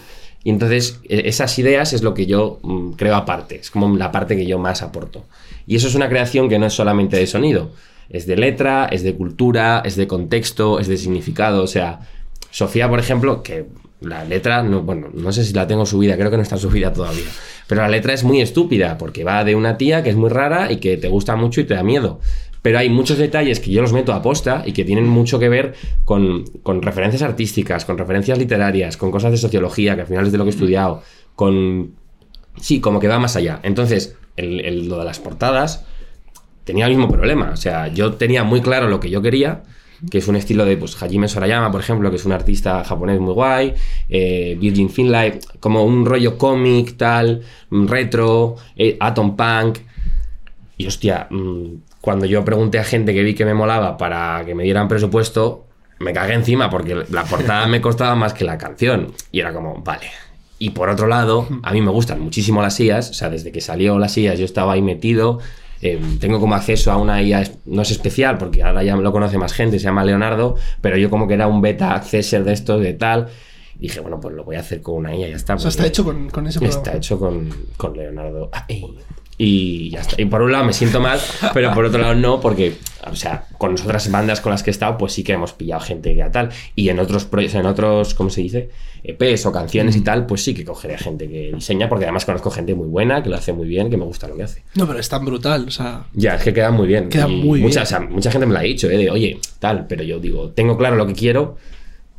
Y 0.44 0.50
entonces 0.50 1.00
e- 1.08 1.22
esas 1.26 1.58
ideas 1.58 1.92
es 1.92 2.02
lo 2.02 2.14
que 2.14 2.26
yo 2.26 2.60
mm, 2.62 2.92
creo 2.92 3.16
aparte, 3.16 3.56
es 3.56 3.70
como 3.70 3.96
la 3.96 4.12
parte 4.12 4.36
que 4.36 4.46
yo 4.46 4.58
más 4.58 4.82
aporto. 4.82 5.24
Y 5.66 5.76
eso 5.76 5.88
es 5.88 5.94
una 5.94 6.08
creación 6.08 6.48
que 6.48 6.58
no 6.58 6.66
es 6.66 6.74
solamente 6.74 7.16
de 7.16 7.26
sonido, 7.26 7.72
es 8.10 8.26
de 8.26 8.36
letra, 8.36 8.86
es 8.86 9.02
de 9.02 9.14
cultura, 9.14 9.82
es 9.84 9.96
de 9.96 10.06
contexto, 10.06 10.78
es 10.78 10.86
de 10.86 10.98
significado. 10.98 11.62
O 11.62 11.66
sea, 11.66 12.00
Sofía, 12.50 12.88
por 12.88 13.00
ejemplo, 13.00 13.42
que 13.42 13.66
la 14.00 14.24
letra, 14.24 14.62
no, 14.62 14.82
bueno, 14.82 15.08
no 15.12 15.32
sé 15.32 15.44
si 15.44 15.54
la 15.54 15.66
tengo 15.66 15.86
subida, 15.86 16.16
creo 16.16 16.30
que 16.30 16.36
no 16.36 16.42
está 16.42 16.58
subida 16.58 16.92
todavía. 16.92 17.24
Pero 17.66 17.80
la 17.80 17.88
letra 17.88 18.12
es 18.12 18.22
muy 18.22 18.40
estúpida, 18.42 18.98
porque 18.98 19.24
va 19.24 19.42
de 19.44 19.54
una 19.54 19.78
tía 19.78 20.02
que 20.02 20.10
es 20.10 20.16
muy 20.16 20.28
rara 20.28 20.70
y 20.70 20.76
que 20.76 20.96
te 20.98 21.08
gusta 21.08 21.34
mucho 21.36 21.62
y 21.62 21.64
te 21.64 21.74
da 21.74 21.82
miedo. 21.82 22.20
Pero 22.64 22.78
hay 22.78 22.88
muchos 22.88 23.18
detalles 23.18 23.60
que 23.60 23.70
yo 23.70 23.82
los 23.82 23.92
meto 23.92 24.14
a 24.14 24.22
posta 24.22 24.62
y 24.64 24.72
que 24.72 24.86
tienen 24.86 25.06
mucho 25.06 25.38
que 25.38 25.50
ver 25.50 25.74
con, 26.06 26.44
con 26.62 26.80
referencias 26.80 27.20
artísticas, 27.20 27.84
con 27.84 27.98
referencias 27.98 28.38
literarias, 28.38 28.96
con 28.96 29.10
cosas 29.10 29.32
de 29.32 29.36
sociología, 29.36 29.94
que 29.94 30.00
al 30.00 30.06
final 30.06 30.24
es 30.24 30.32
de 30.32 30.38
lo 30.38 30.44
que 30.44 30.50
he 30.50 30.54
estudiado, 30.54 31.02
con... 31.36 31.90
Sí, 32.56 32.80
como 32.80 33.00
que 33.00 33.08
va 33.08 33.18
más 33.18 33.36
allá. 33.36 33.60
Entonces, 33.64 34.16
el- 34.36 34.60
el- 34.64 34.88
lo 34.88 34.98
de 34.98 35.04
las 35.04 35.18
portadas 35.18 35.84
tenía 36.64 36.86
el 36.86 36.92
mismo 36.92 37.06
problema. 37.10 37.50
O 37.52 37.56
sea, 37.56 37.88
yo 37.88 38.14
tenía 38.14 38.44
muy 38.44 38.62
claro 38.62 38.88
lo 38.88 38.98
que 38.98 39.10
yo 39.10 39.20
quería, 39.20 39.64
que 40.10 40.16
es 40.18 40.28
un 40.28 40.36
estilo 40.36 40.64
de 40.64 40.78
pues, 40.78 40.96
Hajime 41.02 41.28
Sorayama, 41.28 41.70
por 41.70 41.82
ejemplo, 41.82 42.08
que 42.08 42.16
es 42.16 42.24
un 42.24 42.32
artista 42.32 42.82
japonés 42.82 43.20
muy 43.20 43.34
guay, 43.34 43.74
eh, 44.08 44.56
Virgin 44.58 44.88
Finlay, 44.88 45.38
como 45.60 45.84
un 45.84 46.06
rollo 46.06 46.38
cómic, 46.38 46.96
tal, 46.96 47.42
mm, 47.68 47.86
retro, 47.88 48.56
eh, 48.74 48.96
Atom 49.00 49.36
Punk. 49.36 49.80
Y 50.78 50.86
hostia, 50.86 51.26
mm, 51.30 51.66
cuando 52.04 52.26
yo 52.26 52.44
pregunté 52.44 52.78
a 52.78 52.84
gente 52.84 53.14
que 53.14 53.22
vi 53.22 53.34
que 53.34 53.46
me 53.46 53.54
molaba 53.54 53.96
para 53.96 54.42
que 54.44 54.54
me 54.54 54.62
dieran 54.62 54.88
presupuesto, 54.88 55.64
me 56.00 56.12
cagué 56.12 56.34
encima 56.34 56.68
porque 56.68 57.02
la 57.10 57.24
portada 57.24 57.66
me 57.66 57.80
costaba 57.80 58.14
más 58.14 58.34
que 58.34 58.44
la 58.44 58.58
canción. 58.58 59.14
Y 59.32 59.40
era 59.40 59.54
como, 59.54 59.82
vale. 59.82 60.08
Y 60.58 60.70
por 60.70 60.90
otro 60.90 61.06
lado, 61.06 61.48
a 61.62 61.72
mí 61.72 61.80
me 61.80 61.90
gustan 61.90 62.20
muchísimo 62.20 62.60
las 62.60 62.78
IAS, 62.78 63.08
o 63.08 63.14
sea, 63.14 63.30
desde 63.30 63.52
que 63.52 63.62
salió 63.62 63.98
las 63.98 64.18
IAS 64.18 64.38
yo 64.38 64.44
estaba 64.44 64.74
ahí 64.74 64.82
metido, 64.82 65.38
eh, 65.80 65.98
tengo 66.20 66.40
como 66.40 66.54
acceso 66.54 66.92
a 66.92 66.98
una 66.98 67.22
IA, 67.22 67.42
no 67.64 67.80
es 67.80 67.90
especial, 67.90 68.36
porque 68.36 68.62
ahora 68.62 68.82
ya 68.82 68.94
lo 68.96 69.10
conoce 69.10 69.38
más 69.38 69.54
gente, 69.54 69.78
se 69.78 69.84
llama 69.86 70.04
Leonardo, 70.04 70.56
pero 70.82 70.98
yo 70.98 71.08
como 71.08 71.26
que 71.26 71.32
era 71.34 71.46
un 71.46 71.62
beta 71.62 71.94
accessor 71.94 72.44
de 72.44 72.52
esto, 72.52 72.78
de 72.78 72.92
tal. 72.92 73.28
Y 73.76 73.84
dije, 73.88 74.00
bueno, 74.00 74.20
pues 74.20 74.34
lo 74.34 74.44
voy 74.44 74.56
a 74.56 74.60
hacer 74.60 74.82
con 74.82 74.96
una 74.96 75.16
IA, 75.16 75.28
ya 75.30 75.36
está. 75.36 75.54
O 75.54 75.58
sea, 75.58 75.70
está 75.70 75.82
porque- 75.84 75.88
hecho 75.88 76.04
con, 76.04 76.28
con 76.28 76.46
ese 76.46 76.58
programa. 76.58 76.82
Está 76.82 76.96
hecho 76.98 77.18
con, 77.18 77.48
con 77.78 77.96
Leonardo. 77.96 78.50
Ay. 78.52 78.84
Y 79.36 79.90
ya 79.90 80.00
está. 80.00 80.20
Y 80.20 80.26
por 80.26 80.42
un 80.42 80.52
lado 80.52 80.64
me 80.64 80.72
siento 80.72 81.00
mal, 81.00 81.18
pero 81.52 81.72
por 81.74 81.84
otro 81.84 82.00
lado 82.00 82.14
no, 82.14 82.40
porque, 82.40 82.76
o 83.10 83.16
sea, 83.16 83.46
con 83.58 83.72
otras 83.72 84.10
bandas 84.10 84.40
con 84.40 84.52
las 84.52 84.62
que 84.62 84.70
he 84.70 84.72
estado, 84.72 84.96
pues 84.96 85.12
sí 85.12 85.24
que 85.24 85.32
hemos 85.32 85.52
pillado 85.52 85.80
gente 85.80 86.14
que 86.14 86.22
tal. 86.24 86.50
Y 86.76 86.88
en 86.88 87.00
otros 87.00 87.24
proyectos, 87.24 87.58
en 87.60 87.66
otros, 87.66 88.14
¿cómo 88.14 88.30
se 88.30 88.42
dice? 88.42 88.70
EPs 89.02 89.44
o 89.46 89.52
canciones 89.52 89.96
y 89.96 90.00
tal, 90.02 90.24
pues 90.24 90.42
sí 90.44 90.54
que 90.54 90.64
cogeré 90.64 90.96
gente 90.98 91.28
que 91.28 91.50
diseña, 91.52 91.88
porque 91.88 92.04
además 92.04 92.24
conozco 92.24 92.50
gente 92.50 92.74
muy 92.74 92.86
buena, 92.86 93.22
que 93.22 93.28
lo 93.28 93.36
hace 93.36 93.52
muy 93.52 93.66
bien, 93.66 93.90
que 93.90 93.96
me 93.96 94.04
gusta 94.04 94.28
lo 94.28 94.36
que 94.36 94.44
hace. 94.44 94.62
No, 94.76 94.86
pero 94.86 94.98
es 95.00 95.08
tan 95.08 95.24
brutal. 95.24 95.64
O 95.66 95.70
sea, 95.70 96.04
Ya, 96.12 96.36
es 96.36 96.42
que 96.42 96.54
quedan 96.54 96.74
muy 96.74 96.86
bien. 96.86 97.08
Quedan 97.08 97.32
Y 97.32 97.42
muy 97.42 97.60
mucha, 97.60 97.80
bien. 97.80 97.82
o 97.82 97.86
sea, 97.86 98.00
mucha 98.00 98.30
gente 98.30 98.46
me 98.46 98.52
lo 98.54 98.60
ha 98.60 98.62
dicho, 98.62 98.88
¿eh? 98.88 98.96
De, 98.96 99.10
oye, 99.10 99.38
tal, 99.58 99.86
pero 99.88 100.04
yo 100.04 100.20
digo, 100.20 100.50
tengo 100.50 100.78
claro 100.78 100.94
lo 100.96 101.06
que 101.06 101.12
quiero 101.14 101.56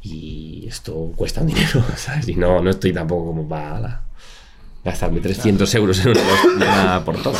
y 0.02 0.66
esto 0.68 1.12
cuesta 1.16 1.42
un 1.42 1.48
dinero, 1.48 1.84
¿sabes? 1.96 2.28
Y 2.28 2.36
no, 2.36 2.62
no 2.62 2.70
estoy 2.70 2.94
tampoco 2.94 3.26
como 3.28 3.48
para 3.48 4.04
gastarme 4.86 5.20
300 5.20 5.76
euros 5.76 6.00
en 6.06 6.12
una, 6.12 6.22
una 6.56 7.04
portada. 7.06 7.38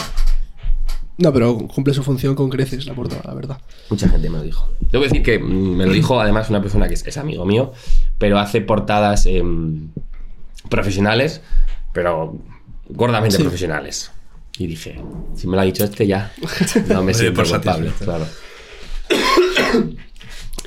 no, 1.18 1.32
pero 1.32 1.58
cumple 1.60 1.94
su 1.94 2.04
función 2.04 2.36
con 2.36 2.50
creces 2.50 2.86
la 2.88 2.94
portada, 2.94 3.22
la 3.26 3.34
verdad. 3.34 3.58
Mucha 3.90 4.10
gente 4.10 4.30
me 4.30 4.40
lo 4.40 4.44
dijo. 4.44 4.68
Debo 4.92 5.04
decir 5.06 5.24
que 5.24 5.40
me 5.40 5.86
lo 5.86 5.94
dijo 5.94 6.20
además 6.20 6.50
una 6.50 6.62
persona 6.62 6.88
que 6.88 6.96
es, 6.96 7.06
es 7.06 7.18
amigo 7.18 7.46
mío, 7.46 7.72
pero 8.18 8.40
hace 8.40 8.60
portadas 8.62 9.26
em, 9.28 9.90
profesionales, 10.70 11.42
pero 11.94 12.36
gordamente 12.90 13.38
Sí. 13.38 13.44
profesionales. 13.44 14.12
Y 14.58 14.68
dije, 14.68 15.00
si 15.36 15.48
me 15.48 15.56
lo 15.56 15.62
ha 15.62 15.66
dicho 15.66 15.84
este 15.84 16.08
ya, 16.08 16.32
no 16.88 17.04
me 17.04 17.14
siento 17.14 17.44
culpable. 17.44 17.92
Claro. 18.00 18.26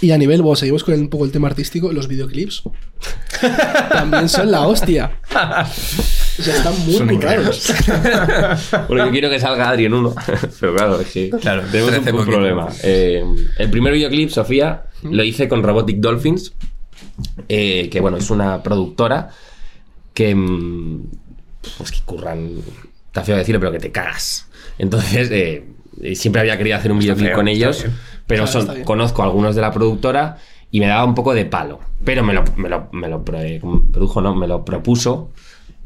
Y 0.01 0.13
a 0.13 0.19
nivel, 0.19 0.43
bueno, 0.43 0.57
seguimos 0.57 0.85
con 0.85 0.95
un 0.95 1.09
poco 1.09 1.25
el 1.25 1.33
tema 1.33 1.49
artístico, 1.49 1.93
los 1.93 2.07
videoclips. 2.07 2.63
También 3.91 4.29
son 4.29 4.51
la 4.51 4.67
hostia. 4.67 5.11
O 5.31 6.43
sea, 6.43 6.57
están 6.57 6.79
muy, 6.85 6.95
Son 6.95 7.07
muy 7.07 7.19
raros. 7.19 7.73
Porque 8.89 9.05
yo 9.05 9.11
quiero 9.11 9.31
que 9.31 9.41
salga 9.41 9.71
Adri 9.71 9.87
en 9.87 9.95
uno. 9.95 10.15
Pero 10.61 10.75
claro, 10.75 11.01
es 11.01 11.09
que 11.09 11.31
Claro, 11.31 11.65
tenemos 11.71 12.27
un, 12.27 12.27
problema. 12.27 12.69
Eh, 12.83 13.25
el 13.59 13.71
primer 13.71 13.93
videoclip, 13.93 14.31
Sofía, 14.31 14.85
lo 15.03 15.25
hice 15.25 15.49
con 15.49 15.63
Robotic 15.63 15.99
Dolphins, 15.99 16.53
eh, 17.49 17.89
que 17.91 18.01
bueno, 18.01 18.19
es 18.19 18.31
una 18.31 18.63
productora 18.63 19.31
que. 20.15 20.35
mm, 20.35 21.03
Pues 21.77 21.91
que 21.91 22.01
curran. 22.05 22.53
Está 23.07 23.25
feo 23.25 23.37
decirlo, 23.37 23.59
pero 23.59 23.73
que 23.73 23.81
te 23.81 23.91
cagas. 23.91 24.47
Entonces, 24.79 25.29
eh, 25.33 25.65
siempre 26.15 26.41
había 26.41 26.57
querido 26.57 26.77
hacer 26.77 26.93
un 26.93 27.01
videoclip 27.01 27.29
feo, 27.29 27.37
con 27.37 27.49
ellos, 27.49 27.83
bien. 27.83 27.97
Pero 28.29 28.47
son- 28.47 28.85
conozco 28.85 29.23
a 29.23 29.25
algunos 29.25 29.57
de 29.57 29.61
la 29.63 29.73
productora 29.73 30.39
y 30.71 30.79
me 30.79 30.87
daba 30.87 31.05
un 31.05 31.15
poco 31.17 31.35
de 31.35 31.45
palo. 31.47 31.81
Pero 32.05 32.23
me 32.23 32.33
lo, 32.33 32.45
me 32.57 32.69
lo, 32.69 32.89
me 32.93 33.09
lo 33.09 33.25
pro- 33.25 33.39
produjo, 33.91 34.21
no, 34.21 34.37
me 34.37 34.47
lo 34.47 34.65
propuso 34.65 35.31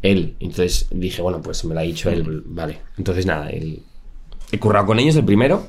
él. 0.03 0.37
Entonces 0.41 0.89
dije, 0.91 1.23
bueno, 1.23 1.41
pues 1.41 1.65
me 1.65 1.73
lo 1.75 1.81
ha 1.81 1.85
dicho 1.85 2.11
él, 2.11 2.43
vale. 2.45 2.81
Entonces 2.99 3.25
nada, 3.25 3.49
él, 3.49 3.83
he 4.51 4.59
currado 4.59 4.85
con 4.87 4.99
ellos 4.99 5.17
el 5.17 5.25
primero 5.25 5.67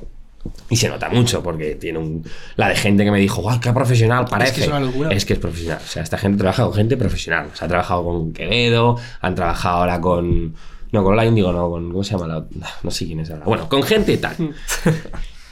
y 0.68 0.76
se 0.76 0.88
nota 0.90 1.08
mucho 1.08 1.42
porque 1.42 1.76
tiene 1.76 1.98
un, 1.98 2.22
la 2.56 2.68
de 2.68 2.74
gente 2.76 3.04
que 3.04 3.10
me 3.10 3.18
dijo, 3.18 3.40
guau, 3.40 3.58
qué 3.60 3.72
profesional 3.72 4.26
parece. 4.28 4.60
es 4.62 4.68
una 4.68 4.80
locura. 4.80 5.10
Es 5.10 5.24
que 5.24 5.32
es 5.34 5.38
profesional. 5.38 5.78
O 5.82 5.86
sea, 5.86 6.02
esta 6.02 6.18
gente 6.18 6.36
trabaja 6.38 6.64
con 6.64 6.74
gente 6.74 6.96
profesional. 6.98 7.48
O 7.52 7.56
sea, 7.56 7.64
ha 7.64 7.68
trabajado 7.68 8.04
con 8.04 8.32
Quevedo, 8.34 8.96
han 9.22 9.34
trabajado 9.34 9.76
ahora 9.78 10.00
con... 10.00 10.54
No, 10.92 11.02
con 11.02 11.16
la 11.16 11.24
Indigo, 11.24 11.52
no, 11.52 11.70
con... 11.70 11.90
¿Cómo 11.90 12.04
se 12.04 12.12
llama? 12.12 12.26
La, 12.28 12.44
no 12.82 12.90
sé 12.90 13.06
quién 13.06 13.20
es 13.20 13.30
ahora. 13.30 13.44
Bueno, 13.46 13.68
con 13.68 13.82
gente 13.84 14.16
tal. 14.18 14.36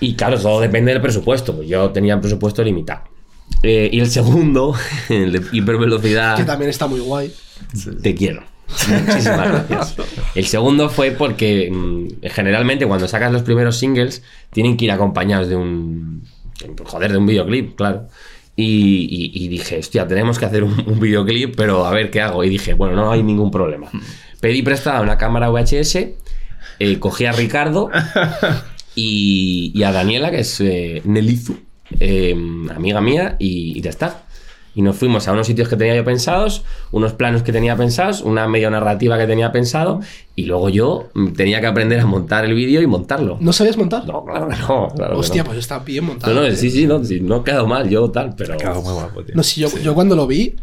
Y 0.02 0.14
claro, 0.14 0.38
todo 0.38 0.60
depende 0.60 0.92
del 0.92 1.00
presupuesto. 1.00 1.54
Pues 1.56 1.68
yo 1.68 1.90
tenía 1.90 2.14
el 2.14 2.20
presupuesto 2.20 2.62
limitado. 2.62 3.02
Eh, 3.62 3.88
y 3.92 4.00
el 4.00 4.08
segundo, 4.10 4.74
el 5.08 5.32
de 5.32 5.42
hipervelocidad. 5.52 6.36
Que 6.36 6.44
también 6.44 6.70
está 6.70 6.86
muy 6.86 7.00
guay. 7.00 7.32
Te 8.02 8.14
quiero. 8.14 8.42
Muchísimas 8.88 9.48
gracias. 9.68 9.96
El 10.34 10.46
segundo 10.46 10.88
fue 10.88 11.10
porque 11.10 11.70
mm, 11.70 12.26
generalmente 12.30 12.86
cuando 12.86 13.06
sacas 13.06 13.30
los 13.32 13.42
primeros 13.42 13.76
singles 13.78 14.22
tienen 14.50 14.76
que 14.76 14.86
ir 14.86 14.90
acompañados 14.92 15.48
de 15.48 15.56
un. 15.56 16.22
Joder, 16.84 17.12
de 17.12 17.18
un 17.18 17.26
videoclip, 17.26 17.76
claro. 17.76 18.08
Y, 18.56 18.64
y- 19.34 19.44
y 19.44 19.48
dije, 19.48 19.78
hostia, 19.78 20.06
tenemos 20.06 20.38
que 20.38 20.44
hacer 20.46 20.62
un, 20.64 20.72
un 20.86 21.00
videoclip, 21.00 21.54
pero 21.56 21.84
a 21.86 21.90
ver 21.90 22.10
qué 22.10 22.20
hago. 22.20 22.44
Y 22.44 22.48
dije, 22.48 22.74
bueno, 22.74 22.94
no 22.96 23.10
hay 23.10 23.22
ningún 23.22 23.50
problema. 23.50 23.88
Pedí 24.40 24.62
prestada 24.62 25.00
una 25.00 25.16
cámara 25.18 25.50
VHS, 25.50 25.96
eh, 26.78 26.98
cogí 26.98 27.24
a 27.26 27.32
Ricardo 27.32 27.90
y, 28.94 29.82
a 29.82 29.92
Daniela, 29.92 30.30
que 30.30 30.40
es 30.40 30.60
eh, 30.60 31.02
Nelizu, 31.04 31.56
eh, 32.00 32.36
amiga 32.74 33.00
mía, 33.00 33.36
y, 33.38 33.78
y 33.78 33.80
ya 33.80 33.90
está. 33.90 34.24
Y 34.74 34.82
nos 34.82 34.96
fuimos 34.96 35.28
a 35.28 35.32
unos 35.32 35.46
sitios 35.46 35.68
que 35.68 35.76
tenía 35.76 35.94
yo 35.94 36.04
pensados, 36.04 36.64
unos 36.92 37.12
planos 37.12 37.42
que 37.42 37.52
tenía 37.52 37.76
pensados, 37.76 38.22
una 38.22 38.48
medio 38.48 38.70
narrativa 38.70 39.18
que 39.18 39.26
tenía 39.26 39.52
pensado, 39.52 40.00
y 40.34 40.46
luego 40.46 40.70
yo 40.70 41.10
tenía 41.36 41.60
que 41.60 41.66
aprender 41.66 42.00
a 42.00 42.06
montar 42.06 42.44
el 42.46 42.54
vídeo 42.54 42.80
y 42.80 42.86
montarlo. 42.86 43.36
¿No 43.40 43.52
sabías 43.52 43.76
montar? 43.76 44.06
No, 44.06 44.24
claro 44.24 44.48
que 44.48 44.56
no. 44.56 44.88
claro 44.96 45.12
que 45.14 45.20
Hostia, 45.20 45.42
no. 45.42 45.46
pues 45.48 45.58
está 45.58 45.78
bien 45.80 46.06
montado. 46.06 46.32
No, 46.34 46.40
no, 46.48 46.56
sí, 46.56 46.70
sí, 46.70 46.86
no, 46.86 47.04
sí, 47.04 47.20
no 47.20 47.36
ha 47.36 47.44
quedado 47.44 47.66
mal, 47.66 47.88
yo 47.90 48.10
tal, 48.10 48.34
pero. 48.36 48.54
Ha 48.54 48.56
quedado 48.56 48.80
muy 48.82 48.94
guapo, 48.94 49.22
tío. 49.22 49.34
No, 49.34 49.42
si 49.42 49.60
yo, 49.60 49.68
yo 49.82 49.94
cuando 49.94 50.16
lo 50.16 50.26
vi, 50.26 50.54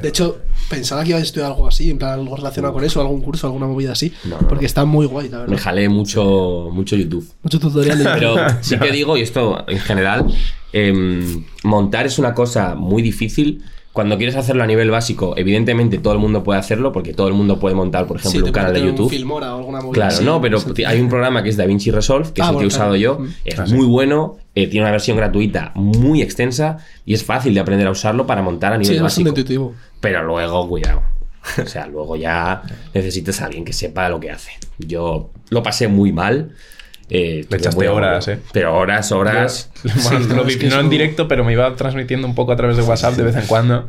de 0.00 0.08
hecho, 0.08 0.38
pensaba 0.70 1.02
que 1.02 1.10
iba 1.10 1.18
a 1.18 1.22
estudiar 1.22 1.50
algo 1.50 1.68
así, 1.68 1.90
en 1.90 1.98
plan 1.98 2.12
algo 2.20 2.36
relacionado 2.36 2.72
con 2.72 2.84
eso, 2.84 3.00
algún 3.02 3.20
curso, 3.20 3.46
alguna 3.46 3.66
movida 3.66 3.92
así. 3.92 4.12
No, 4.24 4.40
no, 4.40 4.48
porque 4.48 4.64
está 4.64 4.86
muy 4.86 5.04
guay, 5.04 5.28
la 5.28 5.40
Me 5.40 5.42
verdad. 5.46 5.58
jalé 5.62 5.88
mucho, 5.90 6.70
mucho 6.72 6.96
YouTube. 6.96 7.28
Mucho 7.42 7.60
tutorial 7.60 7.98
de 8.02 8.04
Pero 8.04 8.34
sí 8.62 8.78
que 8.78 8.90
digo, 8.90 9.16
y 9.18 9.20
esto 9.20 9.62
en 9.68 9.78
general, 9.78 10.26
em, 10.72 11.44
montar 11.64 12.06
es 12.06 12.18
una 12.18 12.32
cosa 12.32 12.74
muy 12.74 13.02
difícil. 13.02 13.62
Cuando 13.98 14.16
quieres 14.16 14.36
hacerlo 14.36 14.62
a 14.62 14.66
nivel 14.68 14.92
básico, 14.92 15.34
evidentemente 15.36 15.98
todo 15.98 16.12
el 16.12 16.20
mundo 16.20 16.44
puede 16.44 16.60
hacerlo, 16.60 16.92
porque 16.92 17.12
todo 17.14 17.26
el 17.26 17.34
mundo 17.34 17.58
puede 17.58 17.74
montar, 17.74 18.06
por 18.06 18.18
ejemplo, 18.18 18.40
Sí, 18.42 18.46
un 18.46 18.52
canal 18.52 18.72
de 18.72 18.78
pones 18.78 18.92
un 18.92 18.96
YouTube. 18.96 19.10
Filmora 19.10 19.56
o 19.56 19.58
alguna 19.58 19.80
movida 19.80 19.92
Claro, 19.94 20.14
así, 20.14 20.24
no, 20.24 20.40
pero 20.40 20.60
sí. 20.60 20.84
hay 20.84 21.00
un 21.00 21.08
programa 21.08 21.42
que 21.42 21.48
es 21.48 21.56
DaVinci 21.56 21.90
Resolve, 21.90 22.32
que 22.32 22.40
Ah, 22.40 22.44
es 22.44 22.50
el 22.52 22.58
que 22.58 22.62
he 22.62 22.66
usado 22.68 22.90
claro. 22.94 22.96
yo. 22.96 23.18
Mm. 23.18 23.28
Es 23.44 23.58
Ah, 23.58 23.66
sí. 23.66 23.74
muy 23.74 23.86
bueno, 23.86 24.36
eh, 24.54 24.68
tiene 24.68 24.84
una 24.84 24.92
versión 24.92 25.16
gratuita 25.16 25.72
muy 25.74 26.22
extensa 26.22 26.78
y 27.04 27.14
es 27.14 27.24
fácil 27.24 27.54
de 27.54 27.58
aprender 27.60 27.88
a 27.88 27.90
usarlo 27.90 28.24
para 28.24 28.40
montar 28.40 28.72
a 28.72 28.76
Sí, 28.76 28.82
nivel 28.82 28.96
es 28.98 29.02
bastante 29.02 29.30
básico. 29.30 29.40
intuitivo. 29.40 29.74
Pero 30.00 30.22
luego, 30.22 30.68
cuidado. 30.68 31.02
O 31.60 31.66
sea, 31.66 31.88
luego 31.88 32.14
ya 32.14 32.62
necesitas 32.94 33.40
a 33.42 33.46
alguien 33.46 33.64
que 33.64 33.72
sepa 33.72 34.08
lo 34.08 34.20
que 34.20 34.30
hace. 34.30 34.52
Yo 34.78 35.30
lo 35.50 35.60
pasé 35.64 35.88
muy 35.88 36.12
mal. 36.12 36.52
Eh, 37.10 37.40
estuve 37.40 37.58
echaste 37.58 37.88
horas. 37.88 38.28
¿eh? 38.28 38.38
Pero 38.52 38.76
horas, 38.76 39.12
horas. 39.12 39.70
Bueno, 39.82 39.98
Sí, 40.00 40.28
lo 40.28 40.34
no, 40.36 40.44
vi 40.44 40.56
no 40.68 40.80
en 40.80 40.90
directo, 40.90 41.28
pero 41.28 41.44
me 41.44 41.52
iba 41.52 41.74
transmitiendo 41.76 42.26
un 42.26 42.34
poco 42.34 42.52
a 42.52 42.56
través 42.56 42.76
de 42.76 42.82
WhatsApp 42.82 43.14
de 43.14 43.22
vez 43.24 43.36
en 43.36 43.46
cuando. 43.46 43.88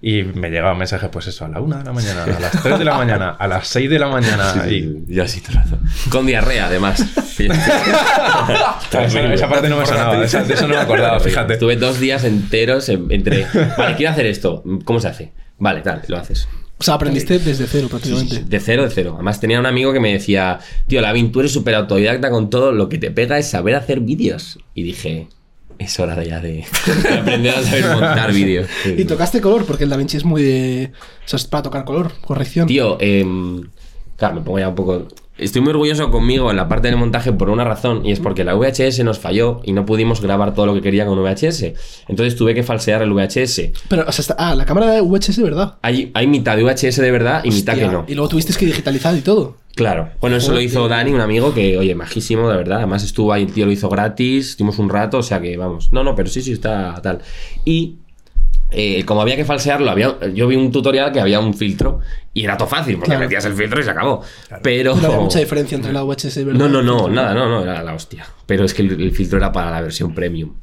Y 0.00 0.22
me 0.22 0.48
llegaban 0.48 0.78
mensajes, 0.78 1.08
pues 1.10 1.26
eso, 1.26 1.44
a 1.44 1.48
la 1.48 1.60
una 1.60 1.78
de 1.78 1.84
la 1.84 1.92
mañana, 1.92 2.22
a 2.22 2.38
las 2.38 2.62
3 2.62 2.78
de 2.78 2.84
la 2.84 2.96
mañana, 2.96 3.30
a 3.36 3.48
las 3.48 3.66
6 3.66 3.90
de 3.90 3.98
la 3.98 4.06
mañana. 4.06 4.64
y 4.70 5.02
Y 5.08 5.18
así 5.18 5.42
rato. 5.52 5.76
Con 6.08 6.24
diarrea, 6.24 6.66
además. 6.66 7.00
esa, 7.38 9.32
esa 9.34 9.48
parte 9.48 9.68
no 9.68 9.76
me 9.78 9.86
sonaba, 9.86 10.16
de 10.18 10.26
esa- 10.26 10.44
de 10.44 10.54
eso 10.54 10.68
no 10.68 10.74
me 10.74 10.80
acordaba, 10.80 11.18
fíjate. 11.20 11.54
Estuve 11.54 11.74
dos 11.76 11.98
días 11.98 12.22
enteros 12.24 12.88
en- 12.88 13.10
entre. 13.10 13.46
Vale, 13.76 13.96
quiero 13.96 14.12
hacer 14.12 14.26
esto. 14.26 14.62
¿Cómo 14.84 15.00
se 15.00 15.08
hace? 15.08 15.32
Vale, 15.58 15.80
tal, 15.80 16.02
lo 16.08 16.16
haces. 16.18 16.48
O 16.80 16.84
sea, 16.84 16.94
aprendiste 16.94 17.38
desde 17.40 17.66
cero 17.66 17.88
prácticamente. 17.90 18.44
De 18.44 18.60
cero, 18.60 18.84
de 18.84 18.90
cero. 18.90 19.12
Además, 19.14 19.40
tenía 19.40 19.58
un 19.58 19.66
amigo 19.66 19.92
que 19.92 19.98
me 19.98 20.12
decía: 20.12 20.60
Tío, 20.86 21.00
Lavin, 21.00 21.32
tú 21.32 21.40
eres 21.40 21.52
súper 21.52 21.74
autodidacta 21.74 22.30
con 22.30 22.50
todo. 22.50 22.70
Lo 22.70 22.88
que 22.88 22.98
te 22.98 23.10
pega 23.10 23.38
es 23.38 23.48
saber 23.48 23.74
hacer 23.74 24.00
vídeos. 24.00 24.60
Y 24.74 24.84
dije: 24.84 25.26
Es 25.78 25.98
hora 25.98 26.14
de 26.14 26.26
ya 26.28 26.40
de, 26.40 26.64
de 27.02 27.18
aprender 27.18 27.54
a 27.54 27.62
saber 27.62 27.86
montar 27.88 28.32
vídeos. 28.32 28.68
Y 28.96 29.04
tocaste 29.04 29.40
color, 29.40 29.64
porque 29.66 29.84
el 29.84 29.90
Da 29.90 29.96
Vinci 29.96 30.16
es 30.16 30.24
muy 30.24 30.42
de. 30.42 30.92
O 31.24 31.28
sea, 31.28 31.38
es 31.38 31.46
para 31.46 31.64
tocar 31.64 31.84
color, 31.84 32.12
corrección. 32.20 32.68
Tío, 32.68 32.96
em, 33.00 33.68
claro, 34.16 34.36
me 34.36 34.40
pongo 34.42 34.60
ya 34.60 34.68
un 34.68 34.74
poco. 34.76 35.08
Estoy 35.38 35.62
muy 35.62 35.70
orgulloso 35.70 36.10
conmigo 36.10 36.50
en 36.50 36.56
la 36.56 36.68
parte 36.68 36.88
del 36.88 36.96
montaje 36.96 37.32
por 37.32 37.48
una 37.48 37.64
razón, 37.64 38.04
y 38.04 38.10
es 38.12 38.20
porque 38.20 38.44
la 38.44 38.54
VHS 38.54 39.04
nos 39.04 39.18
falló 39.18 39.60
y 39.64 39.72
no 39.72 39.86
pudimos 39.86 40.20
grabar 40.20 40.52
todo 40.54 40.66
lo 40.66 40.74
que 40.74 40.80
quería 40.82 41.06
con 41.06 41.18
VHS. 41.22 41.74
Entonces 42.08 42.34
tuve 42.36 42.54
que 42.54 42.62
falsear 42.62 43.02
el 43.02 43.12
VHS. 43.12 43.72
Pero, 43.88 44.04
o 44.06 44.12
sea, 44.12 44.22
está- 44.22 44.36
ah, 44.38 44.54
la 44.54 44.64
cámara 44.66 44.90
de 44.90 45.00
VHS, 45.00 45.40
¿verdad? 45.42 45.76
Hay, 45.82 46.10
hay 46.14 46.26
mitad 46.26 46.56
de 46.56 46.64
VHS 46.64 47.00
de 47.00 47.10
verdad 47.10 47.42
y 47.44 47.50
mitad 47.50 47.74
que 47.76 47.86
no. 47.86 48.04
Y 48.08 48.14
luego 48.14 48.28
tuviste 48.28 48.52
que 48.54 48.66
digitalizar 48.66 49.16
y 49.16 49.20
todo. 49.20 49.56
Claro. 49.76 50.08
Bueno, 50.20 50.36
eso 50.36 50.52
lo 50.52 50.60
hizo. 50.60 50.88
Dani, 50.88 51.12
un 51.12 51.20
amigo 51.20 51.54
que, 51.54 51.78
oye, 51.78 51.94
majísimo, 51.94 52.48
de 52.50 52.56
verdad. 52.56 52.78
Además 52.78 53.04
estuvo 53.04 53.32
ahí, 53.32 53.44
el 53.44 53.52
tío 53.52 53.64
lo 53.64 53.70
hizo 53.70 53.88
gratis, 53.88 54.50
estuvimos 54.50 54.78
un 54.80 54.88
rato, 54.88 55.18
o 55.18 55.22
sea 55.22 55.40
que 55.40 55.56
vamos. 55.56 55.92
No, 55.92 56.02
no, 56.02 56.16
pero 56.16 56.28
sí, 56.28 56.42
sí, 56.42 56.50
está 56.50 57.00
tal. 57.00 57.20
Y 57.64 57.98
eh, 58.70 59.04
como 59.04 59.22
había 59.22 59.36
que 59.36 59.44
falsearlo, 59.44 59.90
había, 59.90 60.16
yo 60.34 60.46
vi 60.46 60.56
un 60.56 60.70
tutorial 60.70 61.10
que 61.12 61.20
había 61.20 61.40
un 61.40 61.54
filtro 61.54 62.00
y 62.34 62.44
era 62.44 62.56
todo 62.56 62.68
fácil, 62.68 62.96
porque 62.96 63.10
Claro. 63.10 63.20
metías 63.24 63.44
el 63.46 63.54
filtro 63.54 63.80
y 63.80 63.82
se 63.84 63.90
acabó. 63.90 64.22
Pero. 64.62 64.94
No 64.94 65.06
había 65.06 65.20
mucha 65.20 65.38
diferencia 65.38 65.76
entre 65.76 65.92
la 65.92 66.02
VHS 66.02 66.36
y. 66.38 66.44
No, 66.44 66.68
no, 66.68 66.82
no, 66.82 67.08
nada, 67.08 67.32
no, 67.34 67.48
no, 67.48 67.62
era 67.62 67.82
la 67.82 67.94
hostia. 67.94 68.26
Pero 68.46 68.64
es 68.64 68.74
que 68.74 68.82
el, 68.82 69.00
el 69.00 69.12
filtro 69.12 69.38
era 69.38 69.50
para 69.52 69.70
la 69.70 69.80
versión 69.80 70.14
premium. 70.14 70.54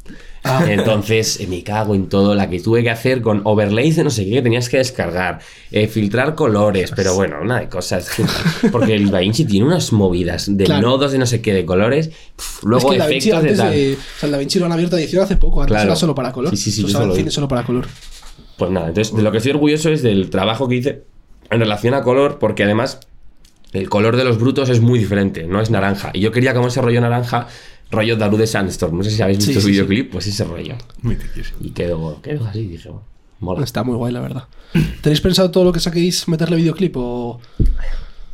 Ah. 0.48 0.64
Entonces, 0.70 1.40
eh, 1.40 1.48
me 1.48 1.64
cago 1.64 1.96
en 1.96 2.08
todo. 2.08 2.36
La 2.36 2.50
que 2.50 2.60
tuve 2.60 2.84
que 2.84 2.92
hacer 2.92 3.22
con 3.24 3.42
overlays 3.46 3.96
de 3.96 4.04
no 4.04 4.10
sé 4.12 4.26
qué, 4.26 4.32
que 4.32 4.42
tenías 4.44 4.70
que 4.70 4.78
descargar, 4.78 5.40
eh, 5.72 5.88
filtrar 5.88 6.36
colores, 6.36 6.92
pero 6.96 7.16
bueno, 7.16 7.38
una 7.42 7.60
de 7.60 7.68
cosas. 7.70 8.10
que- 8.12 8.70
Porque 8.70 8.94
el 8.96 9.10
DaVinci 9.10 9.46
tiene 9.46 9.66
unas 9.66 9.92
movidas 9.92 10.46
de 10.56 10.66
Claro. 10.66 10.88
nodos 10.88 11.12
de 11.12 11.18
no 11.18 11.26
sé 11.26 11.42
qué, 11.42 11.54
de 11.54 11.66
colores, 11.66 12.12
luego 12.64 12.94
es 12.94 13.00
que 13.04 13.06
efectos 13.18 13.44
de 13.44 13.56
tal. 13.56 13.72
de, 13.72 13.94
o 13.96 14.20
sea, 14.20 14.28
el 14.28 14.32
DaVinci 14.32 14.60
lo 14.60 14.66
han 14.68 14.72
abierto 14.72 14.96
a 14.96 15.00
edición 15.02 15.24
hace 15.24 15.38
poco, 15.38 15.62
antes 15.62 15.74
Claro. 15.74 15.88
era 15.90 15.96
solo 15.96 16.14
para 16.14 16.32
color. 16.32 16.52
Sí, 16.52 16.58
sí, 16.58 16.72
sí, 16.72 16.82
Se 16.84 16.88
yo 16.88 17.00
solo 17.00 17.32
solo 17.32 17.48
para 17.48 17.64
color. 17.64 17.88
Pues 18.58 18.72
nada, 18.72 18.88
entonces 18.90 19.16
de 19.16 19.22
lo 19.24 19.32
que 19.32 19.38
estoy 19.38 19.52
orgulloso 19.54 19.90
es 19.90 20.02
del 20.04 20.30
trabajo 20.30 20.68
que 20.70 20.76
hice 20.76 21.04
en 21.50 21.60
relación 21.60 21.94
a 21.94 22.04
color, 22.04 22.38
porque 22.40 22.64
además 22.64 23.00
el 23.74 23.90
color 23.90 24.16
de 24.16 24.24
los 24.24 24.40
brutos 24.40 24.70
es 24.70 24.80
muy 24.80 25.00
diferente, 25.00 25.44
no 25.48 25.60
es 25.60 25.70
naranja. 25.70 26.12
Y 26.14 26.22
yo 26.22 26.32
quería 26.32 26.54
como 26.54 26.68
ese 26.68 26.82
rollo 26.82 27.02
naranja, 27.02 27.48
rollo 27.92 28.16
Daru 28.18 28.38
de 28.38 28.48
Sandstorm. 28.48 28.98
No 28.98 29.04
sé 29.04 29.12
si 29.12 29.22
habéis 29.22 29.40
Sí, 29.44 29.50
visto 29.50 29.54
sí, 29.54 29.58
el 29.58 29.64
sí. 29.64 29.72
videoclip, 29.72 30.12
pues 30.12 30.28
ese 30.28 30.44
rollo. 30.44 30.76
Mitiquísimo. 31.02 31.58
Y 31.62 31.70
quedó, 31.72 32.22
quedó 32.22 32.46
así, 32.46 32.66
dije, 32.68 32.90
bueno, 32.90 33.04
mola. 33.40 33.64
Está 33.64 33.84
muy 33.84 33.96
guay, 33.96 34.14
la 34.14 34.22
verdad. 34.22 34.44
¿Tenéis 35.02 35.22
pensado 35.22 35.52
todo 35.52 35.64
lo 35.66 35.72
que 35.72 35.80
saquéis 35.80 36.28
meterle 36.28 36.58
videoclip 36.58 36.96
o...? 36.98 37.40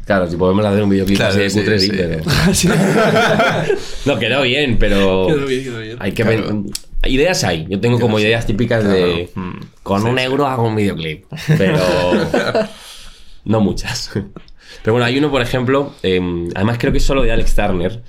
Claro, 0.05 0.27
si 0.29 0.35
podemos 0.35 0.65
hacer 0.65 0.81
un 0.83 0.89
videoclip 0.89 1.17
Claro, 1.17 1.31
así 1.31 1.39
de 1.41 1.49
sí, 1.51 1.59
cutre, 1.59 1.79
sí, 1.79 1.85
sí. 1.87 1.91
pero... 1.95 2.23
Sí. 2.53 2.67
No, 4.05 4.17
quedó 4.19 4.41
bien, 4.41 4.77
pero... 4.79 5.27
Quedó 5.27 5.45
bien, 5.45 5.63
quedó 5.63 5.79
bien. 5.79 5.97
Hay 5.99 6.11
que 6.11 6.23
Claro. 6.23 6.63
Ideas 7.05 7.43
hay. 7.43 7.65
Yo 7.69 7.79
tengo 7.79 7.99
como 7.99 8.19
ideas 8.19 8.45
típicas 8.45 8.83
de... 8.83 9.29
Claro. 9.33 9.49
Mm. 9.49 9.59
Con 9.83 10.05
un 10.05 10.19
euro 10.19 10.47
hago 10.47 10.67
un 10.67 10.75
videoclip. 10.75 11.25
Pero... 11.57 11.77
no 13.45 13.59
muchas. 13.59 14.11
Pero 14.83 14.93
bueno, 14.93 15.05
hay 15.05 15.17
uno, 15.17 15.29
por 15.31 15.41
ejemplo... 15.41 15.93
eh, 16.03 16.19
además 16.55 16.77
creo 16.79 16.91
que 16.91 16.99
es 16.99 17.05
solo 17.05 17.21
de 17.23 17.31
Alex 17.31 17.55
Turner. 17.55 18.01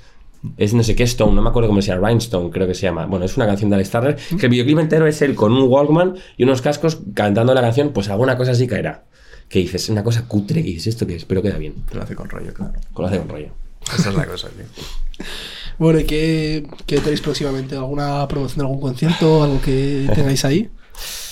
Es 0.57 0.73
no 0.73 0.83
sé 0.83 0.95
qué 0.95 1.03
Stone, 1.03 1.33
no 1.33 1.41
me 1.41 1.49
acuerdo 1.49 1.69
cómo 1.69 1.81
se 1.81 1.89
llama. 1.89 2.09
Rhinestone 2.09 2.49
creo 2.49 2.67
que 2.67 2.75
se 2.75 2.81
llama. 2.81 3.05
Bueno, 3.05 3.25
es 3.25 3.37
una 3.37 3.45
canción 3.45 3.69
de 3.69 3.75
Alex 3.77 3.89
Turner. 3.89 4.17
Que 4.39 4.45
el 4.45 4.49
videoclip 4.49 4.79
entero 4.79 5.07
es 5.07 5.21
él 5.21 5.35
con 5.35 5.53
un 5.53 5.69
Walkman 5.69 6.15
y 6.37 6.43
unos 6.43 6.61
cascos 6.61 6.99
cantando 7.13 7.53
la 7.53 7.61
canción. 7.61 7.91
Pues 7.93 8.09
alguna 8.09 8.37
cosa 8.37 8.51
así 8.51 8.67
caerá. 8.67 9.05
Que 9.47 9.59
dices, 9.59 9.89
una 9.89 10.03
cosa 10.03 10.27
cutre. 10.27 10.61
Que 10.61 10.69
dices, 10.69 10.87
¿esto 10.87 11.07
qué 11.07 11.15
es? 11.15 11.25
Pero 11.25 11.41
queda 11.41 11.57
bien. 11.57 11.75
Lo 11.93 12.01
hace 12.01 12.15
con 12.15 12.29
rollo, 12.29 12.53
claro. 12.53 12.73
Lo 12.97 13.05
hace 13.05 13.19
con 13.19 13.29
rollo. 13.29 13.49
Esa 13.97 14.09
es 14.09 14.15
la 14.15 14.25
cosa, 14.25 14.49
tío. 14.49 15.25
Bueno, 15.77 15.99
¿y 15.99 16.03
qué, 16.03 16.67
qué 16.85 16.99
tenéis 16.99 17.21
próximamente? 17.21 17.75
¿Alguna 17.75 18.27
promoción 18.27 18.59
de 18.59 18.63
algún 18.63 18.81
concierto? 18.81 19.43
¿Algo 19.43 19.61
que 19.61 20.09
tengáis 20.13 20.45
ahí? 20.45 20.69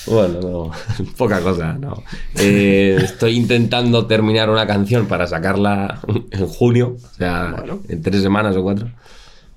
Bueno, 0.07 0.39
no, 0.41 0.71
poca 1.17 1.41
cosa, 1.41 1.73
no. 1.73 2.03
Eh, 2.35 2.97
estoy 3.03 3.35
intentando 3.35 4.07
terminar 4.07 4.49
una 4.49 4.65
canción 4.65 5.05
para 5.07 5.27
sacarla 5.27 5.99
en 6.31 6.47
junio, 6.47 6.97
o 7.03 7.15
sea, 7.15 7.53
Bueno. 7.57 7.79
en 7.87 8.01
tres 8.01 8.21
semanas 8.21 8.55
o 8.55 8.63
cuatro. 8.63 8.89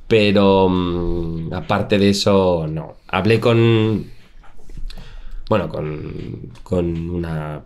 Pero 0.07 0.69
mm, 0.69 1.53
aparte 1.55 1.99
de 1.99 2.11
eso, 2.11 2.67
no. 2.69 2.97
Hablé 3.09 3.41
con. 3.41 4.05
Bueno, 5.49 5.69
con, 5.69 6.53
con 6.63 7.11
una. 7.11 7.63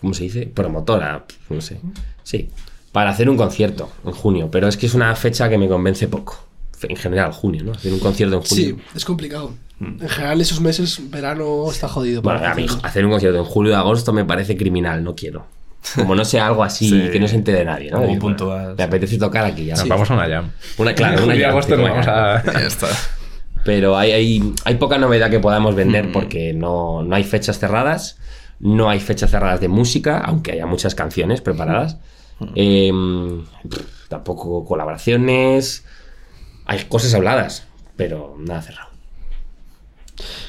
¿Cómo 0.00 0.14
se 0.14 0.24
dice? 0.24 0.46
Promotora, 0.46 1.24
no 1.48 1.60
sé. 1.60 1.80
Sí. 2.22 2.48
Para 2.92 3.10
hacer 3.10 3.28
un 3.30 3.36
concierto 3.36 3.88
en 4.04 4.12
junio, 4.12 4.48
pero 4.50 4.66
es 4.68 4.76
que 4.76 4.86
es 4.86 4.94
una 4.94 5.14
fecha 5.14 5.48
que 5.48 5.58
me 5.58 5.68
convence 5.68 6.08
poco. 6.08 6.38
En 6.82 6.96
general, 6.96 7.32
junio, 7.32 7.62
¿no? 7.62 7.72
Hacer 7.72 7.92
un 7.92 7.98
concierto 8.00 8.36
en 8.36 8.42
junio. 8.42 8.64
Sí, 8.64 8.76
es 8.96 9.04
complicado. 9.04 9.52
En 9.80 9.98
general, 10.08 10.40
esos 10.42 10.60
meses, 10.60 11.00
verano 11.10 11.70
está 11.70 11.88
jodido. 11.88 12.20
Bueno, 12.20 12.40
para 12.40 12.52
a 12.52 12.54
mí 12.54 12.66
hacer 12.82 13.04
un 13.04 13.10
concierto 13.12 13.38
en 13.38 13.44
julio 13.44 13.72
o 13.72 13.76
agosto 13.76 14.12
me 14.12 14.24
parece 14.26 14.56
criminal, 14.56 15.02
no 15.02 15.14
quiero. 15.14 15.46
Como 15.94 16.14
no 16.14 16.24
sea 16.26 16.46
algo 16.46 16.62
así 16.62 16.90
Sí. 17.06 17.10
que 17.10 17.18
no 17.18 17.26
se 17.26 17.36
entere 17.36 17.64
nadie, 17.64 17.90
¿no? 17.90 17.96
Algo 17.96 18.08
Digo, 18.08 18.20
puntual, 18.20 18.70
Me 18.72 18.76
sí. 18.76 18.82
apetece 18.82 19.16
tocar 19.18 19.44
aquí 19.46 19.64
ya. 19.64 19.76
Nos 19.76 19.88
vamos 19.88 20.10
a 20.10 20.14
una 20.14 20.28
jam. 20.28 20.50
Una, 20.76 20.94
claro, 20.94 21.14
una 21.14 21.22
Julio 21.22 21.38
y 21.38 21.40
jam, 21.42 21.50
agosto 21.52 21.76
nos 21.76 21.88
vamos 21.90 22.06
a... 22.06 22.42
Ya 22.44 22.66
está. 22.66 22.88
Pero 23.64 23.96
hay, 23.96 24.12
hay, 24.12 24.54
hay 24.64 24.74
poca 24.76 24.98
novedad 24.98 25.30
que 25.30 25.40
podamos 25.40 25.74
vender 25.74 26.08
Mm. 26.08 26.12
porque 26.12 26.52
no, 26.52 27.02
no 27.02 27.14
hay 27.16 27.24
fechas 27.24 27.58
cerradas, 27.58 28.18
no 28.58 28.90
hay 28.90 29.00
fechas 29.00 29.30
cerradas 29.30 29.60
de 29.60 29.68
música, 29.68 30.18
aunque 30.18 30.52
haya 30.52 30.66
muchas 30.66 30.94
canciones 30.94 31.40
preparadas. 31.40 31.96
Mm. 32.38 32.44
Eh, 32.54 32.92
pff, 33.68 34.08
tampoco 34.08 34.64
colaboraciones. 34.66 35.84
Hay 36.66 36.84
cosas 36.84 37.14
habladas, 37.14 37.66
pero 37.96 38.36
nada 38.38 38.60
cerrado. 38.62 38.89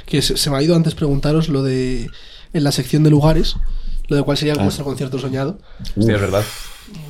Que 0.06 0.22
se, 0.22 0.38
se 0.38 0.50
me 0.50 0.58
ha 0.58 0.62
ido 0.62 0.76
antes 0.76 0.96
preguntaros 0.96 1.50
lo 1.50 1.64
de. 1.64 2.10
En 2.54 2.64
la 2.66 2.72
sección 2.72 3.04
de 3.04 3.10
lugares, 3.10 3.56
lo 4.08 4.16
de 4.18 4.24
cuál 4.24 4.36
sería 4.38 4.56
Ah. 4.58 4.64
vuestro 4.64 4.84
concierto 4.84 5.18
soñado. 5.20 5.58
Hostia, 5.98 6.16
es 6.16 6.22
verdad. 6.22 6.44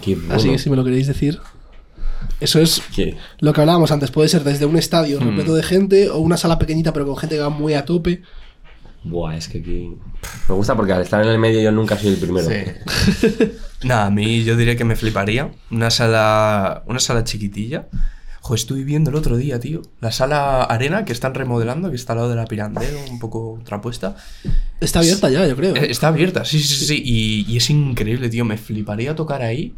Qué 0.04 0.18
Así 0.30 0.50
que 0.50 0.60
si 0.60 0.70
me 0.70 0.76
lo 0.76 0.84
queréis 0.84 1.08
decir. 1.08 1.40
Eso 2.40 2.60
es 2.60 2.82
Qué- 2.96 3.18
lo 3.40 3.52
que 3.54 3.62
hablábamos 3.62 3.92
antes. 3.92 4.12
Puede 4.12 4.30
ser 4.30 4.44
desde 4.44 4.66
un 4.68 4.78
estadio 4.78 5.20
Mm. 5.20 5.24
repleto 5.24 5.56
de 5.56 5.64
gente 5.64 6.10
o 6.10 6.20
una 6.20 6.38
sala 6.38 6.60
pequeñita 6.60 6.94
pero 6.94 7.06
con 7.08 7.18
gente 7.18 7.36
que 7.36 7.42
va 7.42 7.50
muy 7.50 7.74
a 7.74 7.86
tope. 7.86 8.22
Buah, 9.04 9.36
es 9.36 9.48
que 9.48 9.58
aquí... 9.58 9.96
Me 10.48 10.54
gusta 10.54 10.76
porque 10.76 10.94
al 10.94 11.02
estar 11.02 11.24
en 11.24 11.30
el 11.30 11.40
medio 11.40 11.60
yo 11.60 11.72
nunca 11.72 11.98
soy 11.98 12.10
el 12.10 12.18
primero. 12.18 12.48
Sí. 12.48 13.48
Nada, 13.84 14.06
a 14.06 14.12
mí 14.12 14.44
yo 14.44 14.56
diría 14.56 14.76
que 14.78 14.84
me 14.86 14.96
fliparía. 14.96 15.52
Una 15.72 15.90
sala. 15.90 16.84
Una 16.86 17.00
sala 17.00 17.24
chiquitilla. 17.24 17.88
Jo, 18.44 18.56
estuve 18.56 18.84
viendo 18.84 19.12
el 19.12 19.16
otro 19.16 19.38
día, 19.38 19.60
tío. 19.60 19.84
La 20.00 20.12
sala 20.12 20.64
arena 20.64 21.06
que 21.06 21.14
están 21.14 21.36
remodelando, 21.36 21.92
que 21.92 21.96
está 21.96 22.14
al 22.14 22.18
lado 22.20 22.30
de 22.32 22.36
la 22.36 22.46
Pirandero, 22.46 22.98
un 23.10 23.20
poco 23.20 23.60
trapuesta. 23.64 24.16
Está 24.80 25.00
abierta 25.00 25.30
ya, 25.30 25.48
yo 25.48 25.56
creo. 25.56 25.76
Eh, 25.76 25.92
Está 25.92 26.08
abierta, 26.08 26.44
sí, 26.44 26.60
sí, 26.60 26.76
sí. 26.76 26.86
sí. 26.86 27.02
Y, 27.06 27.46
y 27.54 27.58
es 27.58 27.70
increíble, 27.70 28.30
tío. 28.30 28.44
Me 28.44 28.58
fliparía 28.58 29.16
tocar 29.16 29.44
ahí. 29.44 29.76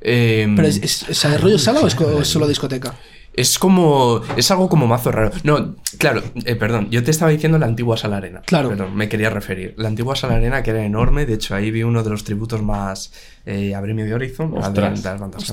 Em, 0.00 0.56
¿Pero 0.56 0.66
es, 0.66 0.78
es, 0.78 1.08
es 1.08 1.22
de 1.22 1.38
rollo 1.38 1.58
sala 1.58 1.80
o 1.80 1.86
es 1.86 1.94
solo 2.26 2.48
discoteca? 2.48 2.96
Es 3.34 3.58
como. 3.58 4.20
Es 4.36 4.50
algo 4.50 4.68
como 4.68 4.86
mazo 4.86 5.10
raro. 5.10 5.30
No, 5.42 5.74
claro, 5.98 6.22
eh, 6.44 6.54
perdón. 6.54 6.88
Yo 6.90 7.02
te 7.02 7.10
estaba 7.10 7.30
diciendo 7.30 7.58
la 7.58 7.66
antigua 7.66 7.96
sala 7.96 8.18
arena. 8.18 8.42
Claro. 8.46 8.68
Perdón, 8.70 8.94
me 8.96 9.08
quería 9.08 9.30
referir. 9.30 9.74
La 9.78 9.88
antigua 9.88 10.16
sala 10.16 10.34
arena 10.34 10.62
que 10.62 10.70
era 10.70 10.84
enorme. 10.84 11.24
De 11.26 11.34
hecho, 11.34 11.54
ahí 11.54 11.70
vi 11.70 11.82
uno 11.82 12.02
de 12.02 12.10
los 12.10 12.24
tributos 12.24 12.62
más. 12.62 13.12
Eh, 13.44 13.74
Abremio 13.74 14.04
de 14.04 14.14
Horizon. 14.14 14.56
Ostras. 14.56 15.02
de- 15.02 15.08
las. 15.18 15.52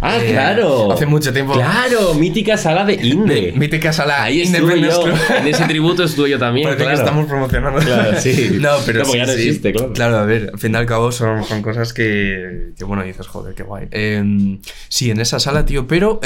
Ah, 0.00 0.18
Eh, 0.22 0.30
claro. 0.30 0.92
Hace 0.92 1.06
mucho 1.06 1.32
tiempo. 1.32 1.54
Claro, 1.54 2.14
mítica 2.14 2.56
sala 2.56 2.84
de 2.84 2.94
Inde. 2.94 3.52
Mítica 3.56 3.92
sala 3.92 4.22
Ahí 4.22 4.42
Independence. 4.42 5.00
Club. 5.02 5.14
En 5.40 5.46
ese 5.48 5.64
tributo 5.64 6.04
estuve 6.04 6.30
yo 6.30 6.38
también. 6.38 6.66
Parece 6.68 6.84
claro. 6.84 6.98
que 6.98 7.02
estamos 7.04 7.26
promocionando. 7.26 7.80
Claro, 7.80 8.20
sí. 8.20 8.50
No, 8.60 8.70
pero 8.86 9.00
No, 9.00 9.04
sí, 9.06 9.16
ya 9.16 9.26
no 9.26 9.32
sí. 9.32 9.38
existe, 9.48 9.72
claro. 9.72 10.18
a 10.18 10.24
ver, 10.24 10.50
al 10.52 10.58
fin 10.60 10.72
y 10.72 10.76
al 10.76 10.86
cabo 10.86 11.10
son, 11.10 11.42
son 11.44 11.62
cosas 11.62 11.92
que, 11.92 12.72
que, 12.78 12.84
bueno, 12.84 13.02
dices, 13.02 13.26
joder, 13.26 13.54
qué 13.54 13.62
guay. 13.64 13.88
Em, 13.90 14.60
sí, 14.88 15.10
en 15.10 15.20
esa 15.20 15.40
sala, 15.40 15.64
tío, 15.64 15.86
pero 15.88 16.20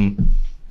em, 0.00 0.16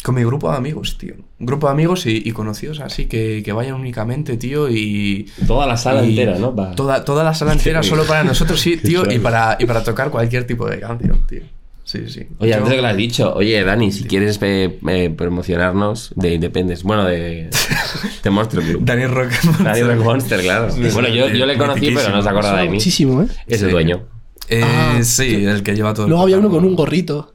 con 0.04 0.16
mi 0.16 0.24
grupo 0.24 0.50
de 0.52 0.58
amigos, 0.58 0.98
tío. 0.98 1.14
Un 1.40 1.46
grupo 1.46 1.68
de 1.68 1.74
amigos 1.74 2.06
y, 2.06 2.22
y 2.26 2.32
conocidos 2.32 2.80
así 2.80 3.06
que, 3.08 3.42
que 3.44 3.52
vayan 3.52 3.76
únicamente, 3.76 4.38
tío, 4.38 4.70
y... 4.70 5.30
Toda 5.46 5.68
la 5.68 5.76
sala 5.78 6.06
y 6.06 6.10
entera, 6.12 6.38
¿no? 6.40 6.56
Va. 6.56 6.72
Toda, 6.76 7.04
toda 7.04 7.24
la 7.24 7.34
sala 7.34 7.54
entera 7.54 7.84
solo 7.84 8.06
para 8.06 8.24
nosotros, 8.24 8.60
sí, 8.60 8.78
tío, 8.84 9.12
y 9.12 9.20
para, 9.20 9.58
y 9.60 9.66
para 9.66 9.84
tocar 9.84 10.10
cualquier 10.10 10.46
tipo 10.48 10.68
de 10.70 10.80
canción, 10.80 11.26
tío. 11.28 11.42
Sí, 11.84 12.08
sí. 12.08 12.28
Oye, 12.38 12.52
Yo- 12.52 12.58
antes 12.58 12.70
de 12.70 12.76
que 12.76 12.82
lo 12.84 12.88
has 12.88 12.96
dicho, 12.98 13.34
oye, 13.34 13.64
Dani, 13.64 13.92
si 13.92 14.04
quieres 14.04 14.38
eh, 14.44 14.78
eh, 14.88 15.10
promocionarnos 15.10 16.14
de 16.16 16.36
Independence, 16.36 16.84
bueno, 16.84 17.04
de, 17.06 17.50
de 18.24 18.30
Monster 18.30 18.62
Club. 18.62 18.82
Dani 18.86 19.06
Rock. 19.08 19.32
Dani 19.64 19.82
Rock 19.82 20.04
Monster, 20.04 20.40
claro. 20.42 20.72
Sí, 20.72 20.82
bueno, 20.94 21.10
yo, 21.10 21.28
yo 21.30 21.46
le 21.48 21.58
conocí, 21.58 21.90
pero 21.92 22.10
no 22.12 22.22
se 22.22 22.30
acordaba 22.30 22.60
de 22.62 22.68
mí. 22.68 22.74
Muchísimo, 22.76 23.24
¿eh? 23.24 23.28
Es 23.48 23.62
el 23.64 23.70
Sí. 23.70 23.72
dueño. 23.74 24.04
Eh, 24.50 24.62
Ah, 24.64 25.00
sí, 25.02 25.46
el 25.46 25.64
que 25.64 25.76
lleva 25.76 25.94
todo 25.96 26.06
el 26.06 26.10
Luego 26.12 26.24
había 26.24 26.38
uno 26.38 26.50
con 26.52 26.64
un 26.64 26.76
gorrito. 26.76 27.34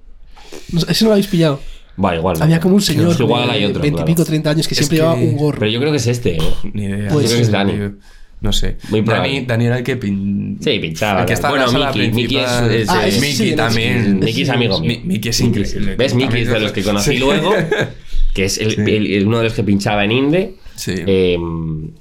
No 0.71 0.81
Ese 0.89 1.05
no 1.05 1.09
lo 1.11 1.15
habéis 1.15 1.27
pillado. 1.27 1.61
Va, 2.03 2.15
igual. 2.17 2.41
Había 2.41 2.61
como 2.61 2.75
un 2.77 2.81
señor 2.83 3.17
que 3.17 3.23
igual 3.23 3.47
de 3.47 3.53
hay 3.53 3.65
otro. 3.67 3.81
20 3.83 3.87
y 3.89 3.91
claro. 3.93 4.07
pico, 4.07 4.25
30 4.25 4.51
años 4.51 4.67
que 4.69 4.75
Es 4.75 4.79
siempre 4.79 4.97
que- 4.99 5.03
llevaba 5.03 5.21
un 5.21 5.37
gorro. 5.37 5.59
Pero 5.59 5.71
yo 5.71 5.79
creo 5.81 5.91
que 5.93 5.99
es 5.99 6.07
este, 6.07 6.37
¿eh? 6.37 6.43
Ni 6.73 6.85
idea. 6.85 7.11
Pues 7.13 7.25
Yo 7.25 7.29
creo 7.29 7.37
que 7.37 7.43
es 7.43 7.51
Dani. 7.51 7.73
No 8.41 8.53
sé. 8.53 8.77
Muy 8.91 9.01
probable. 9.03 9.29
Dani, 9.33 9.47
Dani 9.47 9.65
era 9.67 9.79
el 9.79 9.85
que 9.85 9.97
pin... 9.97 10.59
Sí, 10.61 10.79
pinchaba. 10.79 11.21
El 11.21 11.27
que 11.27 11.33
está 11.33 11.49
bueno, 11.49 11.67
en 11.71 11.81
la 11.81 11.93
Mickey. 11.93 12.13
Mickey 12.13 12.37
es, 12.39 12.51
es, 12.83 12.89
Ah, 12.91 13.07
es- 13.07 13.21
Mickey 13.21 13.51
sí, 13.51 13.57
también. 13.57 14.19
Mickey 14.21 14.43
es 14.43 14.51
amigo 14.51 14.81
mío. 14.81 14.91
Mi- 15.01 15.03
Mickey 15.15 15.31
es 15.31 15.41
increíble. 15.41 15.97
¿Ves? 15.97 16.15
Mickey 16.15 16.43
es 16.43 16.49
de 16.49 16.61
los 16.61 16.73
que 16.73 16.83
conocí 16.83 17.13
Sí. 17.13 17.19
luego, 17.19 17.53
que 18.35 18.45
es 18.45 18.59
el- 18.59 18.73
Sí. 18.75 18.81
el- 18.83 19.07
el- 19.15 19.27
uno 19.27 19.39
de 19.39 19.45
los 19.45 19.53
que 19.55 19.63
pinchaba 19.63 20.05
en 20.05 20.13
Inde. 20.13 20.55
Sí. 20.75 20.93
Eh, 20.95 21.39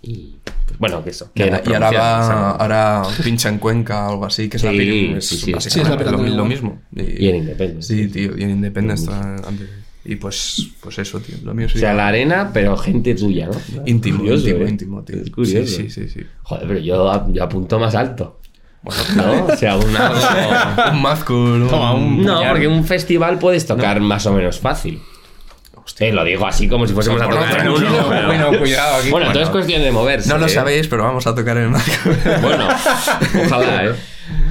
y 0.01 0.35
pues, 0.65 0.79
bueno, 0.79 1.01
que 1.03 1.11
eso. 1.11 1.31
Y 1.33 1.37
Que 1.37 1.43
ahora, 1.43 1.59
nos 1.59 1.67
y 1.69 1.73
ahora 1.75 1.91
va, 1.91 2.51
ahora 2.51 3.03
pincha 3.23 3.47
en 3.47 3.59
Cuenca 3.59 4.07
o 4.07 4.11
algo 4.11 4.25
así, 4.25 4.49
que 4.49 4.57
es 4.57 4.63
la 4.63 4.71
Sí, 4.71 5.13
es 5.15 5.25
sí, 5.29 5.37
sí, 5.37 5.51
es 5.79 5.87
la 5.87 5.95
lo, 6.11 6.45
mismo. 6.45 6.81
Y 6.93 7.27
en 7.29 7.35
Independence. 7.37 7.95
Sí, 7.95 8.07
tío, 8.09 8.37
y 8.37 8.43
en 8.43 8.49
Independence 8.49 9.03
está 9.03 9.35
antes. 9.47 9.69
Y 10.05 10.15
pues, 10.17 10.67
pues 10.81 10.99
eso, 10.99 11.19
tío. 11.21 11.35
Lo 11.43 11.53
mío 11.53 11.67
O 11.73 11.77
sea, 11.77 11.93
la 11.93 12.07
arena, 12.07 12.51
pero 12.53 12.75
gente 12.77 13.15
tuya, 13.15 13.47
¿no? 13.47 13.83
íntimo, 13.85 14.19
Curioso, 14.19 14.47
íntimo, 14.49 14.65
¿eh? 14.65 14.69
íntimo, 14.69 15.03
tío. 15.03 15.15
Es 15.21 15.29
curioso. 15.31 15.65
Sí, 15.65 15.89
sí, 15.89 15.89
sí, 15.89 16.09
sí. 16.09 16.25
Joder, 16.43 16.67
pero 16.67 16.79
yo, 16.81 17.25
yo 17.31 17.43
apunto 17.43 17.79
más 17.79 17.95
alto. 17.95 18.39
¿No? 19.15 19.45
O 19.45 19.55
sea, 19.55 19.75
un 19.77 19.95
algo- 19.95 20.19
un 21.31 21.61
un- 21.61 22.23
No, 22.25 22.35
puñal. 22.35 22.49
porque 22.51 22.67
un 22.67 22.83
festival 22.83 23.39
puedes 23.39 23.65
tocar 23.65 24.01
más 24.01 24.25
o 24.25 24.33
menos 24.33 24.59
fácil. 24.59 25.01
Eh, 25.99 26.11
lo 26.13 26.23
digo 26.23 26.45
así 26.47 26.67
como 26.69 26.87
si 26.87 26.93
fuésemos 26.93 27.21
a 27.21 27.25
Bueno, 27.27 27.41
tocar 27.41 27.59
en 27.61 27.67
uno. 27.69 28.05
pero- 28.09 28.27
Bueno, 28.27 28.57
cuidado 28.59 28.95
aquí. 28.97 29.09
Bueno, 29.09 29.31
todo 29.31 29.43
es 29.43 29.49
cuestión 29.49 29.81
de 29.83 29.91
moverse. 29.91 30.27
No 30.29 30.37
lo 30.37 30.45
¿eh? 30.45 30.49
sabéis, 30.49 30.87
pero 30.87 31.03
vamos 31.03 31.27
a 31.27 31.35
tocar 31.35 31.57
en 31.57 31.63
el 31.63 31.69
Mazcool. 31.69 32.17
Bueno, 32.41 32.67
ojalá, 33.45 33.85
¿eh? 33.85 33.91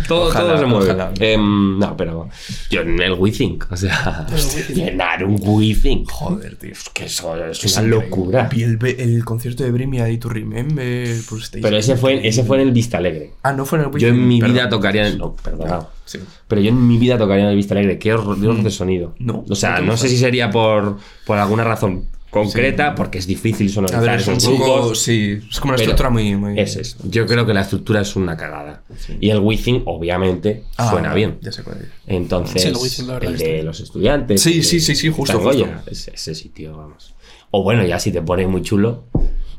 Todo, 0.08 0.28
Ojalá, 0.28 0.48
todo 0.48 0.58
se 0.58 0.66
mueve. 0.66 0.84
ojalá. 0.86 1.12
Em, 1.20 1.78
no, 1.78 1.96
pero 1.96 2.28
yo 2.70 2.80
en 2.82 3.00
el 3.00 3.12
WeThink, 3.12 3.66
o 3.70 3.76
sea, 3.76 4.26
llenar 4.74 5.24
un 5.24 5.36
WeThink. 5.40 6.10
Joder, 6.10 6.56
tío. 6.56 6.72
Es 6.72 6.88
que 6.90 7.04
eso 7.06 7.34
es 7.46 7.76
una 7.78 7.86
locura. 7.88 8.48
Vi 8.52 8.62
el, 8.62 8.78
el 8.98 9.24
concierto 9.24 9.62
de 9.64 9.70
Bring 9.70 9.90
Me 9.90 10.00
a 10.00 10.04
Day 10.04 10.18
to 10.18 10.28
Remember. 10.28 11.06
Stage 11.08 11.60
Pero 11.62 11.76
ese 11.76 11.96
fue, 11.96 12.26
ese 12.26 12.44
fue 12.44 12.60
en 12.60 12.68
el 12.68 12.72
Vista 12.72 12.98
Alegre. 12.98 13.32
Ah, 13.42 13.52
no 13.52 13.64
fue 13.64 13.78
en 13.78 13.86
el 13.86 13.98
Yo 13.98 14.08
en 14.08 14.26
mi 14.26 14.38
Perdón. 14.40 14.54
vida 14.54 14.68
tocaría 14.68 15.06
en 15.06 15.12
el... 15.12 15.18
No, 15.18 15.34
perdona. 15.36 15.86
Sí. 16.04 16.18
Pero 16.48 16.60
yo 16.60 16.68
en 16.70 16.86
mi 16.86 16.98
vida 16.98 17.16
tocaría 17.18 17.44
en 17.44 17.50
el 17.50 17.56
Vista 17.56 17.74
Alegre. 17.74 17.98
Qué 17.98 18.12
horror, 18.12 18.38
horror 18.38 18.62
de 18.62 18.70
sonido. 18.70 19.14
No, 19.18 19.44
O 19.48 19.54
sea, 19.54 19.78
no 19.80 19.92
no 19.92 19.96
sé 19.96 20.08
si 20.08 20.16
sería 20.18 20.50
por, 20.50 20.98
por 21.26 21.38
alguna 21.38 21.64
razón 21.64 22.06
concreta, 22.32 22.94
porque 22.96 23.18
es 23.18 23.26
difícil 23.26 23.68
A 23.68 23.72
sonorizar 23.74 24.02
ver, 24.02 24.20
es 24.20 24.26
un 24.26 24.38
poco. 24.38 24.74
grupos. 24.78 25.02
Sí, 25.02 25.38
es 25.48 25.60
como 25.60 25.74
una 25.74 25.80
estructura 25.80 26.10
muy. 26.10 26.34
muy... 26.34 26.58
Es. 26.58 26.96
Yo 27.04 27.26
creo 27.26 27.46
que 27.46 27.54
la 27.54 27.60
estructura 27.60 28.00
es 28.00 28.16
una 28.16 28.36
cagada. 28.36 28.82
Y 29.20 29.30
el 29.30 29.38
WeThink, 29.38 29.82
obviamente, 29.86 30.64
Ah, 30.76 30.90
suena 30.90 31.14
bien. 31.14 31.38
Ya 31.42 31.52
sé 31.52 31.62
cuál 31.62 31.78
es. 31.82 31.88
Entonces, 32.06 32.62
Sí, 32.62 33.02
el 33.02 33.06
la 33.08 33.20
de 33.20 33.28
bien. 33.32 33.66
los 33.66 33.78
estudiantes. 33.80 34.40
Sí, 34.42 34.62
sí, 34.62 34.80
sí, 34.80 34.96
sí, 34.96 35.10
justo, 35.10 35.38
justo. 35.38 35.68
Ese, 35.86 36.12
ese 36.14 36.34
sitio, 36.34 36.76
vamos. 36.76 37.14
O 37.52 37.62
bueno, 37.62 37.84
ya 37.84 37.98
si 38.00 38.10
te 38.10 38.22
pones 38.22 38.48
muy 38.48 38.62
chulo, 38.62 39.04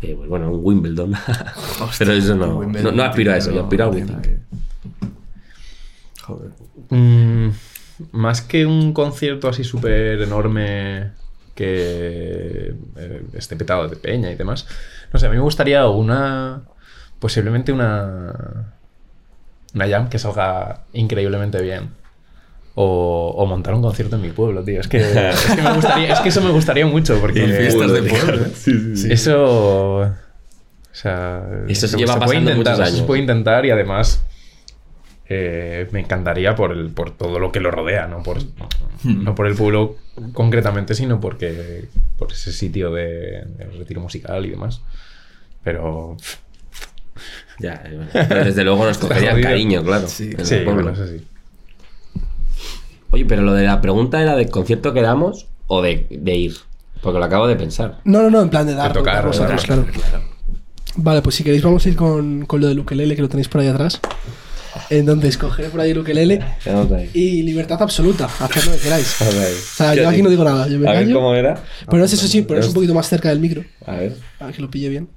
eh, 0.01 0.15
pues 0.17 0.27
bueno, 0.27 0.51
un 0.51 0.59
Wimbledon. 0.63 1.13
Pero 1.99 2.11
eso 2.13 2.35
no, 2.35 2.63
no, 2.63 2.91
no 2.91 3.03
aspiro 3.03 3.31
a 3.33 3.37
eso, 3.37 3.51
yo 3.53 3.61
aspiro 3.63 3.85
al 3.85 3.91
WeThink. 3.91 4.27
Joder. 6.23 6.51
Mm, 6.89 7.49
más 8.13 8.41
que 8.41 8.65
un 8.65 8.93
concierto 8.93 9.47
así 9.47 9.63
súper 9.63 10.21
enorme 10.21 11.11
que 11.55 12.73
eh, 12.97 13.21
esté 13.33 13.55
petado 13.55 13.87
de 13.87 13.95
peña 13.95 14.31
y 14.31 14.35
demás. 14.35 14.67
No 15.11 15.19
sé, 15.19 15.27
a 15.27 15.29
mí 15.29 15.35
me 15.35 15.41
gustaría 15.41 15.87
una. 15.87 16.61
Posiblemente 17.19 17.71
una. 17.71 18.73
Una 19.73 19.87
jam 19.87 20.09
que 20.09 20.19
salga 20.19 20.83
increíblemente 20.93 21.61
bien. 21.61 21.91
O, 22.75 23.33
o 23.37 23.45
montar 23.45 23.75
un 23.75 23.83
concierto 23.83 24.15
en 24.15 24.23
mi 24.23 24.31
pueblo, 24.31 24.63
tío. 24.63 24.79
Es 24.79 24.87
que, 24.87 24.97
es 25.29 25.45
que, 25.55 25.61
me 25.61 25.73
gustaría, 25.73 26.11
es 26.13 26.19
que 26.21 26.29
eso 26.29 26.41
me 26.41 26.49
gustaría 26.49 26.85
mucho 26.87 27.19
porque. 27.19 27.45
fiestas 27.47 27.91
de 27.91 28.01
pueblo, 28.03 28.45
¿eh? 28.45 29.13
Eso. 29.13 29.97
O 29.97 30.11
sea. 30.91 31.43
Eso 31.67 31.81
se 31.81 31.87
se 31.89 31.97
lleva 31.97 32.15
puede 32.15 32.27
pasando 32.27 32.51
intentar, 32.51 32.73
muchos 32.73 32.89
se 32.89 32.95
años. 32.95 33.07
puede 33.07 33.21
intentar 33.21 33.65
y 33.65 33.71
además. 33.71 34.25
Eh, 35.35 35.89
me 35.91 35.99
encantaría 36.01 36.55
por, 36.55 36.71
el, 36.71 36.89
por 36.89 37.11
todo 37.11 37.39
lo 37.39 37.51
que 37.51 37.59
lo 37.59 37.71
rodea, 37.71 38.07
no 38.07 38.23
por, 38.23 38.37
no 39.03 39.35
por 39.35 39.47
el 39.47 39.55
pueblo 39.55 39.95
concretamente, 40.33 40.95
sino 40.95 41.19
porque 41.19 41.85
por 42.17 42.31
ese 42.31 42.51
sitio 42.51 42.91
de, 42.91 43.43
de 43.57 43.65
retiro 43.77 44.01
musical 44.01 44.45
y 44.45 44.49
demás. 44.51 44.81
Pero 45.63 46.17
Ya, 47.59 47.81
eh, 47.85 47.95
bueno. 47.95 48.09
Pero 48.13 48.43
desde 48.45 48.63
luego 48.63 48.85
nos 48.85 48.97
cogería 48.99 49.31
jodido. 49.31 49.49
cariño, 49.49 49.83
claro. 49.83 50.07
Sí, 50.07 50.31
sí, 50.43 50.55
pueblo. 50.63 50.83
bueno, 50.83 50.91
eso 50.91 51.07
sí. 51.07 51.23
Oye, 53.11 53.25
pero 53.25 53.41
lo 53.43 53.53
de 53.53 53.65
la 53.65 53.79
pregunta 53.81 54.21
era 54.21 54.35
de 54.35 54.47
concierto 54.49 54.93
que 54.93 55.01
damos 55.01 55.47
o 55.67 55.81
de, 55.81 56.07
de 56.09 56.35
ir. 56.35 56.55
Porque 57.01 57.19
lo 57.19 57.25
acabo 57.25 57.47
de 57.47 57.55
pensar. 57.55 57.99
No, 58.05 58.21
no, 58.23 58.29
no, 58.29 58.41
en 58.41 58.49
plan 58.49 58.65
de 58.65 58.73
dar. 58.75 58.91
De 58.93 58.99
tocar, 58.99 59.29
tocar, 59.29 59.59
claro. 59.61 59.85
Vale, 60.95 61.21
pues 61.21 61.35
si 61.35 61.43
queréis 61.43 61.63
vamos 61.63 61.85
a 61.85 61.89
ir 61.89 61.95
con, 61.95 62.45
con 62.45 62.61
lo 62.61 62.67
del 62.67 62.79
ukelele, 62.79 63.15
que 63.15 63.21
lo 63.21 63.29
tenéis 63.29 63.49
por 63.49 63.61
ahí 63.61 63.67
atrás. 63.67 63.99
Entonces, 64.89 65.37
coger 65.37 65.69
por 65.69 65.79
ahí 65.81 65.91
el 65.91 65.99
ukelele 65.99 66.43
y 67.13 67.43
libertad 67.43 67.81
absoluta, 67.81 68.25
hacer 68.25 68.65
lo 68.65 68.71
que 68.73 68.77
queráis. 68.79 69.15
O 69.21 69.75
sea, 69.75 69.93
yo 69.95 70.07
aquí 70.09 70.21
no 70.21 70.29
digo 70.29 70.43
nada, 70.43 70.67
yo 70.67 70.79
me 70.79 70.89
A 70.89 70.93
ver 70.93 71.11
cómo 71.11 71.33
era. 71.33 71.61
Pero 71.85 71.97
no 71.97 72.07
sé, 72.07 72.15
eso 72.15 72.27
sí, 72.27 72.41
poneros 72.43 72.67
un 72.69 72.73
poquito 72.75 72.93
más 72.93 73.07
cerca 73.09 73.29
del 73.29 73.39
micro, 73.39 73.63
A 73.85 73.95
ver. 73.95 74.15
para 74.37 74.51
que 74.51 74.61
lo 74.61 74.69
pille 74.69 74.89
bien. 74.89 75.09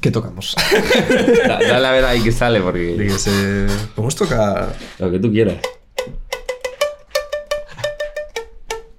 ¿Qué 0.00 0.10
tocamos? 0.10 0.54
Da- 1.46 1.58
Dale 1.60 1.86
a 1.86 1.92
ver 1.92 2.04
ahí 2.04 2.22
que 2.22 2.32
sale, 2.32 2.60
porque. 2.60 2.96
Dígase. 2.98 3.66
Podemos 3.94 4.16
tocar. 4.16 4.74
Lo 4.98 5.10
que 5.10 5.18
tú 5.18 5.30
quieras. 5.30 5.56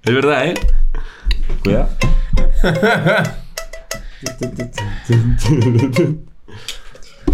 Es 0.04 0.14
verdad, 0.14 0.46
¿eh? 0.48 0.54
Cuidado. 1.62 1.88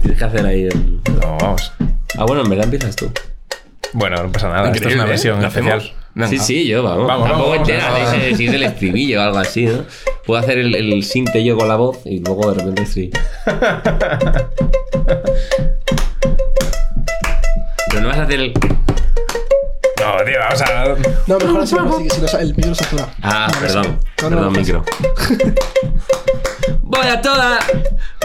Tienes 0.02 0.18
que 0.18 0.24
hacer 0.24 0.46
ahí 0.46 0.64
el... 0.64 1.00
No, 1.20 1.36
vamos. 1.38 1.72
Ah, 2.20 2.24
bueno, 2.26 2.42
en 2.42 2.50
verdad 2.50 2.64
empiezas 2.66 2.94
tú. 2.96 3.10
Bueno, 3.94 4.22
no 4.22 4.30
pasa 4.30 4.48
nada. 4.50 4.70
Esto 4.70 4.88
es 4.88 4.94
una 4.94 5.04
¿eh? 5.04 5.08
versión 5.08 5.40
¿Lo 5.40 5.48
especial. 5.48 5.78
hacemos? 5.78 5.96
Venga. 6.14 6.28
Sí, 6.28 6.38
sí, 6.38 6.66
yo, 6.68 6.82
vamos. 6.82 7.06
Vamos, 7.06 7.28
Tampoco 7.28 7.50
vamos, 7.52 7.68
entera, 7.68 7.90
vamos, 7.90 8.12
de 8.12 8.18
ese- 8.28 8.36
si 8.36 8.46
es 8.46 8.52
el 8.54 8.62
estribillo 8.64 9.20
o 9.20 9.22
algo 9.24 9.38
así, 9.38 9.64
¿no? 9.66 9.84
Puedo 10.26 10.38
hacer 10.40 10.58
el, 10.58 10.74
el 10.74 11.02
sinte 11.04 11.42
yo 11.42 11.56
con 11.56 11.66
la 11.68 11.76
voz 11.76 11.98
y 12.04 12.18
luego 12.18 12.52
de 12.52 12.58
repente 12.62 12.84
sí. 12.86 13.10
Pero 17.88 18.02
no 18.02 18.08
vas 18.08 18.18
a 18.18 18.22
hacer 18.22 18.40
el... 18.40 18.52
No, 18.52 20.24
tío, 20.24 20.38
vamos 20.40 20.62
a. 20.62 20.84
No, 21.26 21.38
mejor 21.38 21.60
así, 21.62 21.76
así, 21.76 22.02
que 22.04 22.10
si 22.10 22.20
no 22.20 22.28
sa- 22.28 22.40
el 22.40 22.54
micro 22.54 22.74
satura. 22.74 23.08
Ah, 23.22 23.50
perdón. 23.60 23.98
No, 24.22 24.30
no, 24.30 24.36
Perdón, 24.36 24.42
no, 24.44 24.50
micro. 24.60 24.84
Voy 26.82 27.06
a 27.06 27.20
toda 27.20 27.58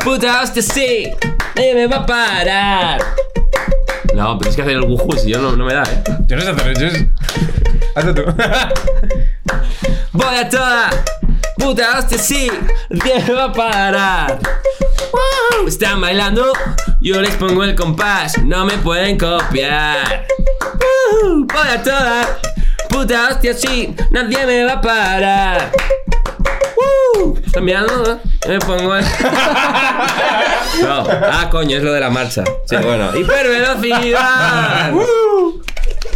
puta 0.04 0.42
hostia, 0.42 0.62
sí. 0.62 1.10
Nadie 1.56 1.76
me 1.76 1.88
va 1.88 1.98
a 1.98 2.06
parar. 2.06 3.02
No, 4.16 4.38
pero 4.38 4.50
es 4.50 4.56
que 4.56 4.62
hacer 4.62 4.76
el 4.76 4.84
wuju 4.84 5.12
si 5.18 5.30
yo 5.32 5.40
no, 5.42 5.56
no 5.56 5.66
me 5.66 5.74
da, 5.74 5.84
¿eh? 5.84 6.04
Yo 6.28 6.36
no 6.38 6.42
sé 6.42 6.50
hacer. 6.50 6.78
Yo 6.80 6.88
es- 6.88 7.06
Hazlo 7.96 8.14
tú. 8.14 8.24
Voy 10.14 10.36
a 10.36 10.50
toda 10.50 10.90
puta 11.58 12.00
hostia, 12.00 12.18
sí. 12.18 12.50
Nadie 12.90 13.24
me 13.28 13.34
va 13.34 13.44
a 13.46 13.52
parar. 13.54 14.40
Están 15.68 16.00
bailando, 16.02 16.52
yo 17.02 17.22
les 17.22 17.36
pongo 17.36 17.64
el 17.64 17.76
compás, 17.76 18.38
no 18.44 18.66
me 18.66 18.78
pueden 18.78 19.18
copiar. 19.18 20.26
Voy 21.24 21.68
a 21.74 21.82
toda 21.84 22.40
puta 22.90 23.30
hostia, 23.30 23.54
sí. 23.54 23.96
Nadie 24.12 24.46
me 24.46 24.64
va 24.66 24.74
a 24.74 24.82
parar. 24.82 25.72
Están 27.56 27.64
mirando, 27.64 28.20
me 28.50 28.60
pongo 28.60 28.98
el... 28.98 29.06
No, 30.82 31.08
ah, 31.08 31.48
coño, 31.50 31.78
es 31.78 31.84
lo 31.84 31.94
de 31.94 32.02
la 32.02 32.10
marcha. 32.10 32.44
Sí, 32.66 32.76
bueno. 32.76 33.18
¡Hipervelocidad! 33.18 34.92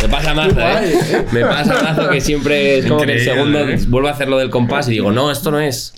Me 0.02 0.10
pasa 0.10 0.34
mazo, 0.34 0.60
¿eh? 0.60 1.26
Me 1.32 1.46
pasa 1.46 1.82
mazo 1.82 2.10
que 2.10 2.20
siempre 2.20 2.80
es 2.80 2.88
como 2.88 2.98
que 2.98 3.14
el 3.14 3.20
Increíble, 3.22 3.34
segundo 3.34 3.60
¿eh? 3.60 3.80
vuelvo 3.88 4.10
a 4.10 4.12
hacer 4.12 4.28
lo 4.28 4.38
del 4.38 4.50
compás 4.50 4.90
y 4.90 4.92
digo, 4.92 5.14
no, 5.14 5.32
esto 5.32 5.50
no 5.50 5.62
es. 5.62 5.94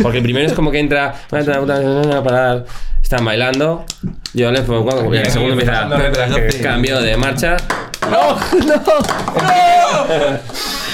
Porque 0.00 0.16
el 0.16 0.24
primero 0.24 0.46
es 0.46 0.54
como 0.54 0.70
que 0.70 0.78
entra, 0.78 1.16
parar, 1.28 2.64
están 3.02 3.26
bailando, 3.26 3.84
yo 4.32 4.50
les 4.52 4.62
pongo, 4.62 5.14
y 5.14 5.18
el 5.18 5.30
segundo 5.30 5.52
empieza, 5.52 5.86
cambio 6.62 6.98
de 7.02 7.18
marcha. 7.18 7.58
Ya, 8.10 8.80
Vasos, 8.80 9.06
pásala, 9.34 10.40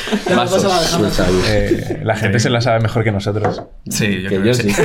ahí. 0.09 1.42
Eh, 1.48 2.00
la 2.02 2.16
gente 2.16 2.40
se 2.40 2.50
la 2.50 2.61
sabe 2.61 2.80
mejor 2.80 3.04
que 3.04 3.12
nosotros. 3.12 3.62
Sí, 3.88 4.22
yo 4.22 4.28
Que 4.28 4.40
creo 4.40 4.52
yo 4.52 4.62
que 4.62 4.70
sí. 4.72 4.82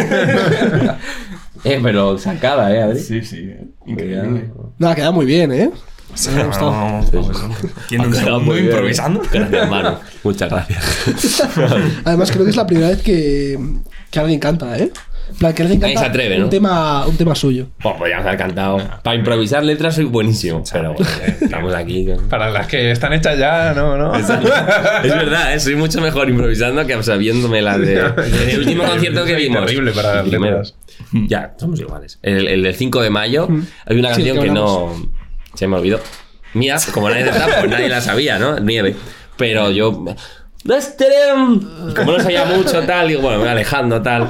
eh, 1.63 1.79
pero 1.81 2.17
sacada, 2.17 2.73
¿eh, 2.73 2.81
Adri? 2.81 2.99
Sí, 2.99 3.21
sí. 3.21 3.51
Increíble. 3.85 4.51
No, 4.77 4.95
queda 4.95 5.11
muy 5.11 5.25
bien, 5.25 5.51
¿eh? 5.51 5.71
Me 6.33 6.41
ha 6.41 6.45
gustado. 6.45 6.71
Vamos, 6.71 7.11
vamos, 7.11 7.41
vamos. 7.41 7.57
¿Quién 7.87 8.01
Ha 8.01 8.03
quedado 8.05 8.19
segundo 8.19 8.39
muy 8.45 8.55
bien, 8.55 8.65
¿eh? 8.65 8.69
improvisando? 8.71 9.21
Gracias, 9.31 9.69
Manu. 9.69 9.97
Muchas 10.23 10.49
gracias. 10.49 11.43
Además, 12.05 12.31
creo 12.31 12.43
que 12.43 12.51
es 12.51 12.55
la 12.55 12.67
primera 12.67 12.89
vez 12.89 13.01
que, 13.01 13.59
que 14.11 14.19
alguien 14.19 14.39
canta, 14.39 14.77
¿eh? 14.77 14.91
Plan, 15.37 15.53
que 15.53 15.61
alguien 15.63 15.79
Nadie 15.79 15.93
canta 15.95 16.07
se 16.07 16.09
atreve, 16.11 16.37
¿no? 16.37 16.45
un, 16.45 16.49
tema, 16.49 17.05
un 17.07 17.17
tema 17.17 17.35
suyo. 17.35 17.67
Pues 17.81 17.95
podríamos 17.95 18.25
haber 18.25 18.37
cantado. 18.39 18.77
Para 19.03 19.15
improvisar 19.15 19.63
letras 19.63 19.95
soy 19.95 20.05
buenísimo. 20.05 20.63
Pero 20.71 20.93
bueno, 20.93 21.05
estamos 21.41 21.73
aquí. 21.73 22.05
con- 22.05 22.27
Para 22.29 22.49
las 22.49 22.67
que 22.67 22.91
están 22.91 23.13
hechas 23.13 23.37
ya, 23.37 23.73
no, 23.75 23.97
no. 23.97 24.15
Es 24.15 24.27
verdad, 25.03 25.53
¿eh? 25.53 25.59
soy 25.59 25.75
mucho 25.75 26.01
mejor 26.01 26.29
improvisando 26.29 26.85
que 26.85 27.01
sabiéndome 27.03 27.61
las 27.61 27.79
de. 27.79 27.93
El 28.51 28.59
último 28.59 28.83
concierto 28.83 29.25
que 29.25 29.35
vimos. 29.35 29.65
terrible 29.65 29.91
para 29.91 30.23
primero. 30.23 30.57
letras. 30.59 30.75
Ya, 31.27 31.53
somos 31.57 31.79
iguales. 31.79 32.19
El, 32.21 32.47
el 32.47 32.63
del 32.63 32.75
5 32.75 33.01
de 33.01 33.09
mayo, 33.09 33.47
hay 33.85 33.97
una 33.99 34.09
Sí, 34.09 34.15
canción 34.23 34.37
que 34.37 34.43
que 34.45 34.51
no. 34.51 34.93
Se 35.53 35.67
me 35.67 35.77
olvidó. 35.77 35.99
Mía, 36.53 36.77
como 36.93 37.09
nadie 37.09 37.23
está, 37.27 37.47
pues 37.59 37.69
nadie 37.71 37.89
la 37.89 38.01
sabía, 38.01 38.37
¿no? 38.39 38.59
Nieve. 38.59 38.95
Pero 39.37 39.71
yo. 39.71 40.05
Como 40.65 42.11
no 42.13 42.19
sabía 42.21 42.45
mucho, 42.45 42.81
tal, 42.83 43.09
digo, 43.09 43.21
bueno, 43.21 43.37
me 43.37 43.43
voy 43.43 43.51
alejando, 43.51 44.01
tal. 44.01 44.29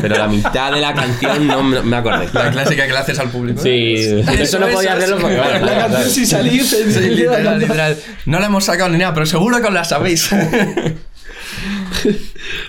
Pero 0.00 0.16
la 0.16 0.26
mitad 0.28 0.72
de 0.72 0.80
la 0.80 0.94
canción 0.94 1.46
no 1.46 1.62
me, 1.62 1.82
me 1.82 1.96
acordé. 1.96 2.26
La 2.32 2.50
clásica 2.50 2.86
que 2.86 2.92
le 2.92 2.98
haces 2.98 3.18
al 3.18 3.28
público. 3.30 3.60
Sí, 3.60 3.94
eso 4.38 4.58
no 4.58 4.68
podía 4.68 4.94
hacerlo 4.94 5.18
porque, 5.20 5.36
bueno, 5.36 5.52
La 5.52 5.60
claro, 5.60 5.80
canción 5.92 6.10
sin 6.10 6.26
salir. 6.26 6.64
Sí, 6.64 6.90
se- 6.90 7.10
literal, 7.10 7.58
literal. 7.60 7.96
No 8.24 8.40
la 8.40 8.46
hemos 8.46 8.64
sacado 8.64 8.88
ni 8.88 8.96
nada, 8.98 9.12
pero 9.12 9.26
seguro 9.26 9.60
que 9.60 9.66
os 9.68 9.74
la 9.74 9.84
sabéis. 9.84 10.30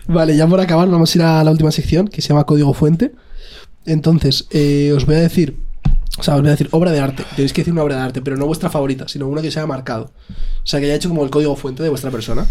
Vale, 0.07 0.35
ya 0.35 0.47
por 0.47 0.59
acabar, 0.59 0.87
vamos 0.89 1.13
a 1.13 1.17
ir 1.17 1.23
a 1.23 1.43
la 1.43 1.51
última 1.51 1.71
sección 1.71 2.07
que 2.07 2.21
se 2.21 2.29
llama 2.29 2.45
Código 2.45 2.73
Fuente. 2.73 3.11
Entonces, 3.85 4.47
eh, 4.51 4.91
os 4.95 5.05
voy 5.05 5.15
a 5.15 5.19
decir, 5.19 5.55
o 6.17 6.23
sea, 6.23 6.35
os 6.35 6.41
voy 6.41 6.47
a 6.49 6.51
decir 6.51 6.69
obra 6.71 6.91
de 6.91 6.99
arte. 6.99 7.23
Tenéis 7.35 7.51
que 7.53 7.61
decir 7.61 7.73
una 7.73 7.83
obra 7.83 7.95
de 7.97 8.01
arte, 8.01 8.21
pero 8.21 8.37
no 8.37 8.45
vuestra 8.45 8.69
favorita, 8.69 9.07
sino 9.07 9.27
una 9.27 9.41
que 9.41 9.51
se 9.51 9.59
haya 9.59 9.67
marcado. 9.67 10.11
O 10.29 10.65
sea, 10.67 10.79
que 10.79 10.85
haya 10.85 10.95
hecho 10.95 11.09
como 11.09 11.23
el 11.23 11.29
código 11.29 11.55
fuente 11.55 11.83
de 11.83 11.89
vuestra 11.89 12.11
persona. 12.11 12.45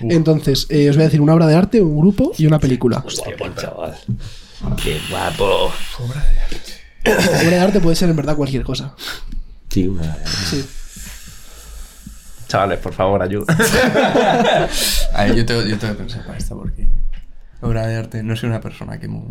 Entonces, 0.00 0.66
eh, 0.68 0.90
os 0.90 0.96
voy 0.96 1.02
a 1.04 1.06
decir 1.06 1.20
una 1.20 1.34
obra 1.34 1.46
de 1.46 1.54
arte, 1.54 1.80
un 1.80 1.96
grupo 1.98 2.32
y 2.36 2.46
una 2.46 2.58
película. 2.58 3.02
Guapo, 3.02 3.48
chaval. 3.60 3.96
Qué 4.82 5.00
guapo. 5.10 5.72
Obra 5.98 7.50
de 7.50 7.58
arte 7.58 7.80
puede 7.80 7.96
ser 7.96 8.10
en 8.10 8.16
verdad 8.16 8.36
cualquier 8.36 8.62
cosa. 8.62 8.94
Sí, 9.70 9.86
una- 9.88 10.18
Sí. 10.50 10.64
Chavales, 12.48 12.80
por 12.80 12.92
favor, 12.92 13.22
ayuda. 13.22 13.44
A 15.14 15.24
ver, 15.24 15.36
yo 15.36 15.46
tengo, 15.46 15.62
yo 15.62 15.78
tengo 15.78 15.94
que 15.94 16.00
pensar 16.00 16.26
para 16.26 16.36
esta 16.36 16.54
porque 16.56 16.88
obra 17.60 17.86
de 17.86 17.96
arte 17.96 18.22
no 18.24 18.34
soy 18.36 18.48
una 18.48 18.60
persona 18.60 18.98
que 18.98 19.06
muy... 19.06 19.22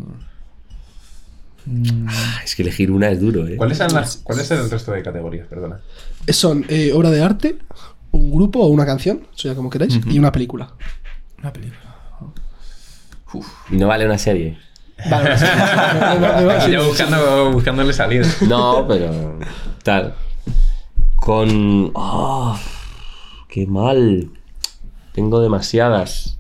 Ah, 2.07 2.41
Es 2.43 2.55
que 2.55 2.63
elegir 2.63 2.91
una 2.91 3.09
es 3.09 3.19
duro, 3.19 3.47
¿eh? 3.47 3.57
¿Cuáles 3.57 3.77
son 3.77 3.93
las, 3.93 4.17
¿Cuál 4.17 4.39
es 4.39 4.49
el 4.51 4.69
resto 4.69 4.91
de 4.91 5.03
categorías? 5.03 5.47
Perdona. 5.47 5.79
Son 6.29 6.65
eh, 6.69 6.91
obra 6.93 7.11
de 7.11 7.21
arte, 7.21 7.57
un 8.11 8.31
grupo 8.31 8.59
o 8.59 8.67
una 8.67 8.85
canción, 8.85 9.27
ya 9.37 9.55
como 9.55 9.69
queráis, 9.69 9.99
y 10.07 10.17
una 10.17 10.31
película. 10.31 10.73
Una 11.39 11.53
película. 11.53 11.79
Y 13.69 13.77
no 13.77 13.87
vale 13.87 14.05
una 14.05 14.17
serie. 14.17 14.57
Vale, 15.09 15.37
sí, 16.65 16.71
Yo 16.71 16.85
buscando, 16.87 17.51
buscándole 17.51 17.93
salida. 17.93 18.27
No, 18.47 18.85
pero. 18.87 19.39
Tal. 19.83 20.13
Con. 21.15 21.91
¡Ah! 21.95 22.59
¡Qué 23.47 23.65
mal! 23.67 24.31
Tengo 25.13 25.39
demasiadas. 25.41 26.38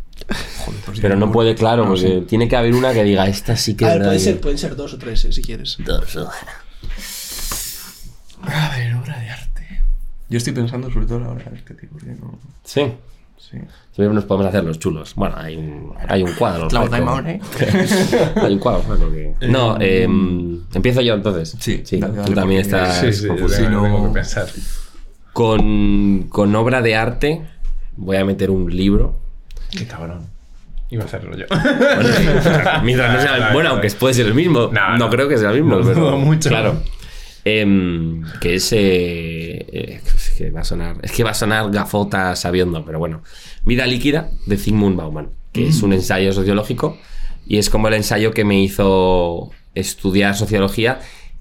Joder, 0.65 0.81
pues 0.85 0.99
Pero 0.99 1.15
no 1.15 1.31
puede, 1.31 1.55
claro, 1.55 1.87
porque 1.87 2.23
tiene 2.27 2.47
que 2.47 2.55
haber 2.55 2.73
una 2.75 2.93
que 2.93 3.03
diga, 3.03 3.27
esta 3.27 3.55
sí 3.57 3.75
que 3.75 3.85
A 3.85 3.93
es 3.95 3.99
ver, 3.99 4.11
que- 4.11 4.19
ser, 4.19 4.41
pueden 4.41 4.57
ser 4.57 4.75
dos 4.75 4.93
o 4.93 4.97
tres, 4.97 5.25
eh, 5.25 5.31
si 5.31 5.41
quieres. 5.41 5.77
Dos, 5.79 6.15
oh. 6.17 6.29
A 8.43 8.69
ver, 8.77 8.93
obra 8.95 9.19
de 9.19 9.29
arte. 9.29 9.81
Yo 10.29 10.37
estoy 10.37 10.53
pensando 10.53 10.89
sobre 10.91 11.05
todo 11.05 11.17
en 11.17 11.23
la 11.25 11.29
obra 11.31 11.45
de 11.45 11.57
arte, 11.57 11.73
tío, 11.73 11.89
porque 11.91 12.07
no... 12.11 12.39
Sí. 12.63 12.93
Sí. 13.37 13.57
Siempre 13.95 14.13
nos 14.13 14.25
podemos 14.25 14.47
hacer 14.47 14.63
los 14.63 14.77
chulos. 14.79 15.15
Bueno, 15.15 15.35
hay 15.37 15.55
un, 15.55 15.93
hay 16.07 16.21
un 16.23 16.33
cuadro. 16.33 16.67
Claro, 16.67 17.19
¿eh? 17.25 17.39
hay 18.35 18.53
un 18.53 18.59
cuadro. 18.59 18.83
sueco 18.85 19.09
que- 19.11 19.35
No, 19.47 19.77
eh, 19.79 20.03
empiezo 20.73 21.01
yo 21.01 21.15
entonces. 21.15 21.55
Sí, 21.59 21.81
sí. 21.85 21.97
dale, 21.97 22.15
dale, 22.15 22.27
Tú 22.27 22.33
también 22.35 22.61
estás 22.61 22.99
Sí, 22.99 23.11
sí, 23.13 23.27
tengo, 23.27 23.49
Si 23.49 23.61
no- 23.63 23.83
tengo 23.83 24.07
que 24.07 24.13
pensar. 24.13 24.47
Con, 25.33 26.27
con 26.29 26.55
obra 26.55 26.81
de 26.81 26.95
arte 26.95 27.41
voy 27.95 28.17
a 28.17 28.25
meter 28.25 28.51
un 28.51 28.75
libro. 28.75 29.18
Qué 29.71 29.85
cabrón. 29.87 30.27
Iba 30.91 31.03
a 31.03 31.05
hacerlo 31.05 31.37
yo. 31.37 31.45
Bueno, 31.49 31.63
mientras 32.83 33.13
no 33.13 33.21
sea 33.21 33.35
el- 33.35 33.39
No, 33.41 33.47
no, 33.47 33.53
bueno, 33.53 33.69
no. 33.69 33.75
aunque 33.75 33.89
puede 33.91 34.13
ser 34.15 34.25
el 34.25 34.33
mismo. 34.33 34.69
No, 34.71 34.89
No, 34.91 34.97
no. 34.97 35.09
creo 35.09 35.27
que 35.29 35.37
sea 35.37 35.51
el 35.51 35.61
mismo, 35.63 35.79
pero 35.83 35.93
dudo 36.01 36.17
mucho. 36.17 36.49
Claro. 36.49 36.81
Em, 37.45 38.23
que 38.41 38.55
es, 38.55 38.71
eh, 38.73 38.77
eh, 39.71 40.01
es 40.03 40.33
que 40.37 40.51
va 40.51 40.61
a 40.61 40.63
sonar, 40.63 40.97
es 41.01 41.11
que 41.11 41.23
va 41.23 41.31
a 41.31 41.33
sonar 41.35 41.69
gafota 41.71 42.35
sabiendo, 42.35 42.83
pero 42.85 42.99
bueno. 42.99 43.21
Vida 43.65 43.85
líquida 43.85 44.29
de 44.45 44.57
Zygmunt 44.57 44.95
Bauman, 44.97 45.29
que 45.53 45.67
es 45.67 45.81
un 45.81 45.93
ensayo 45.93 46.33
sociológico 46.33 46.97
y 47.47 47.57
es 47.57 47.69
como 47.69 47.87
el 47.87 47.93
ensayo 47.95 48.31
que 48.31 48.43
me 48.45 48.59
hizo 48.61 49.51
estudiar 49.75 50.35
sociología 50.35 50.99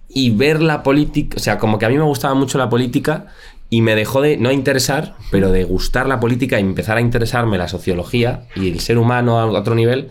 y 0.09 0.31
ver 0.31 0.63
la 0.63 0.83
política, 0.83 1.37
o 1.37 1.41
sea, 1.41 1.59
como 1.59 1.79
que 1.79 1.87
a 1.87 1.89
mí 1.89 1.97
me 1.97 2.05
gustaba 2.05 2.35
mucho 2.35 2.59
la 2.59 2.69
política 2.71 3.27
y 3.71 3.83
me 3.83 3.95
dejó 3.95 4.23
de 4.23 4.37
no 4.37 4.51
interesar, 4.51 5.17
pero 5.31 5.53
de 5.53 5.65
gustar 5.65 6.07
la 6.07 6.21
política 6.21 6.59
y 6.59 6.63
empezar 6.63 6.97
a 6.97 7.01
interesarme 7.01 7.59
la 7.59 7.69
sociología 7.69 8.47
y 8.57 8.71
el 8.71 8.81
ser 8.81 8.99
humano 8.99 9.39
a 9.39 9.47
otro 9.47 9.75
nivel 9.75 10.09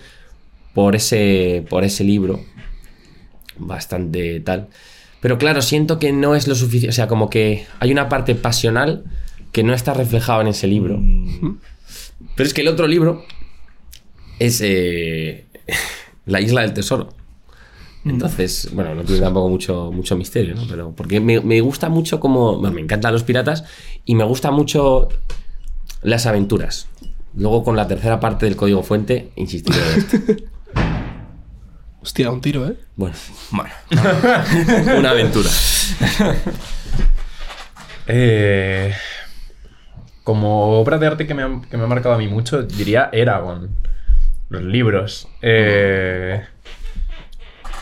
por 0.73 0.95
ese, 0.95 1.65
por 1.69 1.83
ese 1.83 2.03
libro. 2.03 2.39
Bastante 3.57 4.39
tal. 4.41 4.67
Pero 5.21 5.39
claro, 5.39 5.63
siento 5.63 5.97
que 5.97 6.11
no 6.11 6.35
es 6.35 6.47
lo 6.47 6.53
suficiente. 6.53 6.89
O 6.89 6.93
sea, 6.93 7.07
como 7.07 7.29
que 7.29 7.65
hay 7.79 7.91
una 7.91 8.09
parte 8.09 8.35
pasional 8.35 9.05
que 9.51 9.63
no 9.63 9.73
está 9.73 9.95
reflejada 9.95 10.41
en 10.41 10.47
ese 10.49 10.67
libro. 10.67 11.01
Pero 12.35 12.47
es 12.47 12.53
que 12.53 12.61
el 12.61 12.67
otro 12.67 12.87
libro 12.87 13.25
es 14.37 14.61
eh, 14.63 15.45
La 16.25 16.41
Isla 16.41 16.61
del 16.61 16.73
Tesoro. 16.73 17.09
Entonces, 18.09 18.69
bueno, 18.73 18.95
no 18.95 19.03
tiene 19.03 19.21
tampoco 19.21 19.49
mucho, 19.49 19.91
mucho 19.91 20.15
misterio, 20.15 20.55
¿no? 20.55 20.63
Pero 20.67 20.93
porque 20.95 21.19
me, 21.19 21.41
me 21.41 21.61
gusta 21.61 21.89
mucho 21.89 22.19
como... 22.19 22.57
Bueno, 22.59 22.75
me 22.75 22.81
encantan 22.81 23.13
los 23.13 23.23
piratas 23.23 23.63
y 24.05 24.15
me 24.15 24.23
gusta 24.23 24.51
mucho 24.51 25.09
las 26.01 26.25
aventuras. 26.25 26.87
Luego 27.35 27.63
con 27.63 27.75
la 27.75 27.87
tercera 27.87 28.19
parte 28.19 28.45
del 28.45 28.55
código 28.55 28.83
fuente, 28.83 29.31
insistiré 29.35 29.77
en 29.77 29.97
esto. 29.99 30.17
Hostia, 32.01 32.31
un 32.31 32.41
tiro, 32.41 32.65
¿eh? 32.67 32.77
Bueno, 32.95 33.15
Bueno, 33.51 33.69
una 34.97 35.11
aventura. 35.11 35.49
Eh, 38.09 38.93
como 40.23 40.79
obra 40.79 40.97
de 40.97 41.07
arte 41.07 41.27
que 41.27 41.33
me, 41.33 41.43
ha, 41.43 41.61
que 41.69 41.75
me 41.75 41.83
ha 41.83 41.87
marcado 41.87 42.15
a 42.15 42.17
mí 42.17 42.29
mucho, 42.29 42.63
diría 42.63 43.09
Eragon. 43.11 43.75
Los 44.47 44.63
libros. 44.63 45.27
Eh, 45.41 46.41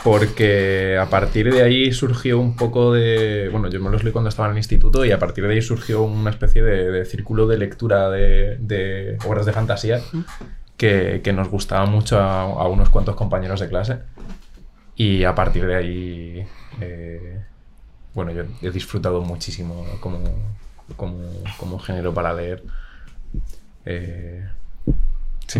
porque 0.05 0.99
a 1.01 1.09
partir 1.09 1.51
de 1.51 1.63
ahí 1.63 1.91
surgió 1.91 2.39
un 2.39 2.55
poco 2.55 2.93
de... 2.93 3.49
Bueno, 3.51 3.71
yo 3.71 3.79
me 3.81 3.89
los 3.89 4.03
leí 4.03 4.13
cuando 4.13 4.29
estaba 4.29 4.47
en 4.47 4.51
el 4.51 4.59
instituto 4.59 5.03
y 5.03 5.11
a 5.11 5.17
partir 5.17 5.47
de 5.47 5.53
ahí 5.53 5.63
surgió 5.63 6.03
una 6.03 6.29
especie 6.29 6.61
de, 6.61 6.91
de 6.91 7.05
círculo 7.05 7.47
de 7.47 7.57
lectura 7.57 8.11
de, 8.11 8.57
de 8.59 9.17
obras 9.25 9.47
de 9.47 9.51
fantasía 9.51 10.01
que, 10.77 11.21
que 11.23 11.33
nos 11.33 11.49
gustaba 11.49 11.87
mucho 11.87 12.19
a, 12.19 12.43
a 12.43 12.67
unos 12.67 12.89
cuantos 12.89 13.15
compañeros 13.15 13.59
de 13.59 13.67
clase. 13.67 13.97
Y 14.95 15.23
a 15.23 15.33
partir 15.33 15.65
de 15.65 15.75
ahí... 15.75 16.47
eh, 16.81 17.39
bueno, 18.13 18.31
yo 18.31 18.43
he 18.61 18.69
disfrutado 18.69 19.21
muchísimo 19.21 19.87
como, 20.01 20.19
como, 20.95 21.17
como 21.57 21.79
género 21.79 22.13
para 22.13 22.31
leer. 22.31 22.63
Eh, 23.85 24.45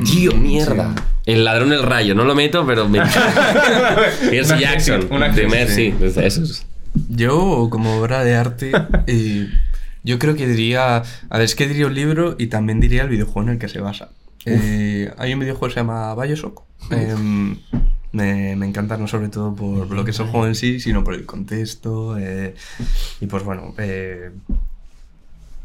sí. 0.04 0.16
Tío, 0.16 0.32
mierda. 0.34 0.94
El 1.26 1.44
ladrón 1.44 1.70
del 1.70 1.84
rayo, 1.84 2.14
no 2.16 2.24
lo 2.24 2.36
meto, 2.36 2.66
pero 2.66 2.88
me 2.88 3.00
Una 3.02 3.10
Jackson, 3.10 4.64
acción, 4.64 5.08
una 5.10 5.30
de 5.30 5.48
Mercy. 5.48 5.92
desde 5.92 6.28
esos. 6.28 6.66
yo 7.10 7.68
como 7.72 7.98
obra 7.98 8.24
de 8.24 8.36
arte, 8.36 8.72
eh, 9.08 9.48
yo 10.04 10.20
creo 10.20 10.36
que 10.36 10.48
diría... 10.48 10.98
A 10.98 11.38
ver, 11.38 11.42
es 11.42 11.56
que 11.56 11.68
diría 11.68 11.88
un 11.88 11.96
libro 11.96 12.36
y 12.38 12.48
también 12.48 12.80
diría 12.80 13.04
el 13.04 13.10
videojuego 13.10 13.44
en 13.44 13.50
el 13.54 13.60
que 13.60 13.68
se 13.70 13.80
basa. 13.80 14.10
Eh, 14.46 15.12
hay 15.18 15.34
un 15.34 15.40
videojuego 15.40 15.68
que 15.68 15.74
se 15.74 15.80
llama 15.80 16.14
Bioshock. 16.14 16.62
Em, 16.92 17.58
me, 18.12 18.56
me 18.56 18.68
encanta 18.68 18.96
no 18.98 19.08
sobre 19.08 19.30
todo 19.30 19.56
por 19.56 19.90
lo 19.90 20.06
que 20.06 20.12
es 20.12 20.20
el 20.20 20.28
juego 20.28 20.46
en 20.46 20.54
sí, 20.56 20.80
sino 20.80 21.04
por 21.04 21.16
el 21.16 21.26
contexto. 21.26 22.16
eh, 22.20 22.54
y 23.20 23.26
pues 23.26 23.44
bueno, 23.44 23.74
eh, 23.80 24.30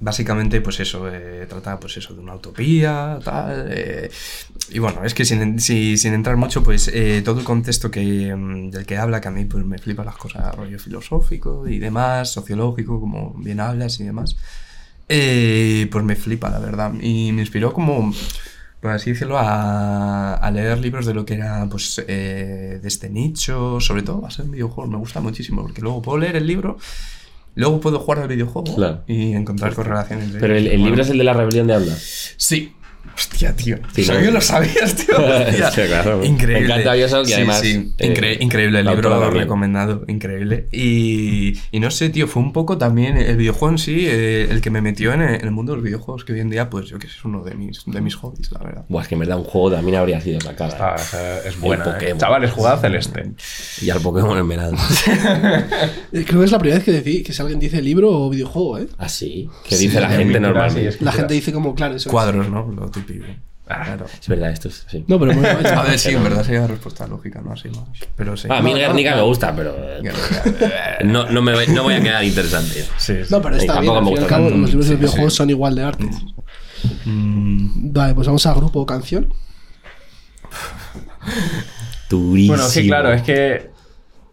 básicamente 0.00 0.60
pues 0.60 0.80
eso, 0.80 1.08
eh, 1.12 1.46
trata 1.48 1.78
pues 1.78 1.96
eso 1.98 2.14
de 2.14 2.20
una 2.20 2.34
utopía, 2.34 3.18
tal. 3.24 3.66
eh, 3.70 4.10
y 4.70 4.78
bueno, 4.78 5.04
es 5.04 5.14
que 5.14 5.24
sin, 5.24 5.58
si- 5.60 5.96
sin 5.98 6.14
entrar 6.14 6.36
mucho, 6.36 6.62
pues 6.62 6.88
eh, 6.88 7.22
todo 7.24 7.38
el 7.40 7.44
contexto 7.44 7.90
que, 7.90 8.34
mm, 8.34 8.70
del 8.70 8.86
que 8.86 8.96
habla, 8.98 9.20
que 9.20 9.28
a 9.28 9.30
mí 9.30 9.44
pues 9.44 9.64
me 9.64 9.78
flipa 9.78 10.04
las 10.04 10.16
cosas, 10.16 10.54
rollo 10.54 10.78
filosófico 10.78 11.66
y 11.68 11.78
demás, 11.78 12.30
sociológico, 12.32 13.00
como 13.00 13.34
bien 13.38 13.60
hablas 13.60 14.00
y 14.00 14.04
demás. 14.04 14.36
Eh, 15.08 15.88
pues 15.90 16.04
me 16.04 16.14
flipa, 16.16 16.50
la 16.50 16.58
verdad. 16.60 16.92
Y 17.00 17.32
me 17.32 17.42
inspiró 17.42 17.72
como, 17.72 18.12
por 18.80 18.92
así 18.92 19.10
decirlo, 19.10 19.38
a, 19.38 20.34
a 20.34 20.50
leer 20.50 20.78
libros 20.78 21.04
de 21.06 21.14
lo 21.14 21.24
que 21.24 21.34
era, 21.34 21.66
pues, 21.70 22.02
eh, 22.06 22.78
de 22.80 22.88
este 22.88 23.10
nicho, 23.10 23.80
sobre 23.80 24.02
todo 24.02 24.24
a 24.26 24.30
ser 24.30 24.46
videojuegos. 24.46 24.90
Me 24.90 24.98
gusta 24.98 25.20
muchísimo, 25.20 25.62
porque 25.62 25.82
luego 25.82 26.00
puedo 26.02 26.18
leer 26.18 26.36
el 26.36 26.46
libro, 26.46 26.78
luego 27.54 27.80
puedo 27.80 27.98
jugar 27.98 28.20
al 28.20 28.28
videojuego 28.28 28.74
Claro. 28.74 29.02
y 29.06 29.32
encontrar 29.32 29.74
correlaciones. 29.74 30.26
entre 30.26 30.40
Pero 30.40 30.56
el, 30.56 30.66
el 30.68 30.82
libro 30.84 31.02
es 31.02 31.10
el 31.10 31.18
de 31.18 31.24
la 31.24 31.32
rebelión 31.34 31.66
de 31.66 31.74
Anda. 31.74 31.94
Sí. 32.36 32.72
Hostia, 33.14 33.54
tío. 33.54 33.76
Sí, 33.94 34.04
¿Sabes 34.04 34.22
¿no? 34.22 34.26
que 34.28 34.32
lo 34.32 34.40
sabías, 34.40 34.94
tío? 34.94 35.14
Sí, 35.74 35.80
claro. 35.88 36.24
Increíble. 36.24 36.68
Me 36.68 36.80
encanta 36.80 36.96
y 36.96 37.26
Sí, 37.26 37.32
además, 37.34 37.60
sí. 37.60 37.92
eh, 37.98 38.14
Incre- 38.14 38.36
increíble 38.40 38.80
el 38.80 38.86
libro, 38.86 39.30
recomendado. 39.30 40.04
Increíble. 40.08 40.68
Y, 40.72 41.58
y 41.70 41.80
no 41.80 41.90
sé, 41.90 42.08
tío, 42.08 42.26
fue 42.28 42.42
un 42.42 42.52
poco 42.52 42.78
también 42.78 43.18
el 43.18 43.36
videojuego 43.36 43.72
en 43.72 43.78
sí 43.78 44.06
eh, 44.06 44.48
el 44.50 44.60
que 44.62 44.70
me 44.70 44.80
metió 44.80 45.12
en 45.12 45.20
el, 45.22 45.50
mundo 45.50 45.72
de 45.72 45.76
los 45.76 45.84
videojuegos, 45.84 46.24
que 46.24 46.32
hoy 46.32 46.40
en 46.40 46.48
día, 46.50 46.70
pues 46.70 46.86
yo 46.86 46.98
que 46.98 47.08
sé, 47.08 47.14
es 47.18 47.24
uno 47.24 47.42
de 47.44 47.54
mis, 47.54 47.82
de 47.84 48.00
mis 48.00 48.14
hobbies, 48.14 48.52
la 48.52 48.60
verdad. 48.60 48.84
Buah, 48.88 49.02
es 49.02 49.08
que 49.08 49.14
en 49.16 49.20
verdad 49.20 49.36
un 49.38 49.44
juego 49.44 49.72
también 49.72 49.98
habría 49.98 50.20
sido 50.20 50.40
sacada. 50.40 50.96
Ah, 51.12 51.36
es 51.46 51.60
buena. 51.60 51.84
¿eh? 51.84 51.92
Pokémon. 51.92 52.18
Chavales, 52.18 52.50
jugad 52.52 52.72
a 52.74 52.78
Celeste. 52.78 53.32
Y 53.82 53.90
al 53.90 54.00
Pokémon 54.00 54.38
en 54.38 54.48
verano. 54.48 54.78
Creo 56.12 56.40
que 56.40 56.44
es 56.44 56.52
la 56.52 56.58
primera 56.58 56.76
vez 56.78 56.84
que, 56.84 56.92
decí, 56.92 57.22
que 57.22 57.32
si 57.32 57.42
alguien 57.42 57.58
dice 57.60 57.82
libro 57.82 58.10
o 58.10 58.30
videojuego, 58.30 58.78
¿eh? 58.78 58.86
¿Ah, 58.98 59.08
sí? 59.08 59.48
¿Qué 59.68 59.76
Sí, 59.76 59.86
dice 59.88 60.00
la 60.00 60.08
gente 60.10 60.38
es- 60.88 61.00
La 61.00 61.12
gente 61.12 61.34
dice 61.34 61.52
como, 61.52 61.74
claro, 61.74 61.96
eso 61.96 62.08
es. 62.08 62.12
Cuadros, 62.12 62.48
¿no? 62.48 62.89
Ah, 63.72 63.84
Claro. 63.84 64.06
verdad, 64.26 64.50
esto 64.50 64.66
es 64.68 64.84
así. 64.88 65.04
No, 65.06 65.20
pero 65.20 65.30
hecho. 65.60 65.68
A 65.78 65.82
ver, 65.84 65.96
sí, 65.98 66.10
en 66.10 66.24
verdad 66.24 66.42
sería 66.44 66.62
la 66.62 66.66
respuesta 66.66 67.06
lógica, 67.06 67.40
¿no? 67.40 67.52
Así 67.52 67.68
más. 67.68 67.84
Pero 68.16 68.36
sí. 68.36 68.48
Ah, 68.50 68.58
a 68.58 68.62
mí 68.62 68.70
No, 68.70 68.76
no, 68.78 68.80
Guernica 68.82 69.10
no. 69.12 69.16
me 69.18 69.22
gusta, 69.22 69.54
pero 69.54 69.74
eh, 69.78 70.02
no, 71.04 71.30
no, 71.30 71.40
me, 71.40 71.52
voy- 71.54 71.68
no 71.68 71.84
voy 71.84 71.94
a 71.94 72.00
quedar 72.02 72.24
interesante. 72.24 72.84
Sí, 72.98 73.14
sí. 73.24 73.28
No, 73.30 73.40
pero 73.40 73.54
está 73.56 73.78
bien. 73.80 73.94
Al 73.94 74.04
fin 74.04 74.16
y 74.22 74.26
cabo, 74.26 74.50
los 74.50 74.70
libros 74.70 74.88
de 74.88 74.96
videojuegos 74.96 75.32
sí. 75.34 75.36
son 75.36 75.50
igual 75.50 75.76
de 75.76 75.82
arte. 75.84 76.04
Mm, 77.04 77.92
Vale, 77.92 78.14
pues 78.14 78.26
vamos 78.26 78.44
a 78.46 78.54
grupo 78.54 78.80
o 78.80 78.86
canción. 78.86 79.32
Durísimo. 82.08 82.54
Bueno, 82.56 82.68
sí, 82.68 82.86
claro, 82.88 83.12
es 83.12 83.22
que 83.22 83.70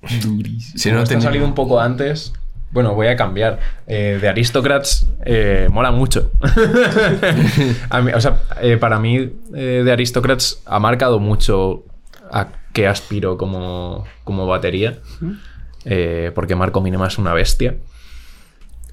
si 0.07 0.19
Como 0.89 0.97
no 0.97 1.03
esto 1.03 1.17
ha 1.17 1.21
salido 1.21 1.45
un 1.45 1.53
poco 1.53 1.79
antes. 1.79 2.33
Bueno, 2.71 2.93
voy 2.95 3.07
a 3.07 3.15
cambiar. 3.15 3.59
Eh, 3.87 4.19
de 4.21 4.27
Aristocrats 4.27 5.07
eh, 5.25 5.67
mola 5.71 5.91
mucho. 5.91 6.31
A 7.89 8.01
mí- 8.01 8.11
o 8.13 8.21
sea, 8.21 8.39
eh, 8.61 8.77
para 8.77 8.99
mí, 8.99 9.29
eh, 9.55 9.81
de 9.85 9.91
Aristocrats 9.91 10.61
ha 10.65 10.79
marcado 10.79 11.19
mucho 11.19 11.83
a 12.31 12.47
qué 12.73 12.87
aspiro 12.87 13.37
como, 13.37 14.05
como 14.23 14.45
batería. 14.47 14.97
Eh, 15.85 16.31
porque 16.35 16.55
Marco 16.55 16.81
Minema 16.81 17.07
es 17.07 17.17
una 17.17 17.33
bestia. 17.33 17.75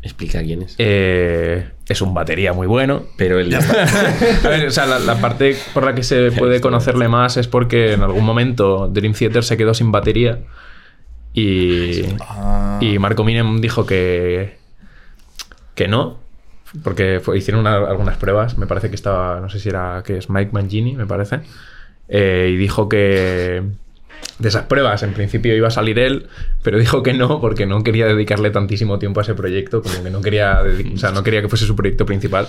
Explica 0.03 0.43
quién 0.43 0.63
es. 0.63 0.75
Eh, 0.79 1.67
es 1.89 2.03
un 2.03 2.13
batería 2.15 2.53
muy 2.53 2.67
bueno. 2.67 3.05
Pero 3.17 3.41
el. 3.41 3.53
A 4.45 4.49
ver, 4.49 4.67
o 4.67 4.71
sea, 4.71 4.87
la, 4.87 4.99
la 4.99 5.17
parte 5.17 5.57
por 5.73 5.85
la 5.85 5.95
que 5.95 6.03
se 6.03 6.31
puede 6.31 6.61
conocerle 6.61 7.09
más 7.09 7.37
es 7.37 7.49
porque 7.49 7.95
en 7.95 8.03
algún 8.03 8.25
momento 8.25 8.89
Dream 8.89 9.15
Theater 9.15 9.43
se 9.43 9.57
quedó 9.57 9.75
sin 9.75 9.91
batería 9.91 10.41
y, 11.35 12.03
Ah. 12.21 12.79
y 12.81 12.99
Marco 12.99 13.25
Minem 13.25 13.61
dijo 13.61 13.85
que, 13.87 14.57
que 15.75 15.89
no, 15.89 16.19
porque 16.83 17.21
fue- 17.23 17.37
hicieron 17.39 17.61
una- 17.61 17.77
algunas 17.77 18.17
pruebas, 18.17 18.57
me 18.59 18.67
parece 18.67 18.89
que 18.89 18.95
estaba, 18.97 19.41
no 19.41 19.49
sé 19.51 19.59
si 19.59 19.69
era, 19.69 20.03
que 20.07 20.17
es 20.19 20.31
Mike 20.31 20.53
Mangini, 20.53 20.95
me 20.97 21.07
parece, 21.07 21.41
eh, 22.09 22.51
y 22.53 22.57
dijo 22.57 22.89
que 22.89 23.63
de 24.39 24.49
esas 24.49 24.65
pruebas 24.65 25.03
en 25.05 25.13
principio 25.13 25.55
iba 25.55 25.69
a 25.69 25.71
salir 25.71 25.99
él, 25.99 26.27
pero 26.63 26.79
dijo 26.79 27.03
que 27.03 27.13
no 27.13 27.41
porque 27.41 27.67
no 27.67 27.85
quería 27.85 28.07
dedicarle 28.07 28.51
tantísimo 28.51 28.99
tiempo 28.99 29.21
a 29.21 29.23
ese 29.23 29.35
proyecto, 29.35 29.83
como 29.83 30.03
que 30.03 30.11
no 30.11 30.21
quería, 30.23 30.61
o 30.95 30.99
sea, 30.99 31.11
no 31.13 31.23
quería 31.23 31.41
que 31.43 31.49
fuese 31.49 31.67
su 31.67 31.77
proyecto 31.77 32.05
principal. 32.07 32.49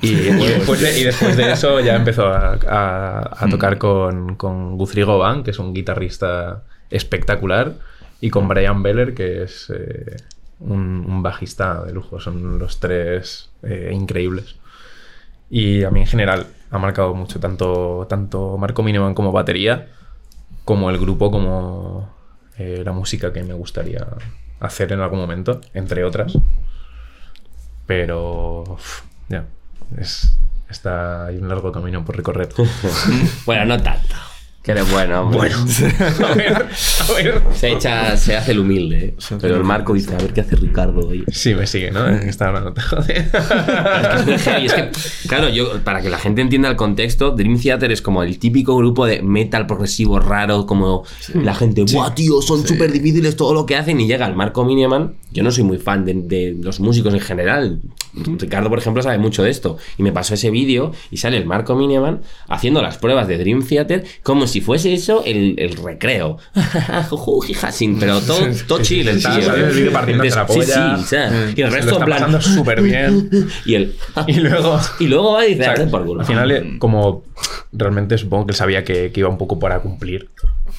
Y, 0.00 0.08
y 0.08 0.14
después 0.58 0.80
de, 0.80 0.98
y 0.98 1.04
después 1.04 1.36
de 1.36 1.52
eso 1.52 1.80
ya 1.80 1.96
empezó 1.96 2.26
a, 2.28 2.58
a- 2.66 3.44
a 3.44 3.48
tocar 3.50 3.76
con, 3.78 4.36
con 4.36 4.78
Guthrie 4.78 5.04
Govan, 5.04 5.42
que 5.44 5.50
es 5.50 5.58
un 5.58 5.74
guitarrista 5.74 6.62
espectacular, 6.90 7.74
y 8.22 8.30
con 8.30 8.46
Brian 8.46 8.84
Beller, 8.84 9.14
que 9.14 9.42
es 9.42 9.68
eh, 9.74 10.16
un, 10.60 11.24
bajista 11.24 11.82
de 11.82 11.92
lujo. 11.92 12.20
Son 12.20 12.56
los 12.56 12.78
tres 12.78 13.50
eh, 13.64 13.90
increíbles. 13.92 14.54
Y 15.50 15.82
a 15.82 15.90
mí 15.90 16.00
en 16.00 16.06
general 16.06 16.46
ha 16.70 16.78
marcado 16.78 17.14
mucho 17.14 17.40
tanto, 17.40 18.06
tanto 18.08 18.56
Marco 18.58 18.84
Miniman 18.84 19.14
como 19.14 19.32
batería, 19.32 19.88
como 20.64 20.88
el 20.88 20.98
grupo, 20.98 21.32
como 21.32 22.14
eh, 22.58 22.82
la 22.84 22.92
música 22.92 23.32
que 23.32 23.42
me 23.42 23.54
gustaría 23.54 24.06
hacer 24.60 24.92
en 24.92 25.00
algún 25.00 25.18
momento, 25.18 25.60
entre 25.74 26.04
otras. 26.04 26.38
Pero 27.86 28.76
ya, 29.28 29.46
es, 29.98 30.38
está, 30.70 31.26
hay 31.26 31.38
un 31.38 31.48
largo 31.48 31.72
camino 31.72 32.04
por 32.04 32.16
recorrer. 32.16 32.50
bueno, 33.46 33.64
no 33.64 33.82
tanto. 33.82 34.14
Que 34.62 34.70
eres 34.70 34.88
bueno, 34.92 35.22
hombre. 35.22 35.38
Bueno, 35.38 35.56
a 36.28 36.34
ver, 36.34 36.54
a 36.56 37.12
ver. 37.14 37.42
Se 37.52 37.72
echa, 37.72 38.16
se 38.16 38.36
hace 38.36 38.52
el 38.52 38.60
humilde. 38.60 39.06
¿eh? 39.06 39.14
Pero 39.40 39.56
el 39.56 39.64
Marco 39.64 39.92
dice, 39.92 40.14
a 40.14 40.18
ver 40.18 40.32
qué 40.32 40.42
hace 40.42 40.54
Ricardo 40.54 41.08
hoy. 41.08 41.24
Sí, 41.32 41.52
me 41.52 41.66
sigue, 41.66 41.90
¿no? 41.90 42.08
Está 42.08 42.46
hablando, 42.48 42.72
joder. 42.80 43.28
Es 44.32 44.42
heavy, 44.42 44.66
es 44.66 44.72
que, 44.72 44.90
claro, 45.26 45.48
yo, 45.48 45.82
para 45.82 46.00
que 46.00 46.08
la 46.08 46.18
gente 46.18 46.42
entienda 46.42 46.68
el 46.68 46.76
contexto, 46.76 47.32
Dream 47.32 47.60
Theater 47.60 47.90
es 47.90 48.02
como 48.02 48.22
el 48.22 48.38
típico 48.38 48.76
grupo 48.76 49.04
de 49.04 49.20
metal 49.20 49.66
progresivo 49.66 50.20
raro, 50.20 50.64
como 50.64 51.04
la 51.34 51.54
gente, 51.54 51.84
¡buah, 51.92 52.14
tío! 52.14 52.40
Son 52.40 52.64
súper 52.64 52.92
difíciles 52.92 53.34
todo 53.34 53.54
lo 53.54 53.66
que 53.66 53.74
hacen. 53.74 54.00
Y 54.00 54.06
llega 54.06 54.26
el 54.26 54.36
Marco 54.36 54.64
Miniman. 54.64 55.14
Yo 55.32 55.42
no 55.42 55.50
soy 55.50 55.64
muy 55.64 55.78
fan 55.78 56.04
de, 56.04 56.14
de 56.14 56.56
los 56.60 56.78
músicos 56.78 57.12
en 57.14 57.20
general. 57.20 57.80
Ricardo, 58.14 58.68
por 58.68 58.78
ejemplo, 58.78 59.02
sabe 59.02 59.18
mucho 59.18 59.42
de 59.42 59.50
esto. 59.50 59.78
Y 59.96 60.02
me 60.02 60.12
pasó 60.12 60.34
ese 60.34 60.50
vídeo 60.50 60.92
y 61.10 61.16
sale 61.16 61.36
el 61.38 61.46
Marco 61.46 61.74
Miniman 61.74 62.20
haciendo 62.48 62.82
las 62.82 62.98
pruebas 62.98 63.26
de 63.28 63.38
Dream 63.38 63.66
Theater 63.66 64.04
como 64.22 64.46
si 64.46 64.60
fuese 64.60 64.92
eso 64.92 65.22
el, 65.24 65.54
el 65.58 65.76
recreo. 65.76 66.38
Pero 68.00 68.20
todo, 68.20 68.38
todo 68.66 68.78
la 68.78 68.84
Sí, 71.04 71.16
sí, 71.16 71.16
y 71.56 71.62
el 71.62 71.72
resto 71.72 71.98
en 71.98 72.04
plan. 72.04 72.42
súper 72.42 72.82
bien. 72.82 73.30
Y 73.64 73.74
el. 73.74 73.94
Y 74.26 74.34
luego... 74.34 74.78
Y 74.98 75.06
luego 75.06 75.32
va 75.34 75.46
y 75.46 75.50
dice, 75.54 75.62
O 75.62 75.64
sea, 75.64 75.72
"Haced 75.74 75.90
por 75.90 76.04
culo". 76.04 76.20
al 76.20 76.26
final, 76.26 76.50
eh, 76.50 76.76
como 76.78 77.24
realmente 77.72 78.18
supongo 78.18 78.46
que 78.46 78.52
él 78.52 78.56
sabía 78.56 78.84
que, 78.84 79.10
que 79.12 79.20
iba 79.20 79.28
un 79.28 79.38
poco 79.38 79.58
para 79.58 79.80
cumplir. 79.80 80.28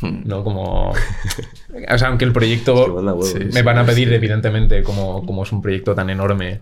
¿No? 0.02 0.44
Como. 0.44 0.90
O 0.92 1.98
sea, 1.98 2.10
aunque 2.10 2.26
el 2.26 2.34
proyecto. 2.34 3.02
Sí, 3.24 3.40
me 3.54 3.62
van 3.62 3.78
a 3.78 3.86
pedir, 3.86 4.12
evidentemente, 4.12 4.84
como, 4.84 5.26
como 5.26 5.44
es 5.44 5.52
un 5.52 5.62
proyecto 5.62 5.96
tan 5.96 6.10
enorme, 6.10 6.62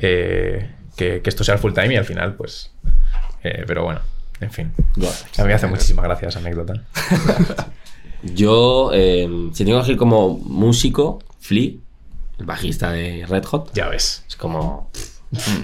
eh, 0.00 0.70
que, 0.96 1.20
que 1.22 1.30
esto 1.30 1.44
sea 1.44 1.54
el 1.54 1.60
full 1.60 1.72
time 1.72 1.94
y 1.94 1.96
al 1.96 2.04
final, 2.04 2.34
pues. 2.34 2.72
eh, 3.42 3.64
pero 3.66 3.84
bueno, 3.84 4.00
en 4.40 4.50
fin. 4.50 4.72
A 5.38 5.42
mí 5.42 5.48
me 5.48 5.54
hace 5.54 5.66
muchísimas 5.66 6.04
gracias 6.04 6.30
esa 6.36 6.38
anécdota. 6.40 6.74
Yo, 8.22 8.90
eh, 8.92 9.28
si 9.52 9.64
tengo 9.64 9.78
que 9.78 9.84
elegir 9.84 9.96
como 9.96 10.38
músico, 10.38 11.20
Flea, 11.40 11.72
el 12.38 12.46
bajista 12.46 12.90
de 12.92 13.24
Red 13.28 13.44
Hot, 13.44 13.72
Ya 13.74 13.88
ves. 13.88 14.24
es 14.28 14.36
como. 14.36 14.90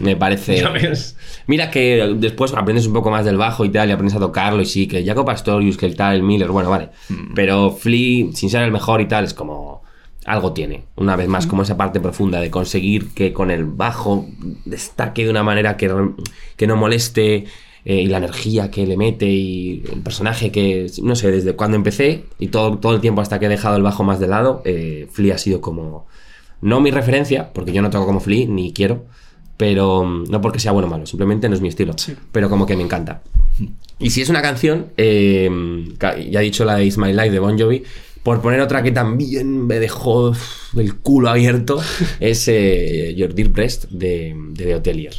Me 0.01 0.15
parece. 0.17 0.57
Ya 0.61 0.69
ves. 0.71 1.17
Mira 1.47 1.71
que 1.71 2.15
después 2.17 2.53
aprendes 2.55 2.87
un 2.87 2.93
poco 2.93 3.11
más 3.11 3.25
del 3.25 3.37
bajo 3.37 3.65
y 3.65 3.71
tal, 3.71 3.89
y 3.89 3.93
aprendes 3.93 4.17
a 4.17 4.21
tocarlo, 4.21 4.63
y 4.63 4.67
sí, 4.67 4.87
que 4.87 5.05
Jacob 5.05 5.27
Pastorius, 5.27 5.77
que 5.77 5.87
el 5.87 5.97
tal, 5.97 6.15
el 6.17 6.23
Miller, 6.23 6.51
bueno, 6.51 6.71
vale. 6.71 6.91
Pero 7.35 7.71
Flea, 7.73 8.27
sin 8.35 8.51
ser 8.51 8.63
el 8.63 8.71
mejor 8.73 9.01
y 9.01 9.07
tal, 9.09 9.25
es 9.25 9.35
como. 9.35 9.83
Algo 10.25 10.53
tiene. 10.53 10.85
Una 10.97 11.17
vez 11.17 11.29
más, 11.29 11.47
como 11.47 11.63
esa 11.63 11.77
parte 11.77 12.01
profunda 12.01 12.41
de 12.41 12.51
conseguir 12.51 13.13
que 13.15 13.33
con 13.33 13.51
el 13.51 13.65
bajo 13.65 14.27
destaque 14.65 15.25
de 15.25 15.31
una 15.31 15.43
manera 15.43 15.77
que, 15.77 15.91
que 16.57 16.67
no 16.67 16.77
moleste. 16.77 17.45
eh, 17.85 18.01
y 18.01 18.07
la 18.07 18.17
energía 18.19 18.71
que 18.71 18.87
le 18.87 18.97
mete 18.97 19.27
y 19.27 19.83
el 19.93 20.01
personaje 20.01 20.51
que, 20.51 20.87
no 21.03 21.15
sé, 21.17 21.31
desde 21.31 21.53
cuando 21.55 21.77
empecé 21.77 22.25
y 22.39 22.49
todo, 22.49 22.79
todo 22.79 22.95
el 22.95 23.01
tiempo 23.01 23.21
hasta 23.21 23.39
que 23.39 23.47
he 23.47 23.49
dejado 23.49 23.77
el 23.77 23.83
bajo 23.83 24.05
más 24.05 24.19
de 24.21 24.27
lado, 24.27 24.63
eh, 24.65 25.07
Flea 25.13 25.35
ha 25.35 25.39
sido 25.39 25.61
como, 25.61 26.07
no 26.63 26.81
mi 26.81 26.91
referencia, 26.91 27.53
porque 27.53 27.73
yo 27.73 27.83
no 27.83 27.91
toco 27.91 28.07
como 28.07 28.21
Flea, 28.21 28.47
ni 28.49 28.73
quiero, 28.73 29.05
pero 29.59 30.05
mm, 30.05 30.31
no 30.31 30.41
porque 30.41 30.61
sea 30.61 30.73
bueno 30.73 30.89
o 30.89 30.91
malo, 30.91 31.05
simplemente 31.05 31.47
no 31.49 31.55
es 31.55 31.61
mi 31.61 31.69
estilo, 31.69 31.95
pero 32.33 32.49
como 32.49 32.65
que 32.65 32.75
me 32.77 32.83
encanta. 32.83 33.23
Y 33.99 34.11
si 34.11 34.23
es 34.23 34.31
una 34.31 34.41
canción, 34.41 34.87
eh, 34.97 35.51
ya 36.31 36.41
he 36.41 36.45
dicho 36.45 36.65
la 36.65 36.77
de 36.77 36.87
It's 36.87 36.97
My 36.97 37.13
Life 37.13 37.31
de 37.31 37.39
Bon 37.39 37.59
Jovi, 37.59 37.83
por 38.25 38.41
poner 38.43 38.61
otra 38.61 38.83
que 38.83 38.91
también 38.91 39.67
me 39.67 39.79
dejó 39.79 40.33
el 40.77 40.97
culo 40.97 41.29
abierto, 41.31 41.81
es 42.21 42.49
eh, 42.49 43.15
Your 43.17 43.35
Dear 43.35 43.51
Breast 43.51 43.85
de, 43.91 44.35
de 44.53 44.65
The 44.65 44.75
Hotelier. 44.75 45.15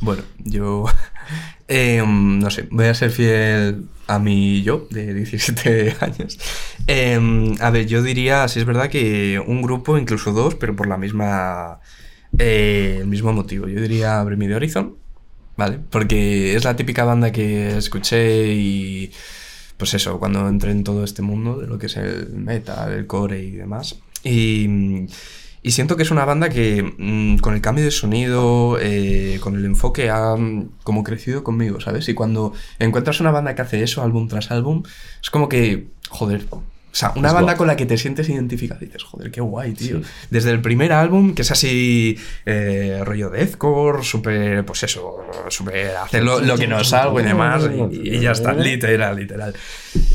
Bueno, 0.00 0.22
yo. 0.38 0.86
eh, 1.68 2.02
no 2.06 2.50
sé, 2.50 2.68
voy 2.70 2.86
a 2.86 2.94
ser 2.94 3.10
fiel 3.10 3.88
a 4.06 4.18
mi 4.18 4.62
yo 4.62 4.86
de 4.90 5.14
17 5.14 5.96
años. 6.00 6.38
Eh, 6.86 7.54
a 7.60 7.70
ver, 7.70 7.86
yo 7.86 8.02
diría, 8.02 8.48
si 8.48 8.60
es 8.60 8.64
verdad 8.66 8.88
que 8.90 9.42
un 9.44 9.62
grupo, 9.62 9.98
incluso 9.98 10.32
dos, 10.32 10.54
pero 10.54 10.74
por 10.76 10.88
la 10.88 10.96
misma. 10.96 11.80
eh, 12.38 12.98
el 13.00 13.08
mismo 13.08 13.32
motivo. 13.32 13.68
Yo 13.68 13.80
diría 13.80 14.22
Bring 14.24 14.38
Me 14.38 14.48
the 14.48 14.54
Horizon, 14.56 14.98
¿vale? 15.56 15.80
Porque 15.90 16.54
es 16.56 16.64
la 16.64 16.76
típica 16.76 17.04
banda 17.04 17.32
que 17.32 17.76
escuché 17.78 18.48
y. 18.54 19.12
Pues 19.80 19.94
eso, 19.94 20.18
cuando 20.18 20.46
entré 20.46 20.72
en 20.72 20.84
todo 20.84 21.04
este 21.04 21.22
mundo 21.22 21.56
de 21.56 21.66
lo 21.66 21.78
que 21.78 21.86
es 21.86 21.96
el 21.96 22.28
metal, 22.34 22.92
el 22.92 23.06
core 23.06 23.42
y 23.42 23.52
demás. 23.52 23.98
Y. 24.22 25.06
Siento 25.64 25.96
que 25.96 26.02
es 26.02 26.10
una 26.10 26.24
banda 26.26 26.50
que 26.50 26.82
mm, 26.82 27.38
con 27.38 27.54
el 27.54 27.62
cambio 27.62 27.84
de 27.84 27.90
sonido, 27.90 28.78
eh, 28.80 29.38
con 29.40 29.56
el 29.56 29.64
enfoque, 29.64 30.10
ha 30.10 30.36
mm, 30.36 30.70
como 30.82 31.02
crecido 31.02 31.42
conmigo, 31.42 31.80
¿sabes? 31.80 32.08
Y 32.10 32.14
cuando 32.14 32.52
encuentras 32.78 33.20
una 33.20 33.30
banda 33.30 33.54
que 33.54 33.62
hace 33.62 33.82
eso 33.82 34.02
álbum 34.02 34.28
tras 34.28 34.50
álbum, 34.50 34.82
es 35.22 35.30
como 35.30 35.48
que, 35.48 35.88
joder, 36.10 36.44
o 36.92 36.94
sea, 36.94 37.12
una 37.14 37.28
Es 37.28 37.34
banda 37.34 37.56
con 37.56 37.68
la 37.68 37.76
que 37.76 37.86
te 37.86 37.96
sientes 37.96 38.28
identificado, 38.28 38.80
dices, 38.80 39.04
joder, 39.04 39.30
qué 39.30 39.40
guay, 39.40 39.72
tío. 39.72 39.98
Sí. 39.98 40.04
Desde 40.30 40.50
el 40.50 40.60
primer 40.60 40.92
álbum, 40.92 41.34
que 41.34 41.42
es 41.42 41.50
así, 41.52 42.18
eh, 42.44 43.02
rollo 43.04 43.30
deathcore, 43.30 44.02
súper, 44.02 44.64
pues 44.64 44.82
eso, 44.82 45.18
súper 45.48 45.96
hacer 45.96 46.24
lo, 46.24 46.40
lo 46.40 46.56
que 46.58 46.66
nos 46.66 46.88
salga 46.88 47.20
y 47.22 47.24
demás, 47.24 47.62
y, 47.92 48.16
y 48.16 48.20
ya 48.20 48.32
está, 48.32 48.52
literal, 48.54 49.16
literal. 49.16 49.54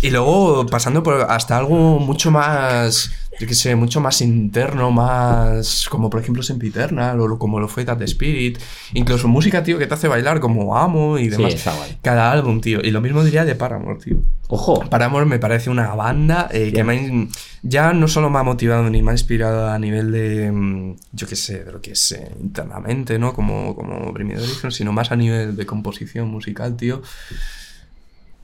Y 0.02 0.10
luego 0.10 0.66
pasando 0.66 1.02
por 1.02 1.22
hasta 1.30 1.58
algo 1.58 2.00
mucho 2.00 2.30
más, 2.30 3.12
yo 3.40 3.48
qué 3.48 3.54
sé, 3.54 3.76
mucho 3.76 4.00
más 4.00 4.22
interno, 4.22 4.92
más 4.92 5.88
como 5.90 6.10
por 6.10 6.22
ejemplo 6.22 6.42
Sempiternal 6.44 7.20
o 7.20 7.38
como 7.38 7.60
lo 7.60 7.68
fue 7.68 7.84
That 7.86 8.02
Spirit, 8.04 8.58
incluso 8.94 9.28
música, 9.28 9.62
tío, 9.64 9.78
que 9.78 9.88
te 9.88 9.94
hace 9.94 10.08
bailar 10.08 10.40
como 10.40 10.78
Amo 10.78 11.18
y 11.18 11.26
Sí, 11.26 11.30
demás. 11.32 11.54
está 11.54 11.74
guay. 11.76 11.98
Cada 12.02 12.32
álbum, 12.32 12.62
tío. 12.62 12.80
Y 12.82 12.92
lo 12.92 13.02
mismo 13.02 13.24
diría 13.24 13.44
de 13.46 13.56
Paramore, 13.56 14.00
tío. 14.00 14.18
Ojo, 14.48 14.80
Paramore 14.90 15.26
me 15.26 15.40
parece 15.40 15.70
una 15.70 15.94
banda 15.96 16.48
eh, 16.52 16.70
que 16.72 16.78
Ya. 16.78 16.84
me 16.84 17.28
ya 17.64 17.94
no 17.94 18.08
solo 18.08 18.30
me 18.30 18.38
ha 18.40 18.44
motivado 18.44 18.90
ni 18.92 19.02
me 19.02 19.10
ha 19.12 19.14
inspirado 19.16 19.68
a 19.70 19.80
nivel 19.80 20.12
de, 20.12 20.52
mm, 20.52 20.96
yo 21.14 21.28
qué 21.28 21.36
sé, 21.36 21.64
de 21.64 21.72
lo 21.72 21.82
que 21.82 21.92
es 21.94 22.12
eh, 22.12 22.32
internamente, 22.42 23.18
¿no? 23.18 23.34
Como, 23.34 23.76
como 23.76 24.14
the 24.14 24.24
Horizon, 24.24 24.72
sino 24.72 24.94
más 24.94 25.12
a 25.12 25.16
nivel 25.16 25.56
de 25.56 25.66
composición 25.66 26.30
musical, 26.30 26.78
tío. 26.78 27.02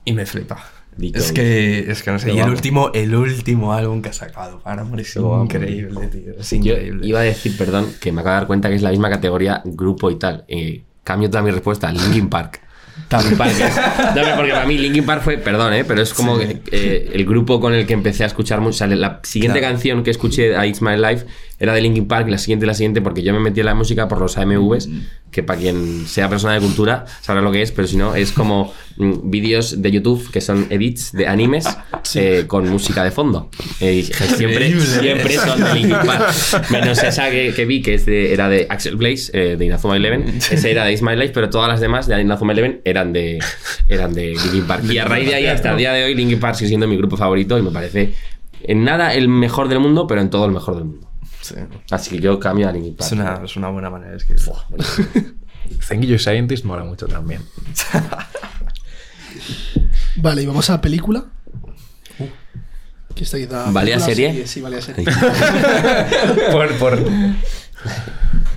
Y 0.04 0.12
me 0.12 0.26
flipa. 0.26 0.58
Es 1.00 1.32
que- 1.32 1.90
es 1.90 2.02
que 2.02 2.10
no 2.10 2.18
sé. 2.18 2.32
Y 2.32 2.38
el 2.38 2.48
último, 2.50 2.90
el 2.94 3.14
último 3.14 3.72
álbum 3.72 4.02
que 4.02 4.10
ha 4.10 4.12
sacado 4.12 4.60
Paramore 4.60 5.02
es 5.02 5.14
Qué 5.14 5.20
guapo. 5.20 5.44
increíble, 5.44 6.06
tío. 6.08 6.32
Es 6.38 6.50
yo 6.50 6.74
iba 7.02 7.20
a 7.20 7.22
decir, 7.22 7.56
perdón, 7.56 7.86
que 8.00 8.12
me 8.12 8.20
acabo 8.20 8.34
de 8.34 8.40
dar 8.40 8.46
cuenta 8.46 8.68
que 8.68 8.74
es 8.76 8.82
la 8.82 8.90
misma 8.90 9.08
categoría 9.10 9.62
grupo 9.64 10.10
y 10.10 10.16
tal. 10.18 10.44
Eh, 10.48 10.82
cambio 11.02 11.30
toda 11.30 11.42
mi 11.42 11.50
respuesta, 11.50 11.90
Linkin 11.90 12.28
Park. 12.28 12.60
Linkin 13.10 13.38
Park. 13.38 13.52
No, 14.16 14.22
porque 14.36 14.52
para 14.52 14.66
mí 14.66 14.76
Linkin 14.76 15.04
Park 15.06 15.22
fue, 15.22 15.38
perdón, 15.38 15.72
¿eh? 15.72 15.84
pero 15.84 16.02
es 16.02 16.12
como 16.12 16.38
Sí. 16.38 16.60
eh, 16.70 17.10
el 17.14 17.24
grupo 17.24 17.58
con 17.58 17.72
el 17.72 17.86
que 17.86 17.94
empecé 17.94 18.24
a 18.24 18.26
escuchar 18.26 18.60
mucho. 18.60 18.74
o 18.74 18.78
sea, 18.78 18.86
la 18.88 19.20
siguiente 19.22 19.60
Claro. 19.60 19.74
canción 19.74 20.02
que 20.02 20.10
escuché 20.10 20.56
a 20.56 20.66
It's 20.66 20.82
My 20.82 20.96
Life 20.96 21.24
era 21.62 21.74
de 21.74 21.80
Linkin 21.80 22.08
Park, 22.08 22.28
la 22.28 22.38
siguiente, 22.38 22.66
la 22.66 22.74
siguiente, 22.74 23.00
porque 23.00 23.22
yo 23.22 23.32
me 23.32 23.38
metí 23.38 23.60
en 23.60 23.66
la 23.66 23.74
música 23.76 24.08
por 24.08 24.18
los 24.18 24.36
AMVs, 24.36 24.88
que 25.30 25.44
para 25.44 25.60
quien 25.60 26.08
sea 26.08 26.28
persona 26.28 26.54
de 26.54 26.60
cultura 26.60 27.04
sabrá 27.20 27.40
lo 27.40 27.52
que 27.52 27.62
es, 27.62 27.70
pero 27.70 27.86
si 27.86 27.96
no, 27.96 28.16
es 28.16 28.32
como 28.32 28.74
mm, 28.96 29.30
vídeos 29.30 29.80
de 29.80 29.92
YouTube 29.92 30.28
que 30.32 30.40
son 30.40 30.66
edits 30.70 31.12
de 31.12 31.28
animes 31.28 31.64
eh, 32.16 32.46
con 32.48 32.68
música 32.68 33.04
de 33.04 33.12
fondo. 33.12 33.48
Eh, 33.78 34.02
siempre, 34.36 34.76
siempre 34.80 35.36
son 35.36 35.62
de 35.62 35.72
Linkin 35.74 35.98
Park. 36.04 36.34
Menos 36.70 37.00
esa 37.00 37.30
que, 37.30 37.52
que 37.54 37.64
vi, 37.64 37.80
que 37.80 37.94
es 37.94 38.06
de- 38.06 38.32
era 38.34 38.48
de 38.48 38.66
Axel 38.68 38.96
Blaze, 38.96 39.30
eh, 39.32 39.56
de 39.56 39.64
Inazuma 39.64 39.96
Eleven. 39.96 40.24
Ese 40.50 40.68
era 40.68 40.84
de 40.84 40.92
Is 40.92 41.02
My 41.02 41.14
Life, 41.14 41.30
pero 41.32 41.48
todas 41.48 41.68
las 41.68 41.78
demás 41.80 42.08
de 42.08 42.20
Inazuma 42.20 42.54
Eleven 42.54 42.80
eran 42.84 43.12
de, 43.12 43.38
eran 43.86 44.14
de 44.14 44.30
Linkin 44.30 44.64
Park. 44.66 44.82
Y 44.90 44.98
a 44.98 45.04
raíz 45.04 45.28
de 45.28 45.36
ahí, 45.36 45.46
hasta 45.46 45.70
el 45.70 45.76
día 45.76 45.92
de 45.92 46.02
hoy, 46.02 46.16
Linkin 46.16 46.40
Park 46.40 46.56
sigue 46.56 46.66
siendo 46.70 46.88
mi 46.88 46.96
grupo 46.96 47.16
favorito 47.16 47.56
y 47.56 47.62
me 47.62 47.70
parece 47.70 48.14
en 48.64 48.82
nada 48.82 49.14
el 49.14 49.28
mejor 49.28 49.68
del 49.68 49.78
mundo, 49.78 50.08
pero 50.08 50.20
en 50.20 50.28
todo 50.28 50.44
el 50.46 50.50
mejor 50.50 50.74
del 50.74 50.86
mundo. 50.86 51.11
Sí. 51.42 51.54
Así 51.90 52.10
que 52.10 52.20
yo 52.20 52.38
cambio 52.40 52.68
a 52.68 52.72
Linkin 52.72 52.96
Park. 52.96 53.06
Es 53.06 53.12
una, 53.12 53.40
es 53.44 53.56
una 53.56 53.68
buena 53.68 53.90
manera 53.90 54.10
de 54.12 54.16
escribir. 54.16 54.42
Thank 55.88 56.02
You 56.04 56.18
Scientist 56.18 56.64
mola 56.64 56.84
mucho 56.84 57.06
también. 57.06 57.42
Vale, 60.16 60.42
y 60.42 60.46
vamos 60.46 60.68
a 60.70 60.74
la 60.74 60.80
película. 60.80 61.24
Que 63.14 63.24
está 63.24 63.38
quizá. 63.38 63.70
¿Valía 63.70 63.96
película, 63.96 64.14
serie? 64.14 64.32
Sí, 64.32 64.46
sí, 64.46 64.60
valía 64.60 64.80
serie. 64.80 65.04
por. 66.52 66.72
por... 66.78 66.98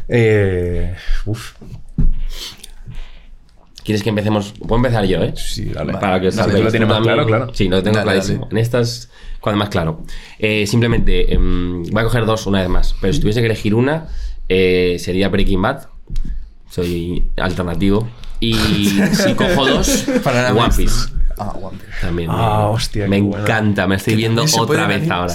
Eh, 0.08 0.96
uf. 1.26 1.54
¿Quieres 3.84 4.02
que 4.02 4.10
empecemos? 4.10 4.54
Puedo 4.60 4.78
empezar 4.78 5.06
yo, 5.06 5.22
¿eh? 5.22 5.34
Sí, 5.36 5.66
dale. 5.66 5.94
Para 5.94 6.20
que 6.20 6.30
os 6.30 6.36
Dale, 6.36 6.54
salvéis. 6.54 6.60
¿tú 6.60 6.64
lo 6.66 6.72
tienes 6.72 6.88
Tú 6.88 6.94
más 6.94 7.04
claro? 7.04 7.26
Claro. 7.26 7.52
Sí, 7.54 7.68
lo 7.68 7.84
tengo 7.84 7.98
Dale, 7.98 8.12
clarísimo. 8.12 8.46
dale. 8.46 8.52
En 8.52 8.58
estas, 8.58 9.10
cuando 9.46 9.60
más 9.60 9.70
claro. 9.70 10.02
Eh, 10.40 10.66
simplemente, 10.68 11.34
em, 11.34 11.84
voy 11.84 12.02
a 12.02 12.04
coger 12.04 12.26
dos 12.26 12.46
una 12.48 12.60
vez 12.60 12.70
más. 12.70 12.96
Pero 13.00 13.14
si 13.14 13.20
tuviese 13.22 13.40
que 13.40 13.46
elegir 13.46 13.74
una, 13.76 14.08
eh, 14.50 14.98
sería 15.00 15.30
Breaking 15.30 15.62
Bad. 15.62 15.88
Soy 16.70 17.24
alternativo. 17.38 18.08
Y 18.40 18.54
si 19.14 19.34
cojo 19.36 19.66
dos, 19.68 20.06
Para 20.24 20.54
One. 20.54 20.74
Piece. 20.76 21.10
Ah, 21.38 21.54
One 21.62 21.78
Piece. 21.78 21.92
También. 22.02 22.30
Ah, 22.32 22.66
me- 22.70 22.76
hostia, 22.76 23.08
Me 23.08 23.22
buena. 23.22 23.44
encanta, 23.44 23.88
me 23.88 23.96
estoy 23.96 24.16
viendo 24.16 24.44
otra 24.60 24.88
vez 24.88 25.10
ahora. 25.10 25.34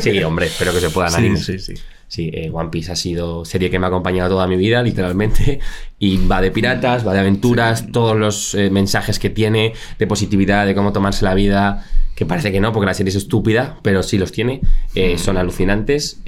Sí, 0.00 0.22
hombre, 0.22 0.46
espero 0.46 0.72
que 0.72 0.80
se 0.80 0.90
puedan 0.90 1.10
Sí, 1.10 1.16
animes. 1.18 1.44
sí, 1.44 1.58
sí. 1.58 1.74
Sí, 2.10 2.28
eh, 2.34 2.50
One 2.52 2.70
Piece 2.70 2.90
ha 2.90 2.96
sido 2.96 3.44
serie 3.44 3.70
que 3.70 3.78
me 3.78 3.86
ha 3.86 3.88
acompañado 3.88 4.30
toda 4.30 4.48
mi 4.48 4.56
vida, 4.56 4.82
literalmente. 4.82 5.60
Y 6.00 6.26
va 6.26 6.40
de 6.40 6.50
piratas, 6.50 7.06
va 7.06 7.12
de 7.12 7.20
aventuras, 7.20 7.92
todos 7.92 8.16
los 8.16 8.54
eh, 8.54 8.68
mensajes 8.68 9.18
que 9.20 9.30
tiene, 9.30 9.74
de 9.98 10.06
positividad, 10.08 10.66
de 10.66 10.74
cómo 10.74 10.92
tomarse 10.92 11.24
la 11.24 11.34
vida, 11.34 11.86
que 12.16 12.26
parece 12.26 12.50
que 12.50 12.58
no, 12.58 12.72
porque 12.72 12.86
la 12.86 12.94
serie 12.94 13.10
es 13.10 13.16
estúpida, 13.16 13.78
pero 13.82 14.02
sí 14.02 14.18
los 14.18 14.32
tiene, 14.32 14.60
eh, 14.94 15.18
son 15.18 15.36
alucinantes. 15.36 16.20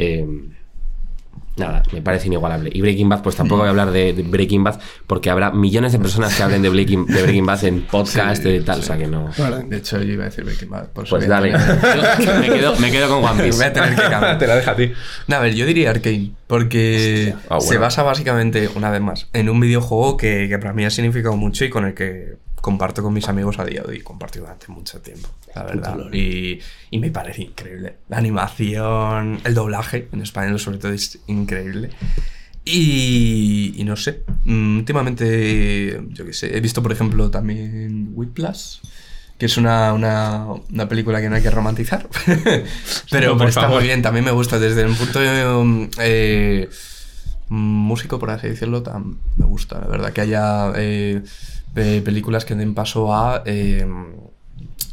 Nada, 1.57 1.83
me 1.93 2.01
parece 2.03 2.27
inigualable. 2.29 2.71
Y 2.73 2.81
Breaking 2.81 3.09
Bad, 3.09 3.23
pues 3.23 3.37
tampoco 3.37 3.61
voy 3.61 3.67
a 3.67 3.71
hablar 3.71 3.91
de, 3.91 4.13
de 4.13 4.23
Breaking 4.23 4.65
Bad, 4.65 4.81
porque 5.07 5.31
habrá 5.31 5.51
millones 5.51 5.93
de 5.93 5.99
personas 5.99 6.35
que 6.37 6.43
hablen 6.43 6.63
de 6.63 6.69
Breaking, 6.69 7.07
de 7.07 7.23
Breaking 7.23 7.47
Bad 7.47 7.65
en 7.65 7.83
podcast, 7.83 8.43
de 8.43 8.61
tal, 8.63 8.81
o 8.81 8.83
sea 8.83 8.97
que 8.97 9.07
no. 9.07 9.31
De 9.69 9.77
hecho, 9.77 9.99
yo 10.03 10.13
iba 10.13 10.23
a 10.25 10.27
decir 10.27 10.45
Breaking 10.45 10.71
Bad. 10.71 10.89
Por 10.89 11.05
eso 11.05 11.17
Pues 11.17 11.27
voy 11.29 11.31
dale, 11.31 11.53
Yo 11.53 12.39
me 12.41 12.47
quedo, 12.49 12.77
me 12.77 12.91
quedo 12.91 13.09
con 13.09 13.25
One 13.25 13.43
Voy 13.43 13.51
Piece. 13.51 13.65
a 13.65 13.73
tener 13.73 13.91
que 13.95 14.03
cambiar. 14.03 14.39
Te 14.39 14.47
la 14.47 14.57
deja 14.57 14.71
a 14.71 14.77
ti. 14.77 14.93
No, 15.27 15.37
a 15.37 15.41
ver, 15.41 15.55
yo 15.55 15.67
diría 15.67 15.91
Arkane, 15.91 16.33
porque 16.47 17.35
Ah, 17.49 17.61
se 17.61 17.79
basa 17.79 18.03
básicamente, 18.03 18.69
una 18.75 18.91
vez 18.91 19.01
más, 19.01 19.29
en 19.33 19.49
un 19.51 19.61
videojuego 19.61 20.17
que, 20.17 20.47
que 20.49 20.59
para 20.59 20.73
mí 20.73 20.85
ha 20.85 20.91
significado 20.91 21.37
mucho 21.37 21.65
y 21.65 21.71
con 21.71 21.85
el 21.85 21.95
que 21.95 22.35
comparto 22.63 23.03
con 23.03 23.13
mis 23.13 23.29
amigos 23.29 23.59
a 23.59 23.65
día 23.67 23.83
de 23.83 23.91
hoy, 23.91 24.01
compartí 24.01 24.39
durante 24.39 24.69
mucho 24.69 25.01
tiempo, 25.03 25.29
la 25.55 25.65
verdad. 25.65 25.97
Y, 26.15 26.59
y 26.91 26.99
me 26.99 27.11
parece 27.11 27.43
increíble. 27.43 27.97
La 28.09 28.17
animación, 28.17 29.41
el 29.45 29.53
doblaje 29.53 30.09
en 30.13 30.23
español 30.23 30.59
sobre 30.59 30.79
todo 30.79 30.93
es 30.93 31.19
increíble. 31.27 31.91
Y, 32.65 33.75
y 33.77 33.85
no 33.85 33.97
sé, 33.97 34.23
mm, 34.45 34.77
últimamente, 34.79 36.01
yo 36.11 36.25
qué 36.25 36.33
sé, 36.33 36.57
he 36.57 36.61
visto 36.61 36.81
por 36.83 36.93
ejemplo 36.93 37.29
también 37.31 38.11
Whiplash, 38.15 38.77
que 39.37 39.47
es 39.47 39.57
una, 39.57 39.93
una, 39.93 40.47
una 40.73 40.89
película 40.89 41.21
que 41.21 41.29
no 41.29 41.35
hay 41.35 41.43
que 41.43 41.51
romantizar, 41.51 42.09
pero, 43.11 43.37
pero 43.37 43.49
está 43.49 43.67
muy 43.69 43.83
bien, 43.83 44.01
también 44.03 44.25
me 44.25 44.31
gusta 44.31 44.61
desde 44.61 44.87
un 44.87 44.95
punto 44.95 45.19
de, 45.19 45.89
eh, 45.99 46.69
músico, 47.49 48.21
por 48.21 48.31
así 48.31 48.47
decirlo, 48.49 48.85
tam- 48.85 49.17
me 49.37 49.45
gusta, 49.47 49.81
la 49.81 49.89
verdad, 49.89 50.13
que 50.13 50.21
haya 50.21 50.73
eh, 50.77 51.23
eh, 51.77 52.03
películas 52.05 52.45
que 52.45 52.55
den 52.55 52.75
paso 52.75 53.15
a, 53.15 53.43
eh, 53.47 53.87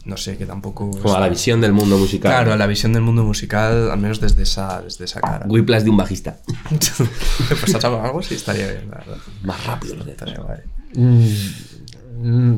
no 0.05 0.17
sé, 0.17 0.38
que 0.38 0.45
tampoco... 0.45 0.89
Como 0.91 1.15
a 1.15 1.19
la 1.19 1.30
visión 1.30 1.61
del 1.61 1.73
mundo 1.73 1.97
musical. 1.97 2.32
Claro, 2.32 2.53
a 2.53 2.57
la 2.57 2.67
visión 2.67 2.93
del 2.93 3.03
mundo 3.03 3.23
musical, 3.23 3.91
al 3.91 3.99
menos 3.99 4.19
desde 4.19 4.43
esa, 4.43 4.82
desde 4.82 5.05
esa 5.05 5.21
cara. 5.21 5.45
Whiplash 5.49 5.84
de 5.84 5.89
un 5.89 5.97
bajista. 5.97 6.38
pues 6.67 7.75
has 7.75 7.84
hablado 7.86 8.05
algo, 8.05 8.21
sí, 8.23 8.36
estaría 8.36 8.67
bien, 8.71 8.89
la 8.89 8.97
verdad. 8.97 9.17
Más 9.43 9.65
rápido 9.65 9.95
lo 9.95 10.05
Estaría 10.05 10.39
guay. 10.39 10.59
Mm, 10.93 12.57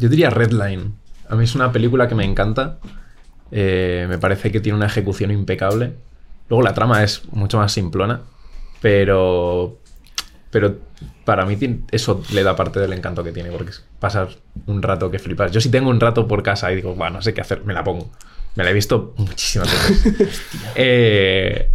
Yo 0.00 0.08
diría 0.08 0.30
Redline. 0.30 0.94
A 1.28 1.36
mí 1.36 1.44
es 1.44 1.54
una 1.54 1.72
película 1.72 2.08
que 2.08 2.14
me 2.14 2.24
encanta. 2.24 2.78
Eh, 3.50 4.06
me 4.08 4.18
parece 4.18 4.50
que 4.50 4.60
tiene 4.60 4.76
una 4.76 4.86
ejecución 4.86 5.30
impecable. 5.30 5.94
Luego 6.48 6.62
la 6.62 6.74
trama 6.74 7.02
es 7.04 7.22
mucho 7.32 7.58
más 7.58 7.72
simplona. 7.72 8.20
Pero. 8.80 9.78
Pero 10.54 10.78
para 11.24 11.44
mí 11.46 11.58
eso 11.90 12.22
le 12.32 12.44
da 12.44 12.54
parte 12.54 12.78
del 12.78 12.92
encanto 12.92 13.24
que 13.24 13.32
tiene. 13.32 13.50
Porque 13.50 13.70
es 13.70 13.84
pasar 13.98 14.28
un 14.66 14.82
rato 14.82 15.10
que 15.10 15.18
flipas. 15.18 15.50
Yo 15.50 15.60
si 15.60 15.68
tengo 15.68 15.90
un 15.90 15.98
rato 15.98 16.28
por 16.28 16.44
casa 16.44 16.70
y 16.70 16.76
digo, 16.76 16.94
bueno, 16.94 17.14
no 17.16 17.22
sé 17.22 17.34
qué 17.34 17.40
hacer, 17.40 17.64
me 17.64 17.74
la 17.74 17.82
pongo. 17.82 18.08
Me 18.54 18.62
la 18.62 18.70
he 18.70 18.72
visto 18.72 19.14
muchísimas 19.16 19.68
veces. 20.04 20.40
Eh, 20.76 21.70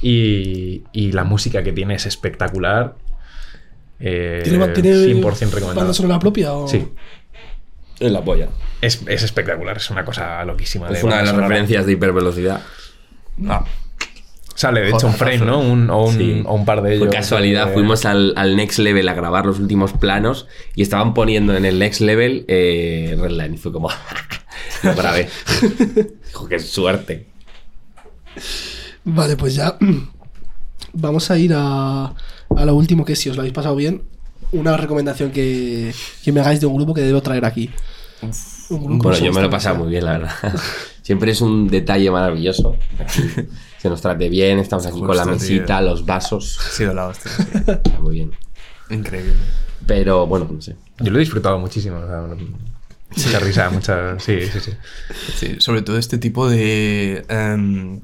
y, 0.00 0.82
y 0.92 1.12
la 1.12 1.24
música 1.24 1.62
que 1.62 1.72
tiene 1.74 1.96
es 1.96 2.06
espectacular. 2.06 2.94
Eh, 4.00 4.40
¿Tiene, 4.44 4.66
tiene 4.68 4.90
100% 4.94 5.22
banda 5.22 5.54
recomendado. 5.56 5.92
sonora 5.92 6.18
propia? 6.18 6.54
O... 6.54 6.66
Sí, 6.66 6.88
Es 8.00 8.10
la 8.10 8.22
polla. 8.24 8.48
es, 8.80 9.02
es 9.06 9.22
espectacular, 9.24 9.76
es 9.76 9.90
una 9.90 10.06
cosa 10.06 10.42
loquísima. 10.46 10.88
Es 10.88 11.04
una 11.04 11.16
de 11.16 11.20
las 11.22 11.30
sonora. 11.32 11.48
referencias 11.48 11.84
de 11.84 11.92
hipervelocidad. 11.92 12.62
Ah, 13.46 13.66
Sale, 14.56 14.80
de 14.80 14.88
hecho, 14.90 15.06
un 15.06 15.12
frame, 15.12 15.38
¿no? 15.38 15.60
Un, 15.60 15.90
o, 15.90 16.06
un, 16.06 16.14
Sí. 16.16 16.42
o 16.44 16.54
un 16.54 16.64
par 16.64 16.82
de 16.82 16.94
ellos. 16.94 17.06
Por 17.06 17.14
casualidad 17.14 17.70
eh, 17.70 17.74
fuimos 17.74 18.04
al, 18.06 18.32
al 18.36 18.56
Next 18.56 18.78
Level 18.80 19.06
a 19.08 19.14
grabar 19.14 19.46
los 19.46 19.58
últimos 19.60 19.92
planos 19.92 20.48
y 20.74 20.82
estaban 20.82 21.12
poniendo 21.14 21.54
en 21.54 21.64
el 21.64 21.78
Next 21.78 22.00
Level 22.00 22.44
eh, 22.48 23.16
Redline. 23.20 23.54
Y 23.54 23.58
fue 23.58 23.70
como. 23.72 23.90
lo 24.82 24.94
grabé. 24.94 25.28
Dijo, 26.26 26.48
qué 26.48 26.58
suerte. 26.58 27.26
Vale, 29.04 29.36
pues 29.36 29.54
ya 29.54 29.76
vamos 30.92 31.30
a 31.30 31.38
ir 31.38 31.52
a, 31.54 32.06
a 32.06 32.64
lo 32.64 32.74
último 32.74 33.04
que 33.04 33.14
si 33.14 33.28
os 33.28 33.36
lo 33.36 33.42
habéis 33.42 33.54
pasado 33.54 33.76
bien, 33.76 34.02
una 34.52 34.76
recomendación 34.76 35.30
que, 35.32 35.92
que 36.24 36.32
me 36.32 36.40
hagáis 36.40 36.60
de 36.60 36.66
un 36.66 36.76
grupo 36.76 36.94
que 36.94 37.02
debo 37.02 37.20
traer 37.22 37.44
aquí. 37.44 37.70
Un 38.70 38.84
grupo 38.84 39.04
Bueno, 39.10 39.24
yo 39.24 39.32
me 39.32 39.40
lo 39.42 39.46
he 39.48 39.50
pasado 39.50 39.76
mucho. 39.76 39.84
muy 39.84 39.92
bien, 39.92 40.04
la 40.04 40.12
verdad. 40.18 40.32
Siempre 41.02 41.30
es 41.32 41.40
un 41.40 41.68
detalle 41.68 42.10
maravilloso. 42.10 42.76
Se 43.78 43.88
nos 43.88 44.00
trate 44.00 44.28
bien, 44.28 44.58
estamos 44.58 44.86
aquí 44.86 44.98
con 45.00 45.16
la 45.16 45.22
tío. 45.24 45.32
mesita, 45.32 45.80
los 45.80 46.04
vasos. 46.06 46.58
ha 46.60 46.70
sido 46.70 46.94
la 46.94 47.08
hostia. 47.08 47.30
Está 47.66 48.00
muy 48.00 48.14
bien. 48.14 48.32
Increíble. 48.90 49.34
Pero 49.86 50.26
bueno, 50.26 50.48
no 50.50 50.60
sé. 50.60 50.76
Yo 50.98 51.10
lo 51.10 51.18
he 51.18 51.20
disfrutado 51.20 51.58
muchísimo. 51.58 51.98
o 51.98 52.06
sea, 52.06 52.26
mucha 53.16 53.38
risa, 53.40 53.70
mucha. 53.70 54.18
Sí, 54.18 54.40
sí, 54.46 54.60
sí. 54.60 54.72
Sí, 55.36 55.56
sobre 55.60 55.82
todo 55.82 55.98
este 55.98 56.18
tipo 56.18 56.48
de, 56.48 57.24
em, 57.28 58.00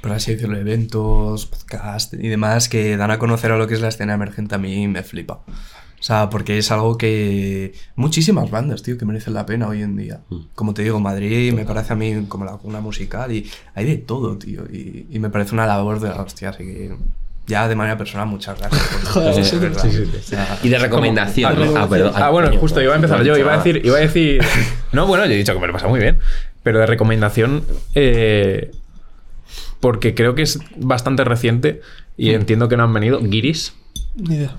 por 0.00 0.12
así 0.12 0.32
decirlo, 0.32 0.56
eventos, 0.56 1.46
podcast 1.46 2.14
y 2.14 2.28
demás 2.28 2.68
que 2.68 2.96
dan 2.96 3.10
a 3.10 3.18
conocer 3.18 3.52
a 3.52 3.58
lo 3.58 3.66
que 3.66 3.74
es 3.74 3.80
la 3.80 3.88
escena 3.88 4.14
emergente 4.14 4.54
a 4.54 4.58
mí 4.58 4.88
me 4.88 5.02
flipa. 5.02 5.40
O 6.00 6.02
sea, 6.02 6.30
porque 6.30 6.56
es 6.56 6.70
algo 6.70 6.96
que 6.96 7.74
muchísimas 7.94 8.50
bandas, 8.50 8.82
tío, 8.82 8.96
que 8.96 9.04
merecen 9.04 9.34
la 9.34 9.44
pena 9.44 9.68
hoy 9.68 9.82
en 9.82 9.96
día. 9.96 10.20
Como 10.54 10.72
te 10.72 10.82
digo, 10.82 10.98
Madrid 10.98 11.52
me 11.52 11.66
parece 11.66 11.92
a 11.92 11.96
mí 11.96 12.24
como 12.26 12.46
la 12.46 12.52
cuna 12.52 12.80
musical 12.80 13.30
y 13.30 13.50
hay 13.74 13.84
de 13.84 13.98
todo, 13.98 14.38
tío. 14.38 14.62
Y, 14.72 15.06
y 15.10 15.18
me 15.18 15.28
parece 15.28 15.52
una 15.54 15.66
labor 15.66 16.00
de 16.00 16.08
la 16.08 16.22
hostia, 16.22 16.48
así 16.48 16.64
que 16.64 16.96
ya 17.46 17.68
de 17.68 17.74
manera 17.74 17.98
personal 17.98 18.26
muchas 18.28 18.58
gracias. 18.58 18.82
Joder, 19.08 19.34
de 19.34 19.44
sí, 19.44 19.58
sí, 19.58 19.90
sí, 19.90 19.90
sí. 19.90 20.16
O 20.18 20.22
sea, 20.22 20.58
Y 20.62 20.68
de 20.70 20.78
recomendación. 20.78 21.52
Ah, 21.76 21.86
perdón. 21.88 22.12
Ah, 22.14 22.30
bueno, 22.30 22.56
justo 22.58 22.80
iba 22.80 22.92
a 22.92 22.96
empezar 22.96 23.20
he 23.20 23.24
yo. 23.24 23.36
Iba 23.36 23.54
a 23.54 23.56
decir. 23.58 23.84
Iba 23.84 23.96
a 23.96 24.00
decir 24.00 24.42
no, 24.92 25.06
bueno, 25.06 25.26
yo 25.26 25.32
he 25.32 25.36
dicho 25.36 25.52
que 25.52 25.60
me 25.60 25.66
lo 25.66 25.72
pasa 25.72 25.88
muy 25.88 26.00
bien. 26.00 26.18
Pero 26.62 26.78
de 26.78 26.86
recomendación. 26.86 27.64
eh, 27.94 28.70
porque 29.80 30.14
creo 30.14 30.34
que 30.34 30.42
es 30.42 30.60
bastante 30.76 31.24
reciente. 31.24 31.80
Y 32.16 32.30
entiendo 32.30 32.68
que 32.68 32.76
no 32.76 32.84
han 32.84 32.92
venido. 32.92 33.20
Giris. 33.20 33.74
Ni 34.14 34.36
idea. 34.36 34.56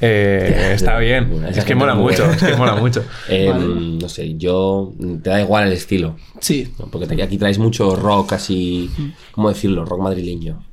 Eh, 0.00 0.72
está 0.74 0.98
bien. 0.98 1.44
Es 1.48 1.64
que 1.64 1.74
mola 1.74 1.94
mucho. 1.94 2.24
buena. 2.24 2.36
Es 2.36 2.42
que 2.42 2.56
mola 2.56 2.74
mucho. 2.76 3.04
Eh, 3.28 3.50
Vale. 3.50 3.64
No 4.00 4.08
sé, 4.08 4.36
yo. 4.36 4.92
Te 5.22 5.30
da 5.30 5.40
igual 5.40 5.66
el 5.66 5.72
estilo. 5.74 6.16
Sí. 6.40 6.72
Porque 6.90 7.22
aquí 7.22 7.36
traes 7.38 7.58
mucho 7.58 7.94
rock 7.96 8.32
así. 8.34 8.90
¿Cómo 9.32 9.48
decirlo? 9.50 9.84
Rock 9.84 10.00
madrileño. 10.00 10.64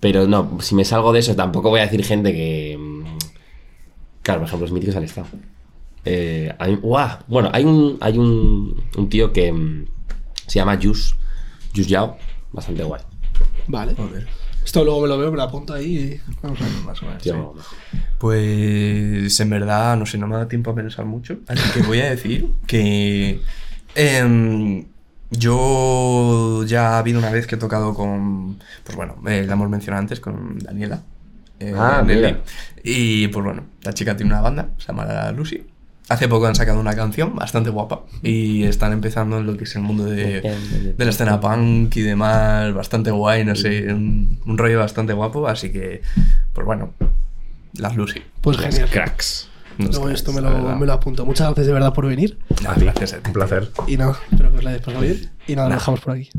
Pero 0.00 0.26
no, 0.26 0.58
si 0.60 0.74
me 0.74 0.84
salgo 0.84 1.12
de 1.12 1.18
eso, 1.20 1.34
tampoco 1.34 1.70
voy 1.70 1.80
a 1.80 1.84
decir 1.84 2.04
gente 2.04 2.32
que. 2.32 2.76
mm, 2.78 3.04
Claro, 4.22 4.40
por 4.40 4.48
ejemplo, 4.48 4.66
los 4.66 4.72
míticos 4.72 4.96
al 4.96 5.04
estado. 5.04 5.26
Eh, 6.04 6.52
hay-. 6.58 6.78
Bueno, 7.26 7.50
hay 7.52 7.64
un, 7.64 7.98
hay 8.00 8.16
un, 8.16 8.82
un 8.96 9.08
tío 9.08 9.32
que 9.32 9.52
mm, 9.52 9.86
se 10.46 10.58
llama 10.58 10.78
Jus. 10.82 11.14
Jus 11.74 11.86
Yao. 11.88 12.16
Bastante 12.52 12.82
guay. 12.84 13.02
Vale. 13.66 13.94
Esto 14.68 14.84
luego 14.84 15.00
me 15.00 15.08
lo 15.08 15.16
veo, 15.16 15.30
me 15.30 15.38
lo 15.38 15.44
apunto 15.44 15.72
ahí 15.72 15.96
y 15.96 16.20
vamos 16.42 16.60
a 16.60 16.64
ver. 16.64 16.72
Más 16.84 17.02
o 17.02 17.06
menos, 17.06 17.22
Tío, 17.22 17.54
sí. 17.90 17.98
Pues 18.18 19.40
en 19.40 19.48
verdad, 19.48 19.96
no 19.96 20.04
sé, 20.04 20.18
no 20.18 20.26
me 20.26 20.36
da 20.36 20.46
tiempo 20.46 20.72
a 20.72 20.74
pensar 20.74 21.06
mucho. 21.06 21.38
Así 21.48 21.62
que 21.72 21.80
voy 21.86 22.00
a 22.00 22.10
decir 22.10 22.50
que 22.66 23.40
em, 23.94 24.84
yo 25.30 26.64
ya 26.66 26.90
ha 26.96 26.98
habido 26.98 27.18
una 27.18 27.30
vez 27.30 27.46
que 27.46 27.54
he 27.54 27.58
tocado 27.58 27.94
con, 27.94 28.58
pues 28.84 28.94
bueno, 28.94 29.16
eh, 29.26 29.44
la 29.46 29.54
hemos 29.54 29.70
mencionado 29.70 30.02
antes, 30.02 30.20
con 30.20 30.58
Daniela. 30.58 31.00
eh, 31.60 31.72
Ah, 31.74 32.02
Nelly. 32.06 32.36
Y 32.84 33.28
pues 33.28 33.42
bueno, 33.42 33.62
la 33.80 33.94
chica 33.94 34.18
tiene 34.18 34.32
una 34.32 34.42
banda, 34.42 34.68
se 34.76 34.88
llama 34.88 35.32
Lucy. 35.32 35.64
Hace 36.08 36.26
poco 36.26 36.46
han 36.46 36.54
sacado 36.54 36.80
una 36.80 36.94
canción 36.94 37.36
bastante 37.36 37.68
guapa 37.68 38.00
y 38.22 38.64
están 38.64 38.92
empezando 38.92 39.38
en 39.38 39.46
lo 39.46 39.56
que 39.58 39.64
es 39.64 39.76
el 39.76 39.82
mundo 39.82 40.04
de, 40.04 40.40
de 40.96 41.04
la 41.04 41.10
escena 41.10 41.38
punk 41.38 41.94
y 41.96 42.00
demás, 42.00 42.72
bastante 42.72 43.10
guay, 43.10 43.44
no 43.44 43.54
sé, 43.54 43.92
un, 43.92 44.40
un 44.46 44.58
rollo 44.58 44.78
bastante 44.78 45.12
guapo, 45.12 45.48
así 45.48 45.70
que, 45.70 46.00
pues 46.54 46.66
bueno, 46.66 46.94
las 47.74 47.94
Lucy. 47.94 48.22
Pues 48.40 48.56
genial. 48.56 48.88
Cracks. 48.88 49.48
Unos 49.78 49.90
Luego 49.90 50.06
cracks, 50.06 50.20
esto 50.20 50.32
me 50.32 50.40
lo, 50.40 50.76
me 50.76 50.86
lo 50.86 50.92
apunto. 50.94 51.26
Muchas 51.26 51.48
gracias 51.48 51.66
de 51.66 51.72
verdad 51.74 51.92
por 51.92 52.06
venir. 52.06 52.38
Ah, 52.66 52.74
gracias 52.76 53.12
ti. 53.12 53.18
Un 53.26 53.32
placer. 53.34 53.70
Y 53.86 53.96
nada, 53.98 54.18
espero 54.30 54.50
que 54.50 54.56
os 54.56 54.64
la 54.64 54.70
hayáis 54.70 54.84
pasado 54.84 55.02
bien. 55.02 55.30
Y 55.46 55.56
nada, 55.56 55.68
lo 55.68 55.74
dejamos 55.74 56.00
por 56.00 56.14
aquí. 56.14 56.30